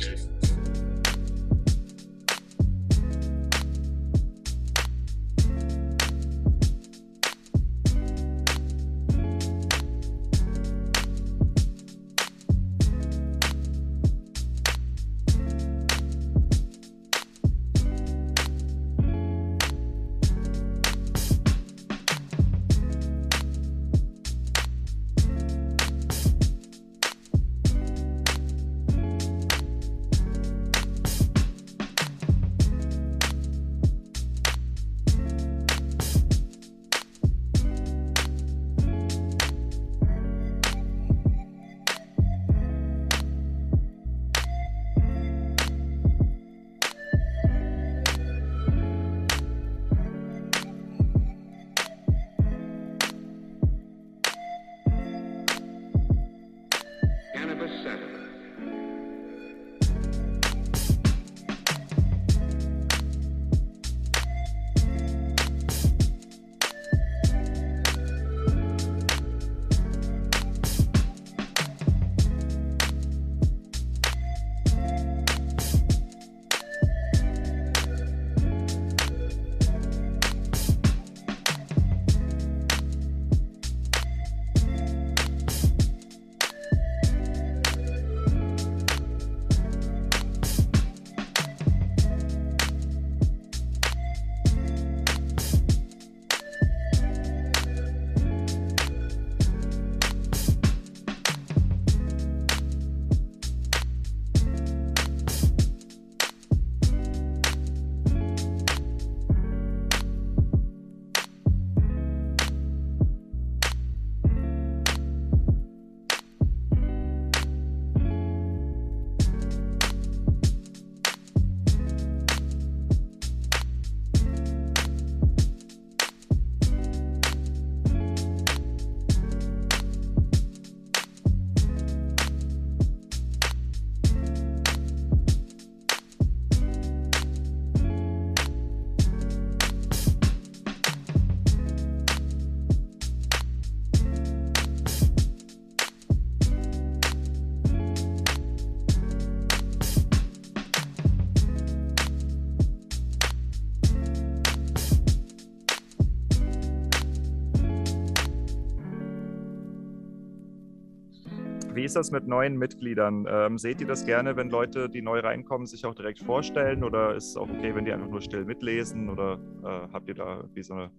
ist 161.97 162.09
das 162.09 162.11
mit 162.11 162.29
neuen 162.29 162.59
Mitgliedern? 162.59 163.27
Ähm, 163.27 163.57
seht 163.57 163.81
ihr 163.81 163.87
das 163.87 164.05
gerne, 164.05 164.37
wenn 164.37 164.51
Leute, 164.51 164.91
die 164.91 165.01
neu 165.01 165.21
reinkommen, 165.21 165.67
sich 165.67 165.87
auch 165.87 165.95
direkt 165.95 166.19
vorstellen? 166.19 166.85
Oder 166.85 167.15
ist 167.15 167.31
es 167.31 167.37
auch 167.39 167.49
okay, 167.49 167.75
wenn 167.75 167.87
die 167.87 167.93
einfach 167.93 168.09
nur 168.09 168.21
still 168.21 168.45
mitlesen? 168.45 169.09
Oder 169.09 169.41
äh, 169.65 169.93
habt 169.95 170.07
ihr 170.09 170.15
da 170.15 170.45
wie 170.53 170.63
so 170.63 170.75
eine. 170.75 170.91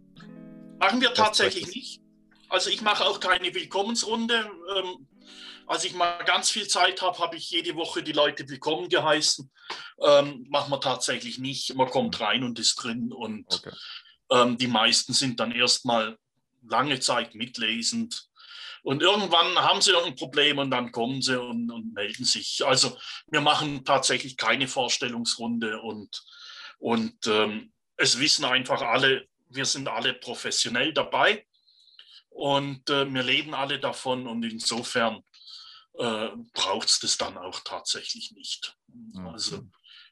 Machen 0.79 0.99
wir 0.99 1.13
tatsächlich 1.13 1.67
nicht. 1.67 2.01
Also 2.49 2.71
ich 2.71 2.81
mache 2.81 3.05
auch 3.05 3.19
keine 3.19 3.53
Willkommensrunde. 3.53 4.49
Ähm, 4.75 5.07
als 5.67 5.85
ich 5.85 5.93
mal 5.93 6.17
ganz 6.25 6.49
viel 6.49 6.67
Zeit 6.67 7.03
habe, 7.03 7.19
habe 7.19 7.35
ich 7.35 7.51
jede 7.51 7.75
Woche 7.75 8.01
die 8.01 8.13
Leute 8.13 8.49
willkommen 8.49 8.89
geheißen. 8.89 9.51
Ähm, 10.01 10.47
machen 10.49 10.71
wir 10.71 10.79
tatsächlich 10.81 11.37
nicht. 11.37 11.75
Man 11.75 11.89
kommt 11.89 12.19
rein 12.19 12.43
und 12.43 12.57
ist 12.57 12.75
drin 12.75 13.13
und 13.13 13.45
okay. 13.53 13.71
ähm, 14.31 14.57
die 14.57 14.67
meisten 14.67 15.13
sind 15.13 15.39
dann 15.39 15.51
erstmal 15.51 16.17
lange 16.67 16.99
Zeit 16.99 17.35
mitlesend. 17.35 18.27
Und 18.87 19.01
irgendwann 19.01 19.53
haben 19.57 19.81
sie 19.81 19.91
irgendein 19.91 20.15
Problem 20.15 20.59
und 20.59 20.71
dann 20.71 20.93
kommen 20.93 21.21
sie 21.21 21.37
und, 21.37 21.69
und 21.69 21.93
melden 21.93 22.23
sich. 22.23 22.65
Also 22.65 22.97
wir 23.29 23.41
machen 23.41 23.83
tatsächlich 23.83 24.37
keine 24.37 24.69
Vorstellungsrunde 24.69 25.81
und, 25.81 26.23
und 26.77 27.27
ähm, 27.27 27.73
es 27.97 28.17
wissen 28.17 28.45
einfach 28.45 28.81
alle, 28.81 29.27
wir 29.49 29.65
sind 29.65 29.89
alle 29.89 30.13
professionell 30.13 30.93
dabei 30.93 31.45
und 32.29 32.89
äh, 32.89 33.13
wir 33.13 33.23
leben 33.23 33.53
alle 33.53 33.77
davon 33.77 34.25
und 34.25 34.43
insofern 34.43 35.21
äh, 35.95 36.29
braucht 36.53 36.87
es 36.87 37.01
das 37.01 37.17
dann 37.17 37.37
auch 37.37 37.59
tatsächlich 37.65 38.31
nicht. 38.31 38.73
Also 39.25 39.65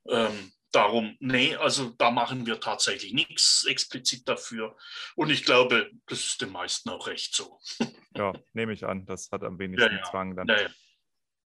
ähm, 0.10 0.52
darum, 0.76 1.16
nee, 1.20 1.56
also 1.56 1.90
da 1.92 2.12
machen 2.12 2.46
wir 2.46 2.60
tatsächlich 2.60 3.14
nichts 3.14 3.66
explizit 3.68 4.28
dafür. 4.28 4.76
Und 5.16 5.30
ich 5.30 5.46
glaube, 5.46 5.90
das 6.08 6.20
ist 6.20 6.42
den 6.42 6.52
meisten 6.52 6.90
auch 6.90 7.08
recht 7.08 7.36
so. 7.36 7.60
Ja, 8.18 8.32
nehme 8.54 8.72
ich 8.72 8.86
an. 8.86 9.06
Das 9.06 9.30
hat 9.34 9.44
am 9.44 9.60
wenigsten 9.60 9.92
ja, 9.92 9.98
ja. 9.98 10.04
Zwang 10.10 10.38
dann. 10.38 10.48
Ja, 10.48 10.70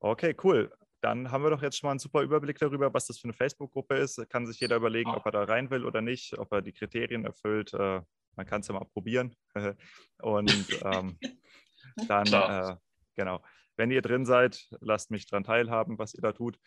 okay, 0.01 0.35
cool. 0.43 0.73
Dann 1.01 1.31
haben 1.31 1.45
wir 1.45 1.51
doch 1.51 1.63
jetzt 1.63 1.79
schon 1.79 1.87
mal 1.87 1.93
einen 1.93 2.01
super 2.01 2.23
Überblick 2.23 2.59
darüber, 2.59 2.93
was 2.93 3.07
das 3.07 3.21
für 3.21 3.27
eine 3.27 3.33
Facebook-Gruppe 3.33 3.95
ist. 3.95 4.29
Kann 4.29 4.45
sich 4.45 4.59
jeder 4.59 4.75
überlegen, 4.75 5.11
ob 5.11 5.25
er 5.25 5.31
da 5.31 5.45
rein 5.45 5.71
will 5.71 5.85
oder 5.85 6.01
nicht, 6.01 6.37
ob 6.37 6.51
er 6.53 6.61
die 6.61 6.73
Kriterien 6.73 7.25
erfüllt. 7.25 7.73
Äh, 7.75 8.01
man 8.35 8.47
kann 8.47 8.61
es 8.61 8.67
ja 8.67 8.75
mal 8.75 8.87
probieren. 8.87 9.37
Und 10.19 10.67
ähm, 10.83 11.17
dann, 12.09 12.27
äh, 12.27 12.77
genau, 13.15 13.41
wenn 13.77 13.93
ihr 13.93 14.03
drin 14.03 14.27
seid, 14.27 14.67
lasst 14.81 15.13
mich 15.13 15.27
daran 15.27 15.45
teilhaben, 15.45 15.97
was 15.97 16.15
ihr 16.15 16.23
da 16.23 16.33
tut. 16.33 16.59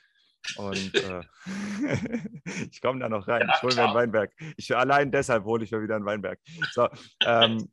Und 0.58 0.96
äh, 0.96 1.22
ich 2.72 2.82
komme 2.82 3.00
da 3.00 3.10
noch 3.10 3.28
rein. 3.28 3.48
Ja, 3.48 3.56
ich 3.56 3.62
hole 3.62 3.76
mir 3.76 3.84
einen 3.84 3.94
Weinberg. 3.94 4.32
Ich, 4.58 4.76
allein 4.76 5.12
deshalb 5.12 5.44
hole 5.46 5.64
ich 5.64 5.72
mir 5.72 5.82
wieder 5.82 5.96
einen 5.96 6.06
Weinberg. 6.06 6.40
So, 6.72 6.88
ähm, 7.26 7.70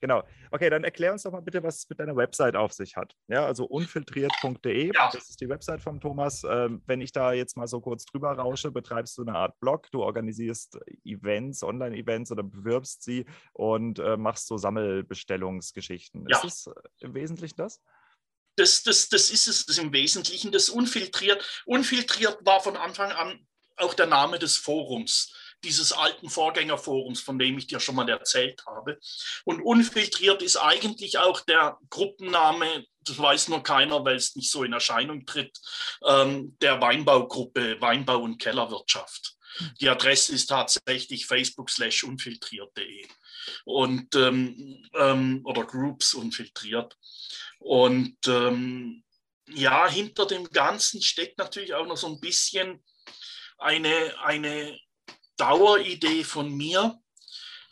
genau. 0.00 0.22
Okay, 0.50 0.70
dann 0.70 0.84
erklär 0.84 1.12
uns 1.12 1.22
doch 1.22 1.32
mal 1.32 1.42
bitte, 1.42 1.62
was 1.62 1.78
es 1.78 1.88
mit 1.88 2.00
deiner 2.00 2.16
Website 2.16 2.56
auf 2.56 2.72
sich 2.72 2.96
hat. 2.96 3.14
Ja, 3.28 3.44
also 3.44 3.64
unfiltriert.de, 3.66 4.92
ja. 4.94 5.10
das 5.12 5.28
ist 5.28 5.40
die 5.40 5.48
Website 5.48 5.80
von 5.80 6.00
Thomas. 6.00 6.44
Ähm, 6.48 6.82
wenn 6.86 7.00
ich 7.00 7.12
da 7.12 7.32
jetzt 7.32 7.56
mal 7.56 7.66
so 7.66 7.80
kurz 7.80 8.04
drüber 8.04 8.32
rausche, 8.32 8.70
betreibst 8.70 9.16
du 9.18 9.22
eine 9.22 9.34
Art 9.34 9.58
Blog, 9.60 9.90
du 9.90 10.02
organisierst 10.02 10.78
Events, 11.04 11.62
Online-Events 11.62 12.32
oder 12.32 12.42
bewirbst 12.42 13.02
sie 13.02 13.26
und 13.52 13.98
äh, 13.98 14.16
machst 14.16 14.46
so 14.46 14.56
Sammelbestellungsgeschichten. 14.56 16.26
Ja. 16.28 16.36
Ist 16.36 16.66
das 16.66 16.74
äh, 16.74 17.06
im 17.06 17.14
Wesentlichen 17.14 17.56
das? 17.56 17.82
Das, 18.58 18.82
das, 18.82 19.08
das 19.08 19.30
ist 19.30 19.46
es 19.46 19.66
das 19.66 19.78
im 19.78 19.92
Wesentlichen, 19.92 20.52
das 20.52 20.68
unfiltriert. 20.68 21.44
Unfiltriert 21.64 22.38
war 22.44 22.60
von 22.60 22.76
Anfang 22.76 23.12
an 23.12 23.46
auch 23.76 23.94
der 23.94 24.06
Name 24.06 24.38
des 24.38 24.56
Forums, 24.56 25.32
dieses 25.64 25.92
alten 25.92 26.28
Vorgängerforums, 26.28 27.20
von 27.20 27.38
dem 27.38 27.58
ich 27.58 27.66
dir 27.66 27.80
schon 27.80 27.94
mal 27.94 28.08
erzählt 28.08 28.64
habe. 28.66 28.98
Und 29.44 29.62
unfiltriert 29.62 30.42
ist 30.42 30.56
eigentlich 30.56 31.18
auch 31.18 31.40
der 31.40 31.78
Gruppenname, 31.90 32.84
das 33.00 33.18
weiß 33.18 33.48
nur 33.48 33.62
keiner, 33.62 34.04
weil 34.04 34.16
es 34.16 34.36
nicht 34.36 34.50
so 34.50 34.64
in 34.64 34.72
Erscheinung 34.72 35.26
tritt, 35.26 35.56
ähm, 36.06 36.56
der 36.60 36.80
Weinbaugruppe 36.80 37.80
Weinbau 37.80 38.18
und 38.18 38.38
Kellerwirtschaft. 38.38 39.36
Die 39.80 39.88
Adresse 39.88 40.32
ist 40.32 40.46
tatsächlich 40.46 41.26
facebook 41.26 41.70
slash 41.70 42.04
unfiltriert.de 42.04 43.06
und 43.64 44.14
ähm, 44.14 44.84
ähm, 44.94 45.40
oder 45.44 45.64
Groups 45.64 46.14
unfiltriert. 46.14 46.96
Und 47.58 48.16
ähm, 48.26 49.04
ja, 49.48 49.88
hinter 49.88 50.26
dem 50.26 50.48
Ganzen 50.50 51.02
steckt 51.02 51.38
natürlich 51.38 51.74
auch 51.74 51.86
noch 51.86 51.96
so 51.96 52.06
ein 52.06 52.20
bisschen 52.20 52.82
eine, 53.58 54.14
eine 54.22 54.78
Daueridee 55.36 56.24
von 56.24 56.54
mir. 56.54 57.00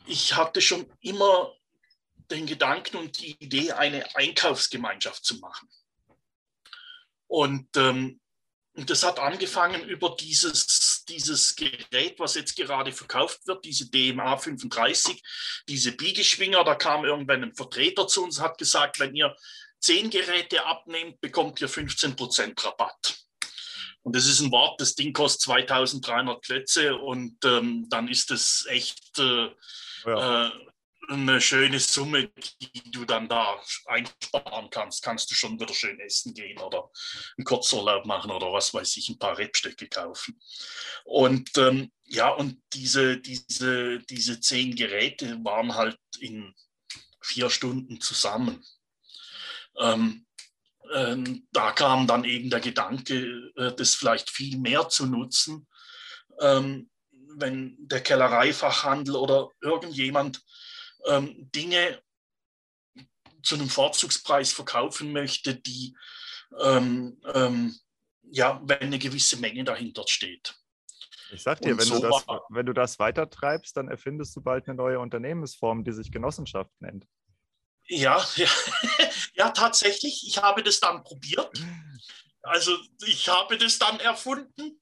Ich 0.06 0.34
hatte 0.34 0.60
schon 0.60 0.90
immer 1.00 1.52
den 2.30 2.46
Gedanken 2.46 2.96
und 2.96 3.20
die 3.20 3.36
Idee, 3.42 3.72
eine 3.72 4.16
Einkaufsgemeinschaft 4.16 5.24
zu 5.24 5.36
machen. 5.38 5.68
Und 7.28 7.76
ähm, 7.76 8.20
das 8.74 9.02
hat 9.04 9.18
angefangen 9.18 9.88
über 9.88 10.14
dieses, 10.20 11.04
dieses 11.08 11.56
Gerät, 11.56 12.18
was 12.18 12.34
jetzt 12.34 12.56
gerade 12.56 12.92
verkauft 12.92 13.46
wird, 13.46 13.64
diese 13.64 13.90
DMA 13.90 14.36
35, 14.36 15.22
diese 15.68 15.92
Biegeschwinger. 15.92 16.62
Da 16.62 16.74
kam 16.74 17.04
irgendwann 17.04 17.42
ein 17.42 17.54
Vertreter 17.54 18.06
zu 18.06 18.22
uns, 18.22 18.40
hat 18.40 18.58
gesagt, 18.58 19.00
wenn 19.00 19.14
ihr 19.14 19.34
zehn 19.86 20.10
Geräte 20.10 20.66
abnehmt, 20.66 21.20
bekommt 21.20 21.60
ihr 21.60 21.68
15% 21.68 22.64
Rabatt. 22.64 23.18
Und 24.02 24.16
das 24.16 24.26
ist 24.26 24.40
ein 24.40 24.50
Wort, 24.50 24.80
das 24.80 24.96
Ding 24.96 25.12
kostet 25.12 25.42
2300 25.42 26.44
Klötze 26.44 26.96
und 26.96 27.36
ähm, 27.44 27.86
dann 27.88 28.08
ist 28.08 28.30
es 28.32 28.66
echt 28.68 29.18
äh, 29.18 29.48
ja. 30.04 30.46
äh, 30.46 30.50
eine 31.08 31.40
schöne 31.40 31.78
Summe, 31.78 32.28
die 32.60 32.90
du 32.90 33.04
dann 33.04 33.28
da 33.28 33.60
einsparen 33.86 34.70
kannst. 34.70 35.04
Kannst 35.04 35.30
du 35.30 35.36
schon 35.36 35.58
wieder 35.60 35.72
schön 35.72 36.00
essen 36.00 36.34
gehen 36.34 36.58
oder 36.58 36.90
einen 37.36 37.44
Kurzurlaub 37.44 38.06
machen 38.06 38.32
oder 38.32 38.52
was 38.52 38.74
weiß 38.74 38.96
ich, 38.96 39.08
ein 39.08 39.18
paar 39.18 39.38
Rebstöcke 39.38 39.88
kaufen. 39.88 40.40
Und 41.04 41.56
ähm, 41.58 41.92
ja, 42.04 42.30
und 42.30 42.60
diese, 42.72 43.18
diese, 43.18 44.00
diese 44.00 44.40
zehn 44.40 44.74
Geräte 44.74 45.38
waren 45.44 45.74
halt 45.74 45.98
in 46.18 46.54
vier 47.22 47.50
Stunden 47.50 48.00
zusammen. 48.00 48.64
Ähm, 49.78 50.26
ähm, 50.94 51.46
da 51.52 51.72
kam 51.72 52.06
dann 52.06 52.24
eben 52.24 52.50
der 52.50 52.60
Gedanke, 52.60 53.52
äh, 53.56 53.74
das 53.74 53.94
vielleicht 53.94 54.30
viel 54.30 54.58
mehr 54.58 54.88
zu 54.88 55.06
nutzen, 55.06 55.66
ähm, 56.40 56.90
wenn 57.38 57.76
der 57.78 58.00
Kellereifachhandel 58.02 59.16
oder 59.16 59.50
irgendjemand 59.60 60.42
ähm, 61.06 61.50
Dinge 61.54 62.00
zu 63.42 63.56
einem 63.56 63.68
Vorzugspreis 63.68 64.52
verkaufen 64.52 65.12
möchte, 65.12 65.54
die 65.54 65.96
ähm, 66.60 67.20
ähm, 67.34 67.74
ja, 68.30 68.60
wenn 68.64 68.80
eine 68.80 68.98
gewisse 68.98 69.38
Menge 69.38 69.64
dahinter 69.64 70.04
steht. 70.06 70.54
Ich 71.32 71.42
sag 71.42 71.60
dir, 71.60 71.76
wenn, 71.76 71.84
so 71.84 72.00
du 72.00 72.08
das, 72.08 72.24
wenn 72.50 72.66
du 72.66 72.72
das 72.72 72.98
weitertreibst, 72.98 73.76
dann 73.76 73.88
erfindest 73.88 74.34
du 74.36 74.40
bald 74.40 74.68
eine 74.68 74.76
neue 74.76 75.00
Unternehmensform, 75.00 75.84
die 75.84 75.92
sich 75.92 76.12
Genossenschaft 76.12 76.70
nennt. 76.80 77.06
Ja, 77.88 78.24
ja, 78.36 78.48
ja, 79.34 79.50
tatsächlich. 79.50 80.24
Ich 80.26 80.38
habe 80.38 80.62
das 80.62 80.80
dann 80.80 81.02
probiert. 81.04 81.50
Also 82.42 82.76
ich 83.04 83.28
habe 83.28 83.58
das 83.58 83.78
dann 83.78 83.98
erfunden, 84.00 84.80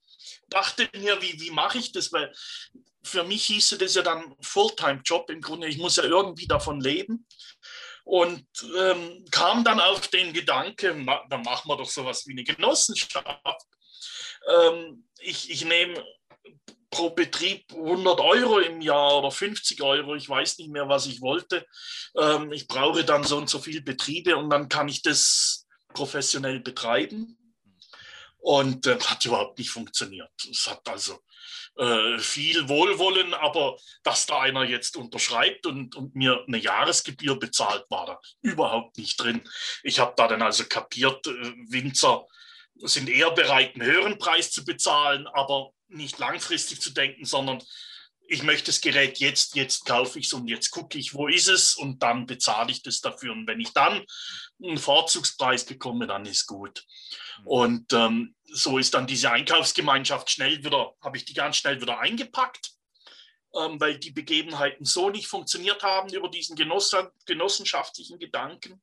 dachte 0.48 0.88
mir, 0.96 1.20
wie, 1.22 1.40
wie 1.40 1.50
mache 1.50 1.78
ich 1.78 1.92
das? 1.92 2.12
Weil 2.12 2.32
für 3.02 3.24
mich 3.24 3.44
hieße 3.46 3.78
das 3.78 3.94
ja 3.94 4.02
dann 4.02 4.34
Fulltime-Job 4.40 5.30
im 5.30 5.40
Grunde. 5.40 5.68
Ich 5.68 5.78
muss 5.78 5.96
ja 5.96 6.05
irgendwie 6.05 6.46
davon 6.46 6.80
leben. 6.80 7.26
Und 8.05 8.46
ähm, 8.78 9.24
kam 9.30 9.64
dann 9.64 9.80
auf 9.80 10.09
den 10.09 10.34
Gedanken, 10.34 11.07
na, 11.07 11.24
dann 11.30 11.42
machen 11.42 11.68
wir 11.68 11.76
doch 11.78 11.88
sowas 11.88 12.26
wie 12.26 12.32
eine 12.32 12.44
Genossenschaft. 12.44 13.64
Ähm, 14.46 15.09
ich, 15.20 15.50
ich 15.50 15.64
nehme 15.64 16.05
pro 16.95 17.11
Betrieb 17.11 17.64
100 17.72 18.20
Euro 18.20 18.61
im 18.61 18.80
Jahr 18.80 19.18
oder 19.18 19.30
50 19.32 19.82
Euro, 19.82 20.14
ich 20.14 20.28
weiß 20.28 20.59
nicht 20.59 20.70
mehr, 20.70 20.88
was 20.88 21.07
ich 21.07 21.20
wollte. 21.20 21.66
Ähm, 22.16 22.53
ich 22.53 22.68
brauche 22.68 23.05
dann 23.05 23.24
so 23.24 23.36
und 23.36 23.51
so 23.51 23.59
viele 23.59 23.82
Betriebe 23.82 24.36
und 24.36 24.49
dann 24.49 24.68
kann 24.68 24.88
ich 24.88 25.03
das 25.03 25.66
professionell 25.92 26.61
betreiben. 26.61 27.36
Und 28.38 28.86
äh, 28.86 28.99
hat 29.01 29.24
überhaupt 29.24 29.59
nicht 29.59 29.70
funktioniert. 29.70 30.30
Es 30.51 30.68
hat 30.68 30.86
also 30.86 31.18
äh, 31.78 32.18
viel 32.18 32.68
Wohlwollen, 32.68 33.32
aber 33.32 33.76
dass 34.03 34.26
da 34.26 34.40
einer 34.40 34.64
jetzt 34.64 34.97
unterschreibt 34.97 35.66
und, 35.66 35.97
und 35.97 36.14
mir 36.14 36.45
eine 36.47 36.59
Jahresgebühr 36.59 37.38
bezahlt, 37.38 37.86
war 37.88 38.07
da 38.07 38.20
überhaupt 38.42 38.99
nicht 38.99 39.16
drin. 39.16 39.40
Ich 39.82 39.99
habe 39.99 40.12
da 40.16 40.28
dann 40.28 40.42
also 40.42 40.64
kapiert, 40.66 41.26
äh, 41.26 41.53
Winzer 41.68 42.26
sind 42.76 43.09
eher 43.09 43.30
bereit, 43.30 43.74
einen 43.74 43.90
höheren 43.90 44.18
Preis 44.18 44.51
zu 44.51 44.64
bezahlen, 44.64 45.26
aber 45.28 45.72
nicht 45.89 46.18
langfristig 46.18 46.80
zu 46.80 46.91
denken, 46.91 47.24
sondern 47.24 47.62
ich 48.26 48.43
möchte 48.43 48.66
das 48.66 48.80
Gerät 48.80 49.18
jetzt, 49.18 49.55
jetzt 49.55 49.85
kaufe 49.85 50.18
ich 50.18 50.26
es 50.26 50.32
und 50.32 50.49
jetzt 50.49 50.70
gucke 50.70 50.99
ich, 50.99 51.14
wo 51.14 51.28
ist 51.28 51.49
es 51.49 51.74
und 51.74 52.03
dann 52.03 52.26
bezahle 52.26 52.70
ich 52.70 52.82
das 52.82 53.01
dafür. 53.01 53.32
Und 53.32 53.47
wenn 53.47 53.61
ich 53.61 53.72
dann 53.72 54.05
einen 54.62 54.78
Vorzugspreis 54.78 55.66
bekomme, 55.66 56.07
dann 56.07 56.24
ist 56.24 56.47
gut. 56.47 56.85
Mhm. 57.41 57.47
Und 57.47 57.93
ähm, 57.93 58.35
so 58.45 58.78
ist 58.78 58.95
dann 58.95 59.07
diese 59.07 59.30
Einkaufsgemeinschaft 59.30 60.30
schnell 60.30 60.64
wieder, 60.64 60.95
habe 61.03 61.16
ich 61.16 61.24
die 61.24 61.35
ganz 61.35 61.57
schnell 61.57 61.80
wieder 61.80 61.99
eingepackt, 61.99 62.72
ähm, 63.55 63.78
weil 63.78 63.99
die 63.99 64.12
Begebenheiten 64.12 64.85
so 64.85 65.11
nicht 65.11 65.26
funktioniert 65.26 65.82
haben 65.82 66.12
über 66.12 66.28
diesen 66.28 66.57
Genoss 66.57 66.97
genossenschaftlichen 67.26 68.18
Gedanken. 68.18 68.82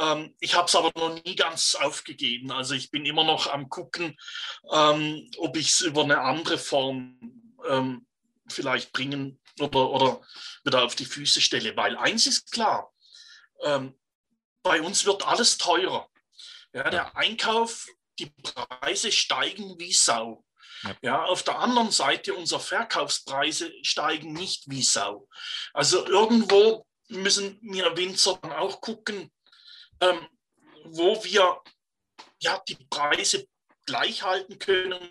Ähm, 0.00 0.34
ich 0.40 0.54
habe 0.54 0.66
es 0.66 0.74
aber 0.74 0.92
noch 0.96 1.22
nie 1.22 1.36
ganz 1.36 1.74
aufgegeben. 1.74 2.50
Also 2.52 2.74
ich 2.74 2.90
bin 2.90 3.06
immer 3.06 3.24
noch 3.24 3.46
am 3.46 3.68
gucken, 3.68 4.16
ähm, 4.72 5.30
ob 5.38 5.56
ich 5.56 5.70
es 5.70 5.80
über 5.80 6.02
eine 6.02 6.20
andere 6.20 6.58
Form 6.58 7.18
ähm, 7.68 8.06
vielleicht 8.48 8.92
bringen 8.92 9.40
oder, 9.60 9.90
oder 9.90 10.20
wieder 10.64 10.84
auf 10.84 10.94
die 10.94 11.04
Füße 11.04 11.40
stelle. 11.40 11.76
Weil 11.76 11.96
eins 11.96 12.26
ist 12.26 12.50
klar, 12.52 12.92
ähm, 13.62 13.94
bei 14.62 14.80
uns 14.80 15.04
wird 15.04 15.26
alles 15.26 15.58
teurer. 15.58 16.08
Ja, 16.72 16.90
der 16.90 17.16
Einkauf, 17.16 17.86
die 18.18 18.30
Preise 18.30 19.12
steigen 19.12 19.78
wie 19.78 19.92
Sau. 19.92 20.44
Ja. 20.82 20.96
ja. 21.02 21.24
auf 21.24 21.42
der 21.42 21.58
anderen 21.60 21.90
Seite, 21.90 22.34
unsere 22.34 22.60
Verkaufspreise 22.60 23.72
steigen 23.82 24.32
nicht 24.32 24.64
wie 24.68 24.82
Sau. 24.82 25.28
Also 25.72 26.04
irgendwo 26.06 26.86
müssen 27.08 27.58
wir 27.62 27.96
Winzer 27.96 28.38
dann 28.42 28.52
auch 28.52 28.80
gucken, 28.80 29.30
ähm, 30.00 30.26
wo 30.84 31.22
wir 31.24 31.62
ja, 32.40 32.62
die 32.68 32.76
Preise 32.90 33.46
gleich 33.86 34.22
halten 34.22 34.58
können, 34.58 35.10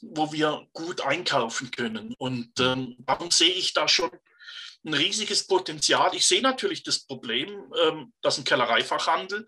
wo 0.00 0.32
wir 0.32 0.66
gut 0.72 1.00
einkaufen 1.00 1.70
können. 1.70 2.14
Und 2.18 2.58
ähm, 2.60 2.96
darum 3.00 3.30
sehe 3.30 3.52
ich 3.52 3.72
da 3.72 3.88
schon 3.88 4.10
ein 4.84 4.94
riesiges 4.94 5.46
Potenzial. 5.46 6.14
Ich 6.14 6.26
sehe 6.26 6.42
natürlich 6.42 6.82
das 6.82 7.04
Problem, 7.04 7.72
ähm, 7.82 8.12
dass 8.22 8.38
ein 8.38 8.44
Kellereifachhandel 8.44 9.46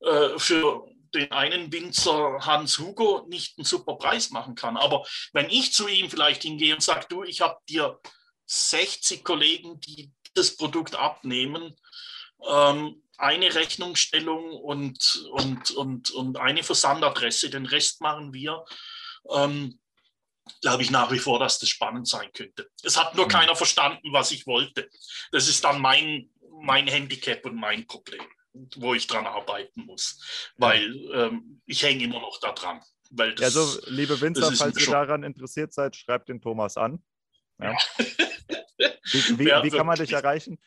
äh, 0.00 0.38
für 0.38 0.86
den 1.14 1.32
einen 1.32 1.72
Winzer 1.72 2.38
Hans 2.44 2.78
Hugo 2.78 3.24
nicht 3.28 3.56
einen 3.56 3.64
super 3.64 3.94
Preis 3.94 4.30
machen 4.30 4.54
kann. 4.54 4.76
Aber 4.76 5.06
wenn 5.32 5.48
ich 5.48 5.72
zu 5.72 5.88
ihm 5.88 6.10
vielleicht 6.10 6.42
hingehe 6.42 6.74
und 6.74 6.82
sage, 6.82 7.06
du, 7.08 7.22
ich 7.22 7.40
habe 7.40 7.58
dir 7.68 7.98
60 8.46 9.24
Kollegen, 9.24 9.80
die 9.80 10.12
das 10.34 10.56
Produkt 10.56 10.94
abnehmen, 10.94 11.74
ähm, 12.46 13.02
eine 13.18 13.54
Rechnungsstellung 13.54 14.52
und, 14.52 15.28
und, 15.32 15.70
und, 15.72 16.10
und 16.10 16.36
eine 16.38 16.62
Versandadresse, 16.62 17.50
den 17.50 17.66
Rest 17.66 18.00
machen 18.00 18.32
wir, 18.32 18.64
ähm, 19.30 19.78
glaube 20.60 20.82
ich 20.82 20.90
nach 20.90 21.10
wie 21.10 21.18
vor, 21.18 21.38
dass 21.38 21.58
das 21.58 21.68
spannend 21.68 22.08
sein 22.08 22.30
könnte. 22.32 22.68
Es 22.82 22.96
hat 22.96 23.14
nur 23.14 23.26
mhm. 23.26 23.30
keiner 23.30 23.56
verstanden, 23.56 24.12
was 24.12 24.30
ich 24.30 24.46
wollte. 24.46 24.88
Das 25.32 25.48
ist 25.48 25.64
dann 25.64 25.80
mein, 25.80 26.30
mein 26.60 26.86
Handicap 26.86 27.44
und 27.44 27.56
mein 27.56 27.86
Problem, 27.86 28.22
wo 28.76 28.94
ich 28.94 29.06
dran 29.06 29.26
arbeiten 29.26 29.82
muss, 29.86 30.52
weil 30.56 30.94
ähm, 31.12 31.60
ich 31.66 31.82
hänge 31.82 32.04
immer 32.04 32.20
noch 32.20 32.38
da 32.40 32.52
dran. 32.52 32.80
Das, 33.10 33.56
also, 33.56 33.80
liebe 33.86 34.20
Winzer, 34.20 34.52
falls 34.52 34.80
ihr 34.80 34.90
daran 34.90 35.22
interessiert 35.22 35.72
seid, 35.72 35.94
schreibt 35.94 36.28
den 36.28 36.40
Thomas 36.40 36.76
an. 36.76 37.02
Ja. 37.60 37.76
wie, 38.78 39.38
wie, 39.38 39.46
wie 39.46 39.70
kann 39.70 39.86
man 39.86 39.96
dich 39.96 40.12
erreichen? 40.12 40.58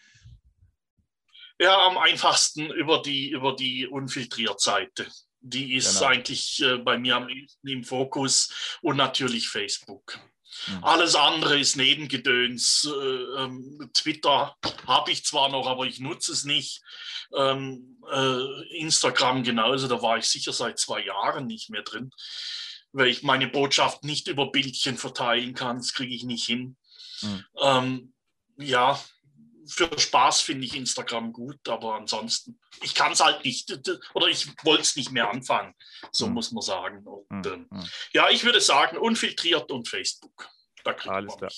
Ja, 1.60 1.86
am 1.86 1.98
einfachsten 1.98 2.72
über 2.72 3.02
die, 3.02 3.30
über 3.30 3.56
die 3.56 3.86
Unfiltriert-Seite. 3.86 5.08
Die 5.42 5.76
ist 5.76 6.00
genau. 6.00 6.12
eigentlich 6.12 6.62
äh, 6.62 6.78
bei 6.78 6.98
mir 6.98 7.18
am 7.18 7.28
im 7.64 7.84
Fokus 7.84 8.80
und 8.82 8.98
natürlich 8.98 9.50
Facebook. 9.50 10.20
Mhm. 10.68 10.84
Alles 10.84 11.16
andere 11.16 11.60
ist 11.60 11.76
Nebengedöns. 11.76 12.90
Äh, 12.90 13.44
ähm, 13.44 13.90
Twitter 13.94 14.56
habe 14.88 15.12
ich 15.12 15.26
zwar 15.26 15.50
noch, 15.50 15.68
aber 15.68 15.86
ich 15.86 16.00
nutze 16.00 16.32
es 16.32 16.44
nicht. 16.44 16.82
Ähm, 17.36 18.02
äh, 18.12 18.78
Instagram 18.78 19.44
genauso, 19.44 19.88
da 19.88 20.02
war 20.02 20.18
ich 20.18 20.26
sicher 20.26 20.54
seit 20.54 20.80
zwei 20.80 21.04
Jahren 21.04 21.46
nicht 21.46 21.70
mehr 21.70 21.84
drin, 21.84 22.12
weil 22.92 23.08
ich 23.08 23.24
meine 23.24 23.48
Botschaft 23.48 24.04
nicht 24.04 24.28
über 24.28 24.52
Bildchen 24.52 24.98
verteilen 24.98 25.54
kann. 25.54 25.78
Das 25.78 25.94
kriege 25.94 26.14
ich 26.14 26.24
nicht 26.24 26.46
hin. 26.46 26.78
Mhm. 27.22 27.46
Ähm, 27.62 28.14
ja, 28.58 29.00
für 29.70 29.90
Spaß 29.98 30.42
finde 30.42 30.66
ich 30.66 30.76
Instagram 30.76 31.32
gut, 31.34 31.68
aber 31.68 31.96
ansonsten, 31.96 32.60
ich 32.82 32.96
kann 32.96 33.12
es 33.12 33.24
halt 33.24 33.44
nicht 33.46 33.72
oder 34.14 34.28
ich 34.28 34.48
wollte 34.64 34.82
es 34.82 34.96
nicht 34.96 35.12
mehr 35.12 35.30
anfangen, 35.30 35.74
so 36.12 36.28
mhm. 36.28 36.34
muss 36.34 36.52
man 36.52 36.62
sagen. 36.62 37.06
Und, 37.06 37.46
mhm. 37.46 37.68
ja, 38.14 38.30
ich 38.30 38.44
würde 38.44 38.62
sagen, 38.62 38.98
unfiltriert 38.98 39.72
und 39.72 39.88
Facebook. 39.88 40.48
Da 40.84 40.92
Alles 41.06 41.36
klar. 41.38 41.52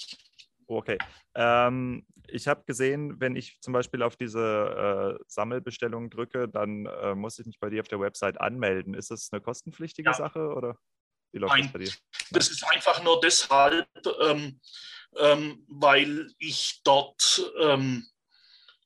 Okay. 0.67 0.97
Ähm, 1.35 2.05
ich 2.27 2.47
habe 2.47 2.63
gesehen, 2.65 3.19
wenn 3.19 3.35
ich 3.35 3.59
zum 3.61 3.73
Beispiel 3.73 4.01
auf 4.03 4.15
diese 4.15 5.17
äh, 5.19 5.23
Sammelbestellung 5.27 6.09
drücke, 6.09 6.47
dann 6.47 6.85
äh, 6.85 7.13
muss 7.13 7.39
ich 7.39 7.45
mich 7.45 7.59
bei 7.59 7.69
dir 7.69 7.81
auf 7.81 7.87
der 7.87 7.99
Website 7.99 8.39
anmelden. 8.39 8.93
Ist 8.93 9.11
das 9.11 9.29
eine 9.31 9.41
kostenpflichtige 9.41 10.09
ja. 10.09 10.13
Sache 10.13 10.53
oder 10.53 10.77
wie 11.33 11.39
läuft 11.39 11.53
Nein, 11.53 11.63
das 11.63 11.73
bei 11.73 11.79
dir? 11.79 11.91
Das 12.31 12.49
ist 12.49 12.63
einfach 12.67 13.03
nur 13.03 13.19
deshalb, 13.21 13.87
ähm, 14.21 14.59
ähm, 15.17 15.65
weil 15.67 16.33
ich 16.37 16.81
dort 16.83 17.43
ähm, 17.59 18.07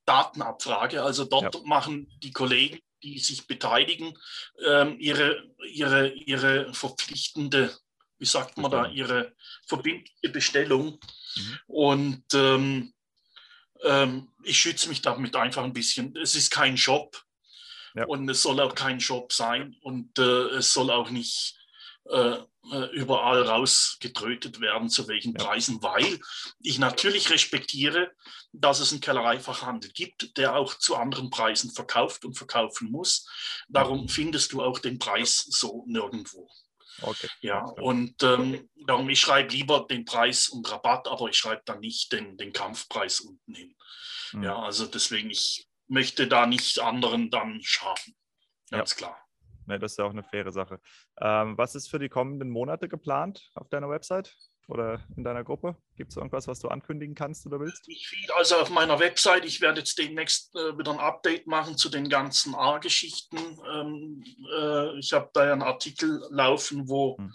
Daten 0.05 0.41
abfrage. 0.41 1.03
Also 1.03 1.25
dort 1.25 1.55
ja. 1.55 1.61
machen 1.63 2.07
die 2.23 2.31
Kollegen, 2.31 2.79
die 3.03 3.19
sich 3.19 3.47
beteiligen, 3.47 4.17
ähm, 4.65 4.97
ihre, 4.99 5.43
ihre, 5.67 6.09
ihre 6.09 6.73
verpflichtende, 6.73 7.75
wie 8.17 8.25
sagt 8.25 8.57
man 8.57 8.71
da, 8.71 8.87
ihre 8.87 9.33
verbindliche 9.67 10.29
Bestellung. 10.29 10.99
Mhm. 11.35 11.59
Und 11.67 12.23
ähm, 12.33 12.93
ähm, 13.83 14.31
ich 14.43 14.59
schütze 14.59 14.89
mich 14.89 15.01
damit 15.01 15.35
einfach 15.35 15.63
ein 15.63 15.73
bisschen. 15.73 16.15
Es 16.15 16.35
ist 16.35 16.49
kein 16.51 16.77
Shop. 16.77 17.21
Ja. 17.93 18.05
Und 18.05 18.27
es 18.29 18.41
soll 18.41 18.59
auch 18.59 18.75
kein 18.75 18.99
Shop 18.99 19.31
sein 19.31 19.77
und 19.81 20.19
äh, 20.19 20.57
es 20.57 20.73
soll 20.73 20.91
auch 20.91 21.09
nicht 21.09 21.57
äh, 22.09 22.37
überall 22.93 23.43
rausgetrötet 23.43 24.59
werden, 24.59 24.89
zu 24.89 25.07
welchen. 25.07 25.33
Preisen, 25.33 25.81
weil 25.83 26.19
ich 26.59 26.79
natürlich 26.79 27.29
respektiere, 27.29 28.11
dass 28.51 28.79
es 28.79 28.91
einen 28.91 29.01
Kellereifachhandel 29.01 29.91
gibt, 29.91 30.37
der 30.37 30.55
auch 30.55 30.75
zu 30.75 30.95
anderen 30.95 31.29
Preisen 31.29 31.71
verkauft 31.71 32.25
und 32.25 32.35
verkaufen 32.35 32.91
muss. 32.91 33.27
Darum 33.67 34.09
findest 34.09 34.53
du 34.53 34.63
auch 34.63 34.79
den 34.79 34.99
Preis 34.99 35.45
so 35.49 35.83
nirgendwo. 35.87 36.49
Okay. 37.01 37.27
Ja, 37.41 37.65
und 37.65 38.23
ähm, 38.23 38.69
darum, 38.85 39.09
ich 39.09 39.19
schreibe 39.19 39.53
lieber 39.53 39.85
den 39.89 40.05
Preis 40.05 40.47
und 40.47 40.69
Rabatt, 40.71 41.07
aber 41.07 41.29
ich 41.29 41.37
schreibe 41.37 41.61
dann 41.65 41.81
nicht 41.81 42.11
den, 42.11 42.37
den 42.37 42.53
Kampfpreis 42.53 43.19
unten 43.19 43.53
hin. 43.53 43.75
Mhm. 44.31 44.43
Ja, 44.43 44.59
also 44.59 44.85
deswegen, 44.85 45.29
ich 45.29 45.67
möchte 45.87 46.27
da 46.27 46.45
nicht 46.45 46.79
anderen 46.79 47.29
dann 47.29 47.61
schaden. 47.61 48.15
Ganz 48.69 48.91
ja. 48.91 48.97
klar. 48.97 49.24
Ne, 49.65 49.79
das 49.79 49.93
ist 49.93 49.97
ja 49.97 50.05
auch 50.05 50.11
eine 50.11 50.23
faire 50.23 50.51
Sache. 50.51 50.79
Ähm, 51.19 51.57
was 51.57 51.75
ist 51.75 51.89
für 51.89 51.99
die 51.99 52.09
kommenden 52.09 52.49
Monate 52.49 52.87
geplant 52.87 53.49
auf 53.55 53.69
deiner 53.69 53.89
Website 53.89 54.35
oder 54.67 55.03
in 55.15 55.23
deiner 55.23 55.43
Gruppe? 55.43 55.75
Gibt 55.95 56.11
es 56.11 56.17
irgendwas, 56.17 56.47
was 56.47 56.59
du 56.59 56.67
ankündigen 56.67 57.15
kannst 57.15 57.45
oder 57.45 57.59
willst? 57.59 57.87
Nicht 57.87 58.07
viel. 58.07 58.31
Also 58.33 58.55
auf 58.55 58.69
meiner 58.69 58.99
Website, 58.99 59.45
ich 59.45 59.61
werde 59.61 59.79
jetzt 59.79 59.97
demnächst 59.97 60.55
äh, 60.55 60.77
wieder 60.77 60.91
ein 60.91 60.99
Update 60.99 61.47
machen 61.47 61.77
zu 61.77 61.89
den 61.89 62.09
ganzen 62.09 62.55
A-Geschichten. 62.55 63.37
Ähm, 63.73 64.23
äh, 64.55 64.99
ich 64.99 65.13
habe 65.13 65.29
da 65.33 65.45
ja 65.45 65.53
einen 65.53 65.63
Artikel 65.63 66.21
laufen, 66.29 66.87
wo 66.87 67.17
hm 67.17 67.33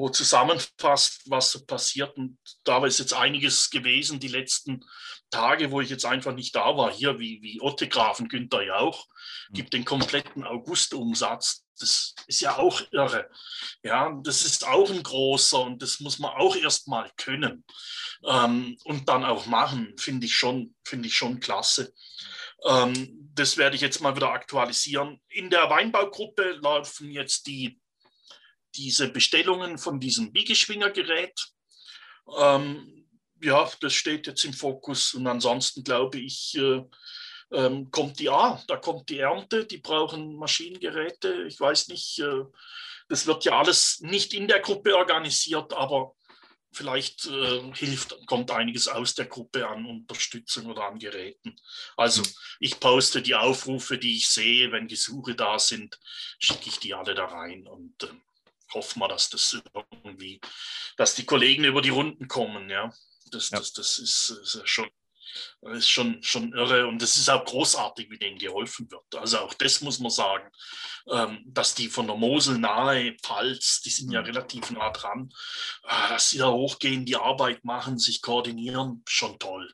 wo 0.00 0.08
zusammenfasst, 0.08 1.22
was 1.26 1.52
so 1.52 1.64
passiert. 1.64 2.16
Und 2.16 2.38
da 2.64 2.84
ist 2.86 2.98
jetzt 2.98 3.12
einiges 3.12 3.68
gewesen 3.68 4.18
die 4.18 4.28
letzten 4.28 4.82
Tage, 5.30 5.70
wo 5.70 5.82
ich 5.82 5.90
jetzt 5.90 6.06
einfach 6.06 6.34
nicht 6.34 6.56
da 6.56 6.76
war. 6.76 6.90
Hier 6.90 7.18
wie, 7.18 7.42
wie 7.42 7.60
Otte 7.60 7.86
Grafen 7.86 8.28
Günther 8.28 8.62
Jauch 8.62 9.06
hm. 9.48 9.54
gibt 9.54 9.74
den 9.74 9.84
kompletten 9.84 10.44
Augustumsatz. 10.44 11.64
Das 11.78 12.14
ist 12.26 12.40
ja 12.40 12.56
auch 12.56 12.80
irre. 12.92 13.28
Ja, 13.82 14.18
das 14.22 14.42
ist 14.42 14.66
auch 14.66 14.90
ein 14.90 15.02
großer 15.02 15.60
und 15.60 15.82
das 15.82 16.00
muss 16.00 16.18
man 16.18 16.30
auch 16.32 16.56
erstmal 16.56 17.10
können 17.16 17.64
ähm, 18.26 18.76
und 18.84 19.08
dann 19.08 19.24
auch 19.24 19.46
machen, 19.46 19.94
finde 19.98 20.26
ich 20.26 20.34
schon, 20.34 20.74
finde 20.84 21.08
ich 21.08 21.14
schon 21.14 21.40
klasse. 21.40 21.94
Ähm, 22.66 23.30
das 23.34 23.56
werde 23.56 23.76
ich 23.76 23.82
jetzt 23.82 24.00
mal 24.00 24.14
wieder 24.14 24.30
aktualisieren. 24.30 25.20
In 25.28 25.48
der 25.48 25.70
Weinbaugruppe 25.70 26.58
laufen 26.62 27.10
jetzt 27.10 27.46
die 27.46 27.79
diese 28.74 29.08
Bestellungen 29.08 29.78
von 29.78 30.00
diesem 30.00 30.32
Biegeschwingergerät. 30.32 31.48
Ähm, 32.38 33.06
ja, 33.42 33.70
das 33.80 33.94
steht 33.94 34.26
jetzt 34.26 34.44
im 34.44 34.52
Fokus. 34.52 35.14
Und 35.14 35.26
ansonsten 35.26 35.82
glaube 35.82 36.18
ich, 36.18 36.54
äh, 36.56 36.82
ähm, 37.52 37.90
kommt 37.90 38.18
die 38.20 38.30
A, 38.30 38.62
da 38.68 38.76
kommt 38.76 39.08
die 39.08 39.18
Ernte, 39.18 39.64
die 39.64 39.78
brauchen 39.78 40.36
Maschinengeräte. 40.36 41.44
Ich 41.48 41.58
weiß 41.58 41.88
nicht, 41.88 42.18
äh, 42.20 42.44
das 43.08 43.26
wird 43.26 43.44
ja 43.44 43.58
alles 43.58 44.00
nicht 44.00 44.34
in 44.34 44.46
der 44.46 44.60
Gruppe 44.60 44.96
organisiert, 44.96 45.72
aber 45.72 46.14
vielleicht 46.72 47.26
äh, 47.26 47.72
hilft, 47.74 48.16
kommt 48.26 48.50
einiges 48.52 48.86
aus 48.86 49.14
der 49.14 49.26
Gruppe 49.26 49.66
an 49.66 49.84
Unterstützung 49.86 50.66
oder 50.66 50.84
an 50.84 50.98
Geräten. 50.98 51.56
Also 51.96 52.22
ich 52.60 52.78
poste 52.78 53.22
die 53.22 53.34
Aufrufe, 53.34 53.98
die 53.98 54.16
ich 54.16 54.28
sehe, 54.28 54.70
wenn 54.70 54.86
Gesuche 54.86 55.34
da 55.34 55.58
sind, 55.58 55.98
schicke 56.38 56.68
ich 56.68 56.78
die 56.78 56.94
alle 56.94 57.14
da 57.14 57.26
rein 57.26 57.66
und 57.66 58.02
äh, 58.04 58.08
hoffen 58.74 59.00
wir, 59.00 59.08
dass 59.08 59.30
das 59.30 59.60
irgendwie, 60.04 60.40
dass 60.96 61.14
die 61.14 61.26
Kollegen 61.26 61.64
über 61.64 61.82
die 61.82 61.90
Runden 61.90 62.28
kommen, 62.28 62.68
ja. 62.70 62.92
Das, 63.30 63.50
ja. 63.50 63.58
das, 63.58 63.72
das 63.72 63.98
ist, 63.98 64.30
ist 64.30 64.68
schon, 64.68 64.90
das 65.60 65.78
ist 65.78 65.88
schon, 65.88 66.22
schon 66.22 66.52
irre 66.52 66.86
und 66.86 67.02
es 67.02 67.16
ist 67.16 67.28
auch 67.28 67.44
großartig, 67.44 68.10
wie 68.10 68.18
denen 68.18 68.38
geholfen 68.38 68.90
wird. 68.90 69.14
Also 69.14 69.38
auch 69.38 69.54
das 69.54 69.80
muss 69.80 69.98
man 70.00 70.10
sagen, 70.10 70.50
ähm, 71.08 71.42
dass 71.46 71.74
die 71.74 71.88
von 71.88 72.06
der 72.06 72.16
Mosel 72.16 72.58
nahe, 72.58 73.16
Pfalz, 73.22 73.80
die 73.82 73.90
sind 73.90 74.10
ja 74.10 74.20
mhm. 74.20 74.26
relativ 74.26 74.70
nah 74.70 74.90
dran, 74.90 75.32
äh, 75.84 76.08
dass 76.08 76.30
sie 76.30 76.38
da 76.38 76.50
hochgehen, 76.50 77.04
die 77.04 77.16
Arbeit 77.16 77.64
machen, 77.64 77.98
sich 77.98 78.22
koordinieren, 78.22 79.02
schon 79.06 79.38
toll. 79.38 79.72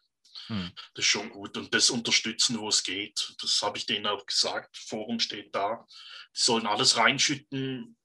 Hm. 0.49 0.71
Das 0.95 1.05
ist 1.05 1.11
schon 1.11 1.31
gut 1.31 1.57
und 1.57 1.75
das 1.75 1.91
unterstützen, 1.91 2.61
wo 2.61 2.69
es 2.69 2.85
geht. 2.85 3.35
Das 3.41 3.61
habe 3.63 3.79
ich 3.79 3.87
denen 3.87 4.07
auch 4.07 4.25
gesagt. 4.27 4.77
Forum 4.77 5.19
steht 5.19 5.55
da. 5.55 5.85
Die 6.37 6.41
sollen 6.41 6.67
alles 6.67 6.97
reinschütten, 6.97 7.97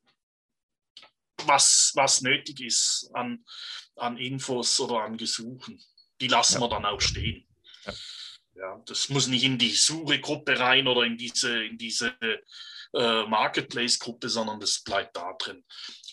was, 1.46 1.92
was 1.96 2.22
nötig 2.22 2.62
ist 2.62 3.10
an, 3.14 3.44
an 3.96 4.18
Infos 4.18 4.80
oder 4.80 5.02
an 5.02 5.18
Gesuchen. 5.18 5.82
Die 6.20 6.28
lassen 6.28 6.56
ja. 6.56 6.62
wir 6.62 6.70
dann 6.70 6.86
auch 6.86 7.02
stehen. 7.02 7.48
Ja. 7.86 7.94
ja. 8.56 8.84
das 8.86 9.10
muss 9.10 9.28
nicht 9.28 9.44
in 9.44 9.58
die 9.58 9.74
Suche-Gruppe 9.74 10.60
rein 10.60 10.88
oder 10.88 11.04
in 11.04 11.18
diese, 11.18 11.64
in 11.64 11.78
diese 11.78 12.16
äh, 12.94 13.24
Marketplace-Gruppe, 13.26 14.30
sondern 14.30 14.60
das 14.60 14.82
bleibt 14.84 15.16
da 15.16 15.34
drin. 15.34 15.64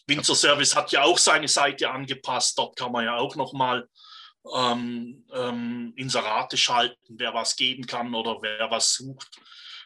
Winzer 0.06 0.34
Service 0.34 0.74
hat 0.74 0.92
ja 0.92 1.02
auch 1.02 1.18
seine 1.18 1.48
Seite 1.48 1.90
angepasst. 1.90 2.58
Dort 2.58 2.76
kann 2.76 2.92
man 2.92 3.04
ja 3.04 3.16
auch 3.16 3.36
nochmal 3.36 3.86
ähm, 4.54 5.24
ähm, 5.32 5.92
Inserate 5.96 6.56
schalten, 6.56 7.16
wer 7.18 7.34
was 7.34 7.56
geben 7.56 7.86
kann 7.86 8.14
oder 8.14 8.38
wer 8.40 8.70
was 8.70 8.94
sucht, 8.94 9.38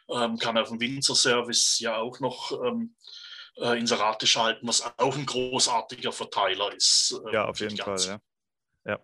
ähm, 0.08 0.38
kann 0.38 0.58
auf 0.58 0.68
dem 0.68 0.80
Winzer 0.80 1.14
Service 1.14 1.78
ja 1.80 1.96
auch 1.96 2.20
noch 2.20 2.52
ähm, 2.64 2.94
äh, 3.56 3.78
Inserate 3.78 4.26
schalten, 4.26 4.66
was 4.66 4.82
auch 4.98 5.16
ein 5.16 5.26
großartiger 5.26 6.12
Verteiler 6.12 6.74
ist. 6.74 7.20
Äh, 7.26 7.34
ja, 7.34 7.46
auf 7.46 7.60
jeden 7.60 7.76
Fall. 7.76 7.98
Ja, 7.98 8.20
ja. 8.84 9.00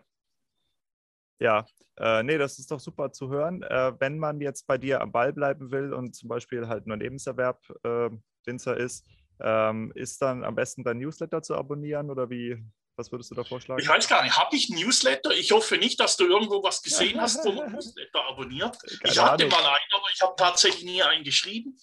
ja. 1.39 1.67
Äh, 1.97 2.23
nee, 2.23 2.39
das 2.39 2.59
ist 2.59 2.71
doch 2.71 2.81
super 2.81 3.13
zu 3.13 3.29
hören. 3.29 3.63
Äh, 3.63 3.93
wenn 3.99 4.19
man 4.19 4.41
jetzt 4.41 4.67
bei 4.67 4.79
dir 4.79 5.01
am 5.01 5.11
Ball 5.11 5.33
bleiben 5.33 5.71
will 5.71 5.93
und 5.93 6.15
zum 6.15 6.29
Beispiel 6.29 6.69
halt 6.69 6.87
nur 6.87 6.97
Nebenserwerb 6.97 7.61
äh, 7.83 8.11
Winzer 8.45 8.77
ist, 8.77 9.05
ähm, 9.41 9.93
ist 9.95 10.23
dann 10.23 10.45
am 10.45 10.55
besten 10.55 10.85
dein 10.85 10.99
Newsletter 10.99 11.43
zu 11.43 11.57
abonnieren 11.57 12.11
oder 12.11 12.31
wie, 12.31 12.65
was 12.99 13.13
würdest 13.13 13.31
du 13.31 13.37
da 13.37 13.45
vorschlagen? 13.45 13.81
Ich 13.81 13.89
weiß 13.89 14.09
gar 14.09 14.25
nicht, 14.25 14.37
habe 14.37 14.57
ich 14.57 14.69
Newsletter? 14.69 15.31
Ich 15.31 15.53
hoffe 15.53 15.79
nicht, 15.79 16.01
dass 16.01 16.17
du 16.17 16.27
irgendwo 16.27 16.63
was 16.63 16.83
gesehen 16.83 17.21
hast, 17.21 17.45
wo 17.45 17.53
man 17.53 17.73
Newsletter 17.73 18.25
abonniert. 18.27 18.77
Keine 18.81 19.13
ich 19.13 19.19
hatte 19.19 19.45
Ahnung. 19.45 19.51
mal 19.51 19.67
einen, 19.67 19.93
aber 19.93 20.07
ich 20.13 20.21
habe 20.21 20.35
tatsächlich 20.37 20.85
nie 20.85 21.03
einen 21.03 21.25
geschrieben. 21.25 21.79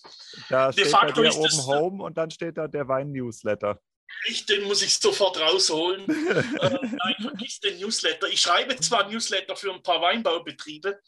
Da 0.49 0.71
De 0.71 0.83
steht 0.83 0.91
facto 0.91 1.21
bei 1.21 1.29
dir 1.29 1.35
oben 1.35 1.43
das, 1.43 1.65
Home 1.65 2.03
und 2.03 2.17
dann 2.17 2.29
steht 2.29 2.57
da 2.57 2.67
der 2.67 2.87
Wein-Newsletter. 2.87 3.79
Ich, 4.27 4.45
den 4.45 4.63
muss 4.63 4.81
ich 4.81 4.97
sofort 4.97 5.39
rausholen. 5.39 6.07
äh, 6.29 6.43
nein, 6.81 7.15
vergiss 7.21 7.59
den 7.59 7.79
Newsletter. 7.79 8.27
Ich 8.27 8.41
schreibe 8.41 8.75
zwar 8.77 9.09
Newsletter 9.09 9.55
für 9.55 9.73
ein 9.73 9.83
paar 9.83 10.01
Weinbaubetriebe, 10.01 10.99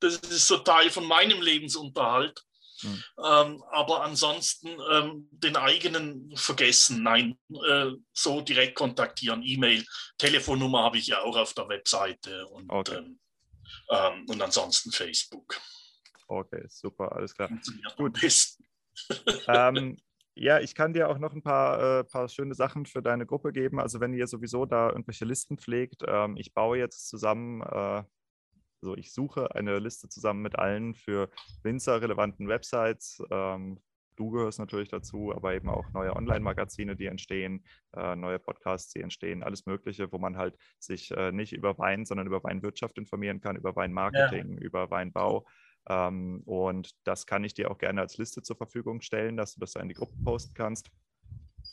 das 0.00 0.16
ist 0.16 0.46
so 0.46 0.58
Teil 0.58 0.90
von 0.90 1.06
meinem 1.06 1.40
Lebensunterhalt. 1.40 2.42
Mhm. 2.82 3.04
Ähm, 3.24 3.64
aber 3.70 4.02
ansonsten 4.02 4.68
ähm, 4.90 5.28
den 5.30 5.56
eigenen 5.56 6.34
vergessen. 6.36 7.02
Nein, 7.02 7.38
äh, 7.68 7.92
so 8.12 8.40
direkt 8.40 8.74
kontaktieren. 8.74 9.42
E-Mail, 9.42 9.84
Telefonnummer 10.18 10.82
habe 10.82 10.98
ich 10.98 11.06
ja 11.06 11.22
auch 11.22 11.36
auf 11.36 11.54
der 11.54 11.68
Webseite 11.68 12.46
und, 12.48 12.70
okay. 12.70 12.96
ähm, 12.96 13.20
ähm 13.90 14.26
und 14.28 14.42
ansonsten 14.42 14.90
Facebook. 14.90 15.60
Okay, 16.26 16.64
super, 16.68 17.12
alles 17.12 17.34
klar. 17.34 17.50
Gut. 17.96 18.18
ähm, 19.48 19.98
ja, 20.36 20.58
ich 20.58 20.74
kann 20.74 20.92
dir 20.92 21.08
auch 21.08 21.18
noch 21.18 21.32
ein 21.32 21.42
paar, 21.42 22.00
äh, 22.00 22.04
paar 22.04 22.28
schöne 22.28 22.54
Sachen 22.54 22.86
für 22.86 23.02
deine 23.02 23.24
Gruppe 23.24 23.52
geben. 23.52 23.78
Also 23.78 24.00
wenn 24.00 24.12
ihr 24.14 24.26
sowieso 24.26 24.66
da 24.66 24.88
irgendwelche 24.88 25.24
Listen 25.24 25.58
pflegt, 25.58 26.02
ähm, 26.06 26.36
ich 26.36 26.52
baue 26.52 26.78
jetzt 26.78 27.08
zusammen 27.08 27.62
äh, 27.62 28.02
also 28.84 28.96
ich 28.98 29.14
suche 29.14 29.54
eine 29.54 29.78
Liste 29.78 30.10
zusammen 30.10 30.42
mit 30.42 30.58
allen 30.58 30.94
für 30.94 31.30
Winzer-relevanten 31.62 32.48
Websites. 32.48 33.22
Ähm, 33.30 33.80
du 34.16 34.30
gehörst 34.30 34.58
natürlich 34.58 34.90
dazu, 34.90 35.32
aber 35.34 35.54
eben 35.54 35.70
auch 35.70 35.88
neue 35.94 36.14
Online-Magazine, 36.14 36.94
die 36.94 37.06
entstehen, 37.06 37.64
äh, 37.96 38.14
neue 38.14 38.38
Podcasts, 38.38 38.92
die 38.92 39.00
entstehen, 39.00 39.42
alles 39.42 39.64
Mögliche, 39.64 40.12
wo 40.12 40.18
man 40.18 40.36
halt 40.36 40.58
sich 40.78 41.10
äh, 41.12 41.32
nicht 41.32 41.54
über 41.54 41.78
Wein, 41.78 42.04
sondern 42.04 42.26
über 42.26 42.44
Weinwirtschaft 42.44 42.98
informieren 42.98 43.40
kann, 43.40 43.56
über 43.56 43.74
Weinmarketing, 43.74 44.58
ja. 44.58 44.60
über 44.60 44.90
Weinbau. 44.90 45.46
Ähm, 45.88 46.42
und 46.44 46.90
das 47.04 47.24
kann 47.24 47.42
ich 47.42 47.54
dir 47.54 47.70
auch 47.70 47.78
gerne 47.78 48.02
als 48.02 48.18
Liste 48.18 48.42
zur 48.42 48.56
Verfügung 48.56 49.00
stellen, 49.00 49.38
dass 49.38 49.54
du 49.54 49.60
das 49.60 49.76
in 49.76 49.88
die 49.88 49.94
Gruppe 49.94 50.16
posten 50.22 50.52
kannst, 50.52 50.90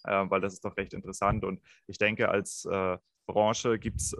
äh, 0.06 0.30
weil 0.30 0.40
das 0.40 0.54
ist 0.54 0.64
doch 0.64 0.78
recht 0.78 0.94
interessant. 0.94 1.44
Und 1.44 1.62
ich 1.88 1.98
denke, 1.98 2.30
als 2.30 2.64
äh, 2.72 2.98
Branche 3.28 3.80
gibt 3.80 4.00
es 4.00 4.16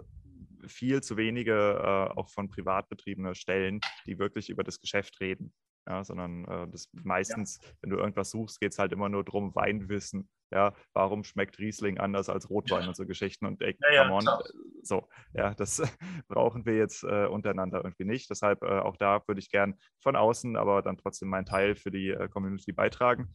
viel 0.66 1.02
zu 1.02 1.16
wenige 1.16 1.52
äh, 1.52 2.18
auch 2.18 2.28
von 2.28 2.48
privat 2.48 2.88
betriebene 2.88 3.34
Stellen, 3.34 3.80
die 4.06 4.18
wirklich 4.18 4.50
über 4.50 4.64
das 4.64 4.80
Geschäft 4.80 5.20
reden. 5.20 5.52
Ja, 5.88 6.04
sondern 6.04 6.44
äh, 6.44 6.68
das 6.68 6.88
meistens, 6.92 7.58
ja. 7.60 7.68
wenn 7.80 7.90
du 7.90 7.96
irgendwas 7.96 8.30
suchst, 8.30 8.60
geht 8.60 8.72
es 8.72 8.78
halt 8.78 8.92
immer 8.92 9.08
nur 9.08 9.24
darum, 9.24 9.52
Weinwissen. 9.54 10.28
Ja, 10.52 10.74
warum 10.92 11.24
schmeckt 11.24 11.58
Riesling 11.58 11.98
anders 11.98 12.28
als 12.28 12.50
Rotwein 12.50 12.86
und 12.86 12.94
so 12.94 13.04
Geschichten 13.04 13.46
und 13.46 13.62
ey, 13.62 13.76
ja, 13.92 14.08
on. 14.08 14.26
Äh, 14.26 14.42
so, 14.82 15.08
ja, 15.32 15.54
das 15.54 15.82
brauchen 16.28 16.66
wir 16.66 16.76
jetzt 16.76 17.02
äh, 17.02 17.26
untereinander 17.26 17.82
irgendwie 17.82 18.04
nicht. 18.04 18.30
Deshalb 18.30 18.62
äh, 18.62 18.78
auch 18.78 18.96
da 18.96 19.26
würde 19.26 19.40
ich 19.40 19.50
gern 19.50 19.76
von 19.98 20.14
außen, 20.14 20.56
aber 20.56 20.82
dann 20.82 20.98
trotzdem 20.98 21.30
meinen 21.30 21.46
Teil 21.46 21.74
für 21.74 21.90
die 21.90 22.10
äh, 22.10 22.28
Community 22.28 22.72
beitragen. 22.72 23.32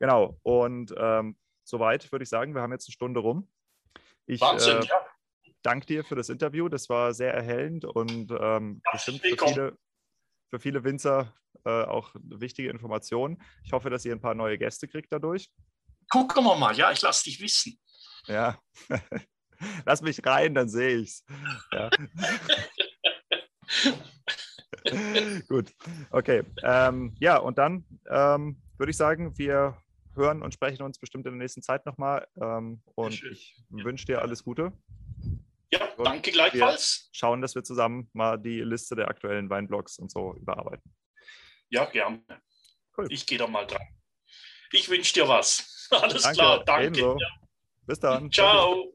Genau, 0.00 0.38
und 0.42 0.92
ähm, 0.98 1.38
soweit 1.62 2.10
würde 2.12 2.24
ich 2.24 2.28
sagen, 2.28 2.54
wir 2.54 2.60
haben 2.60 2.72
jetzt 2.72 2.88
eine 2.88 2.94
Stunde 2.94 3.20
rum. 3.20 3.48
Ich, 4.26 4.40
Wahnsinn, 4.40 4.78
äh, 4.78 4.86
ja 4.86 5.06
danke 5.64 5.86
dir 5.86 6.04
für 6.04 6.14
das 6.14 6.28
Interview. 6.28 6.68
Das 6.68 6.88
war 6.88 7.12
sehr 7.12 7.34
erhellend 7.34 7.84
und 7.84 8.32
ähm, 8.38 8.80
bestimmt 8.92 9.20
für 9.20 9.36
viele, 9.36 9.76
für 10.50 10.60
viele 10.60 10.84
Winzer 10.84 11.34
äh, 11.64 11.82
auch 11.84 12.14
wichtige 12.14 12.70
Informationen. 12.70 13.42
Ich 13.64 13.72
hoffe, 13.72 13.90
dass 13.90 14.04
ihr 14.04 14.12
ein 14.12 14.20
paar 14.20 14.34
neue 14.34 14.58
Gäste 14.58 14.86
kriegt 14.86 15.12
dadurch. 15.12 15.50
Gucken 16.10 16.44
wir 16.44 16.56
mal, 16.56 16.76
ja, 16.76 16.92
ich 16.92 17.02
lasse 17.02 17.24
dich 17.24 17.40
wissen. 17.40 17.80
Ja, 18.26 18.60
lass 19.86 20.02
mich 20.02 20.24
rein, 20.24 20.54
dann 20.54 20.68
sehe 20.68 20.98
ich 20.98 21.08
es. 21.08 21.24
Ja. 21.72 21.90
Gut, 25.48 25.72
okay. 26.10 26.42
Ähm, 26.62 27.14
ja, 27.18 27.38
und 27.38 27.56
dann 27.56 27.86
ähm, 28.10 28.60
würde 28.76 28.90
ich 28.90 28.96
sagen, 28.96 29.38
wir 29.38 29.78
hören 30.14 30.42
und 30.42 30.52
sprechen 30.52 30.82
uns 30.82 30.98
bestimmt 30.98 31.24
in 31.26 31.32
der 31.32 31.40
nächsten 31.40 31.62
Zeit 31.62 31.86
nochmal. 31.86 32.28
Ähm, 32.40 32.82
und 32.94 33.22
ich 33.24 33.56
wünsche 33.70 34.06
dir 34.06 34.20
alles 34.20 34.44
Gute. 34.44 34.72
Ja, 35.78 35.92
und 35.96 36.04
danke 36.04 36.30
gleichfalls. 36.30 37.08
schauen, 37.12 37.40
dass 37.40 37.54
wir 37.54 37.64
zusammen 37.64 38.08
mal 38.12 38.36
die 38.38 38.60
Liste 38.60 38.94
der 38.94 39.08
aktuellen 39.08 39.50
Weinblogs 39.50 39.98
und 39.98 40.10
so 40.10 40.34
überarbeiten. 40.34 40.94
Ja, 41.70 41.84
gerne. 41.86 42.22
Cool. 42.96 43.06
Ich 43.10 43.26
gehe 43.26 43.38
da 43.38 43.46
mal 43.46 43.66
dran. 43.66 43.82
Ich 44.72 44.88
wünsche 44.88 45.14
dir 45.14 45.28
was. 45.28 45.88
Alles 45.90 46.22
danke, 46.22 46.38
klar, 46.38 46.64
danke. 46.64 47.00
Ja. 47.00 47.16
Bis 47.86 48.00
dann. 48.00 48.30
Ciao. 48.30 48.93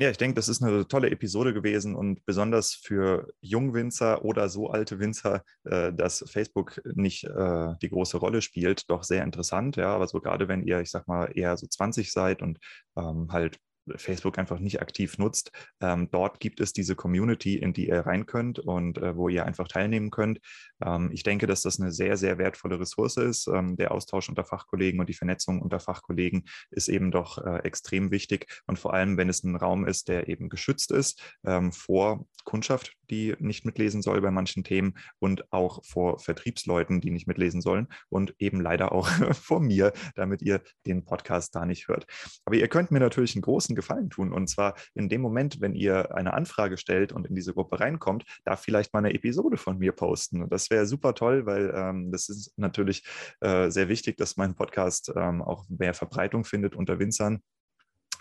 Ja, 0.00 0.10
ich 0.10 0.16
denke, 0.16 0.34
das 0.36 0.48
ist 0.48 0.62
eine 0.62 0.86
tolle 0.86 1.10
Episode 1.10 1.52
gewesen 1.52 1.96
und 1.96 2.24
besonders 2.24 2.72
für 2.74 3.26
Jungwinzer 3.40 4.24
oder 4.24 4.48
so 4.48 4.68
alte 4.70 5.00
Winzer, 5.00 5.42
äh, 5.64 5.92
dass 5.92 6.24
Facebook 6.30 6.80
nicht 6.94 7.24
äh, 7.24 7.74
die 7.82 7.88
große 7.88 8.16
Rolle 8.18 8.40
spielt, 8.40 8.88
doch 8.90 9.02
sehr 9.02 9.24
interessant. 9.24 9.74
Ja, 9.76 9.92
aber 9.94 10.06
so 10.06 10.20
gerade 10.20 10.46
wenn 10.46 10.62
ihr, 10.62 10.80
ich 10.80 10.90
sag 10.90 11.08
mal, 11.08 11.32
eher 11.34 11.56
so 11.56 11.66
20 11.66 12.12
seid 12.12 12.42
und 12.42 12.58
ähm, 12.96 13.26
halt 13.32 13.58
Facebook 13.96 14.38
einfach 14.38 14.58
nicht 14.58 14.80
aktiv 14.80 15.18
nutzt. 15.18 15.50
Ähm, 15.80 16.08
dort 16.10 16.40
gibt 16.40 16.60
es 16.60 16.72
diese 16.72 16.94
Community, 16.96 17.56
in 17.56 17.72
die 17.72 17.88
ihr 17.88 18.00
rein 18.00 18.26
könnt 18.26 18.58
und 18.58 18.98
äh, 18.98 19.16
wo 19.16 19.28
ihr 19.28 19.46
einfach 19.46 19.68
teilnehmen 19.68 20.10
könnt. 20.10 20.40
Ähm, 20.84 21.10
ich 21.12 21.22
denke, 21.22 21.46
dass 21.46 21.62
das 21.62 21.80
eine 21.80 21.92
sehr, 21.92 22.16
sehr 22.16 22.38
wertvolle 22.38 22.80
Ressource 22.80 23.16
ist. 23.16 23.48
Ähm, 23.48 23.76
der 23.76 23.92
Austausch 23.92 24.28
unter 24.28 24.44
Fachkollegen 24.44 25.00
und 25.00 25.08
die 25.08 25.14
Vernetzung 25.14 25.60
unter 25.60 25.80
Fachkollegen 25.80 26.44
ist 26.70 26.88
eben 26.88 27.10
doch 27.10 27.38
äh, 27.38 27.58
extrem 27.64 28.10
wichtig. 28.10 28.46
Und 28.66 28.78
vor 28.78 28.94
allem, 28.94 29.16
wenn 29.16 29.28
es 29.28 29.42
ein 29.44 29.56
Raum 29.56 29.86
ist, 29.86 30.08
der 30.08 30.28
eben 30.28 30.48
geschützt 30.48 30.90
ist 30.90 31.22
ähm, 31.44 31.72
vor 31.72 32.26
Kundschaft, 32.44 32.94
die 33.10 33.34
nicht 33.38 33.64
mitlesen 33.64 34.00
soll 34.00 34.20
bei 34.20 34.30
manchen 34.30 34.64
Themen 34.64 34.94
und 35.18 35.52
auch 35.52 35.84
vor 35.84 36.18
Vertriebsleuten, 36.18 37.00
die 37.00 37.10
nicht 37.10 37.26
mitlesen 37.26 37.60
sollen 37.60 37.88
und 38.08 38.34
eben 38.38 38.60
leider 38.60 38.92
auch 38.92 39.08
vor 39.34 39.60
mir, 39.60 39.92
damit 40.14 40.42
ihr 40.42 40.62
den 40.86 41.04
Podcast 41.04 41.54
da 41.54 41.66
nicht 41.66 41.88
hört. 41.88 42.06
Aber 42.44 42.56
ihr 42.56 42.68
könnt 42.68 42.90
mir 42.90 43.00
natürlich 43.00 43.34
einen 43.34 43.42
großen 43.42 43.76
Gefallen 43.78 44.10
tun 44.10 44.32
und 44.32 44.48
zwar 44.48 44.74
in 44.94 45.08
dem 45.08 45.20
Moment, 45.20 45.60
wenn 45.60 45.74
ihr 45.74 46.12
eine 46.16 46.34
Anfrage 46.34 46.76
stellt 46.76 47.12
und 47.12 47.28
in 47.28 47.36
diese 47.36 47.54
Gruppe 47.54 47.78
reinkommt, 47.78 48.24
da 48.44 48.56
vielleicht 48.56 48.92
mal 48.92 48.98
eine 48.98 49.14
Episode 49.14 49.56
von 49.56 49.78
mir 49.78 49.92
posten. 49.92 50.48
Das 50.48 50.68
wäre 50.68 50.84
super 50.86 51.14
toll, 51.14 51.46
weil 51.46 51.72
ähm, 51.72 52.10
das 52.10 52.28
ist 52.28 52.58
natürlich 52.58 53.04
äh, 53.40 53.70
sehr 53.70 53.88
wichtig, 53.88 54.16
dass 54.16 54.36
mein 54.36 54.56
Podcast 54.56 55.12
ähm, 55.14 55.42
auch 55.42 55.64
mehr 55.68 55.94
Verbreitung 55.94 56.44
findet 56.44 56.74
unter 56.74 56.98
Winzern 56.98 57.40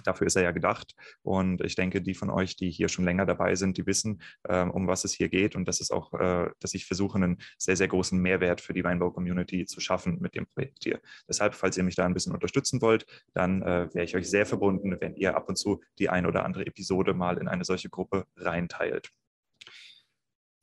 Dafür 0.03 0.27
ist 0.27 0.35
er 0.35 0.43
ja 0.43 0.51
gedacht. 0.51 0.95
Und 1.21 1.61
ich 1.61 1.75
denke, 1.75 2.01
die 2.01 2.13
von 2.13 2.29
euch, 2.29 2.55
die 2.55 2.69
hier 2.69 2.89
schon 2.89 3.05
länger 3.05 3.25
dabei 3.25 3.55
sind, 3.55 3.77
die 3.77 3.85
wissen, 3.85 4.21
ähm, 4.47 4.71
um 4.71 4.87
was 4.87 5.03
es 5.03 5.13
hier 5.13 5.29
geht 5.29 5.55
und 5.55 5.67
das 5.67 5.79
ist 5.81 5.91
auch, 5.91 6.13
äh, 6.13 6.49
dass 6.59 6.73
ich 6.73 6.85
versuche, 6.85 7.17
einen 7.17 7.37
sehr, 7.57 7.75
sehr 7.75 7.87
großen 7.87 8.19
Mehrwert 8.19 8.61
für 8.61 8.73
die 8.73 8.83
Weinbau-Community 8.83 9.65
zu 9.65 9.79
schaffen 9.79 10.19
mit 10.19 10.35
dem 10.35 10.45
Projekt 10.47 10.83
hier. 10.83 10.99
Deshalb, 11.27 11.55
falls 11.55 11.77
ihr 11.77 11.83
mich 11.83 11.95
da 11.95 12.05
ein 12.05 12.13
bisschen 12.13 12.33
unterstützen 12.33 12.81
wollt, 12.81 13.05
dann 13.33 13.61
äh, 13.61 13.93
wäre 13.93 14.05
ich 14.05 14.15
euch 14.15 14.29
sehr 14.29 14.45
verbunden, 14.45 14.97
wenn 14.99 15.15
ihr 15.15 15.35
ab 15.35 15.49
und 15.49 15.57
zu 15.57 15.81
die 15.99 16.09
ein 16.09 16.25
oder 16.25 16.45
andere 16.45 16.65
Episode 16.65 17.13
mal 17.13 17.37
in 17.37 17.47
eine 17.47 17.63
solche 17.63 17.89
Gruppe 17.89 18.25
reinteilt. 18.35 19.11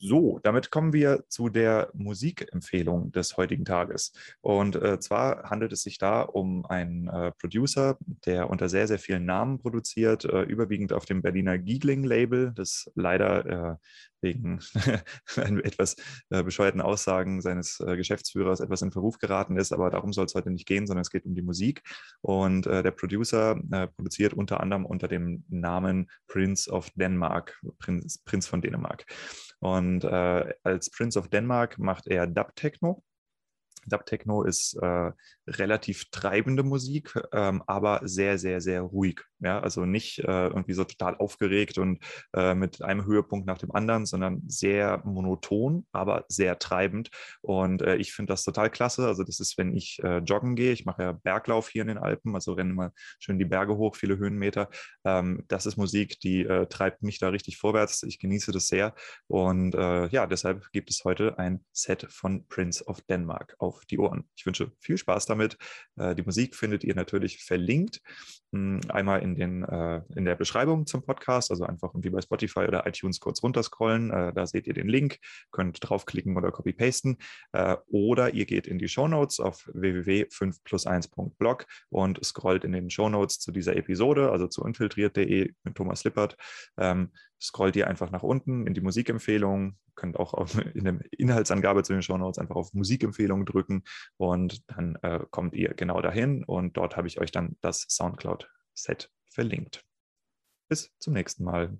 So, 0.06 0.38
damit 0.42 0.70
kommen 0.70 0.92
wir 0.92 1.24
zu 1.28 1.48
der 1.48 1.88
Musikempfehlung 1.94 3.10
des 3.12 3.38
heutigen 3.38 3.64
Tages. 3.64 4.12
Und 4.42 4.76
äh, 4.76 5.00
zwar 5.00 5.48
handelt 5.48 5.72
es 5.72 5.80
sich 5.80 5.96
da 5.96 6.20
um 6.20 6.66
einen 6.66 7.08
äh, 7.08 7.32
Producer, 7.32 7.96
der 8.26 8.50
unter 8.50 8.68
sehr, 8.68 8.86
sehr 8.86 8.98
vielen 8.98 9.24
Namen 9.24 9.60
produziert, 9.60 10.26
äh, 10.26 10.42
überwiegend 10.42 10.92
auf 10.92 11.06
dem 11.06 11.22
Berliner 11.22 11.56
Giegling-Label, 11.56 12.52
das 12.54 12.92
leider 12.94 13.46
äh, 13.46 13.76
wegen 14.24 14.58
etwas 15.62 15.94
äh, 16.30 16.42
bescheuerten 16.42 16.80
Aussagen 16.80 17.40
seines 17.40 17.78
äh, 17.78 17.96
Geschäftsführers 17.96 18.58
etwas 18.58 18.82
in 18.82 18.90
Verruf 18.90 19.18
geraten 19.18 19.56
ist. 19.56 19.72
Aber 19.72 19.90
darum 19.90 20.12
soll 20.12 20.24
es 20.24 20.34
heute 20.34 20.50
nicht 20.50 20.66
gehen, 20.66 20.88
sondern 20.88 21.02
es 21.02 21.10
geht 21.10 21.24
um 21.24 21.36
die 21.36 21.42
Musik. 21.42 21.82
Und 22.22 22.64
der 22.64 22.90
Producer 22.90 23.56
produziert 23.96 24.34
unter 24.34 24.60
anderem 24.60 24.86
unter 24.86 25.08
dem 25.08 25.44
Namen 25.48 26.08
Prince 26.26 26.70
of 26.70 26.90
Denmark, 26.94 27.60
Prinz, 27.78 28.18
Prinz 28.24 28.46
von 28.46 28.62
Dänemark. 28.62 29.04
Und 29.60 30.04
äh, 30.04 30.54
als 30.62 30.90
Prince 30.90 31.18
of 31.18 31.28
Denmark 31.28 31.78
macht 31.78 32.06
er 32.06 32.26
Dub 32.26 32.54
Techno. 32.54 33.02
Dub 33.90 34.06
Techno 34.06 34.42
ist 34.42 34.74
äh, 34.80 35.12
relativ 35.46 36.10
treibende 36.10 36.62
Musik, 36.62 37.14
ähm, 37.32 37.62
aber 37.66 38.00
sehr, 38.04 38.38
sehr, 38.38 38.60
sehr 38.60 38.82
ruhig. 38.82 39.20
Ja, 39.40 39.60
also 39.60 39.84
nicht 39.84 40.20
äh, 40.20 40.46
irgendwie 40.48 40.72
so 40.72 40.84
total 40.84 41.16
aufgeregt 41.16 41.76
und 41.76 42.02
äh, 42.32 42.54
mit 42.54 42.80
einem 42.80 43.04
Höhepunkt 43.04 43.46
nach 43.46 43.58
dem 43.58 43.74
anderen, 43.74 44.06
sondern 44.06 44.42
sehr 44.46 45.02
monoton, 45.04 45.86
aber 45.92 46.24
sehr 46.28 46.58
treibend. 46.58 47.10
Und 47.42 47.82
äh, 47.82 47.96
ich 47.96 48.14
finde 48.14 48.32
das 48.32 48.42
total 48.42 48.70
klasse. 48.70 49.06
Also 49.06 49.22
das 49.22 49.40
ist, 49.40 49.58
wenn 49.58 49.76
ich 49.76 50.00
äh, 50.02 50.18
joggen 50.18 50.56
gehe, 50.56 50.72
ich 50.72 50.86
mache 50.86 51.02
ja 51.02 51.12
Berglauf 51.12 51.68
hier 51.68 51.82
in 51.82 51.88
den 51.88 51.98
Alpen, 51.98 52.34
also 52.34 52.54
renne 52.54 52.72
mal 52.72 52.92
schön 53.18 53.38
die 53.38 53.44
Berge 53.44 53.76
hoch, 53.76 53.96
viele 53.96 54.16
Höhenmeter. 54.16 54.70
Ähm, 55.04 55.44
das 55.48 55.66
ist 55.66 55.76
Musik, 55.76 56.20
die 56.20 56.44
äh, 56.44 56.66
treibt 56.66 57.02
mich 57.02 57.18
da 57.18 57.28
richtig 57.28 57.58
vorwärts. 57.58 58.02
Ich 58.04 58.18
genieße 58.18 58.50
das 58.52 58.68
sehr. 58.68 58.94
Und 59.26 59.74
ja, 59.74 60.26
deshalb 60.26 60.70
gibt 60.72 60.90
es 60.90 61.04
heute 61.04 61.38
ein 61.38 61.64
Set 61.72 62.06
von 62.10 62.46
Prince 62.46 62.86
of 62.86 63.00
Denmark 63.02 63.54
auf 63.58 63.73
die 63.84 63.98
Ohren. 63.98 64.28
Ich 64.36 64.46
wünsche 64.46 64.72
viel 64.80 64.98
Spaß 64.98 65.26
damit. 65.26 65.56
die 65.96 66.22
Musik 66.22 66.54
findet 66.54 66.84
ihr 66.84 66.94
natürlich 66.94 67.42
verlinkt. 67.42 68.00
Hm, 68.54 68.80
einmal 68.88 69.20
in 69.20 69.34
den, 69.34 69.64
äh, 69.64 70.02
in 70.14 70.24
der 70.24 70.36
Beschreibung 70.36 70.86
zum 70.86 71.02
Podcast, 71.02 71.50
also 71.50 71.64
einfach 71.64 71.90
wie 71.96 72.10
bei 72.10 72.20
Spotify 72.20 72.60
oder 72.60 72.86
iTunes 72.86 73.18
kurz 73.18 73.42
runterscrollen. 73.42 74.12
Äh, 74.12 74.32
da 74.32 74.46
seht 74.46 74.68
ihr 74.68 74.74
den 74.74 74.86
Link, 74.86 75.18
könnt 75.50 75.78
draufklicken 75.80 76.36
oder 76.36 76.52
copy-pasten. 76.52 77.16
Äh, 77.50 77.76
oder 77.88 78.32
ihr 78.32 78.46
geht 78.46 78.68
in 78.68 78.78
die 78.78 78.86
Show 78.86 79.08
Notes 79.08 79.40
auf 79.40 79.68
www.5plus1.blog 79.74 81.66
und 81.90 82.24
scrollt 82.24 82.62
in 82.62 82.70
den 82.70 82.90
Show 82.90 83.08
Notes 83.08 83.40
zu 83.40 83.50
dieser 83.50 83.74
Episode, 83.74 84.30
also 84.30 84.46
zu 84.46 84.64
infiltriert.de 84.64 85.52
mit 85.64 85.74
Thomas 85.74 86.04
Lippert. 86.04 86.36
Scrollt 87.40 87.76
ihr 87.76 87.88
einfach 87.88 88.10
nach 88.10 88.22
unten 88.22 88.66
in 88.66 88.74
die 88.74 88.80
Musikempfehlungen, 88.80 89.78
könnt 89.94 90.18
auch 90.18 90.34
auf, 90.34 90.56
in 90.74 90.84
der 90.84 90.98
Inhaltsangabe 91.12 91.82
zu 91.82 91.92
den 91.92 92.02
Show 92.02 92.16
Notes 92.16 92.38
einfach 92.38 92.56
auf 92.56 92.72
Musikempfehlungen 92.74 93.46
drücken 93.46 93.84
und 94.16 94.62
dann 94.70 94.96
äh, 95.02 95.20
kommt 95.30 95.54
ihr 95.54 95.74
genau 95.74 96.00
dahin 96.00 96.44
und 96.44 96.76
dort 96.76 96.96
habe 96.96 97.08
ich 97.08 97.20
euch 97.20 97.32
dann 97.32 97.56
das 97.60 97.86
Soundcloud 97.88 98.50
Set 98.74 99.10
verlinkt. 99.30 99.84
Bis 100.68 100.92
zum 100.98 101.12
nächsten 101.12 101.44
Mal. 101.44 101.78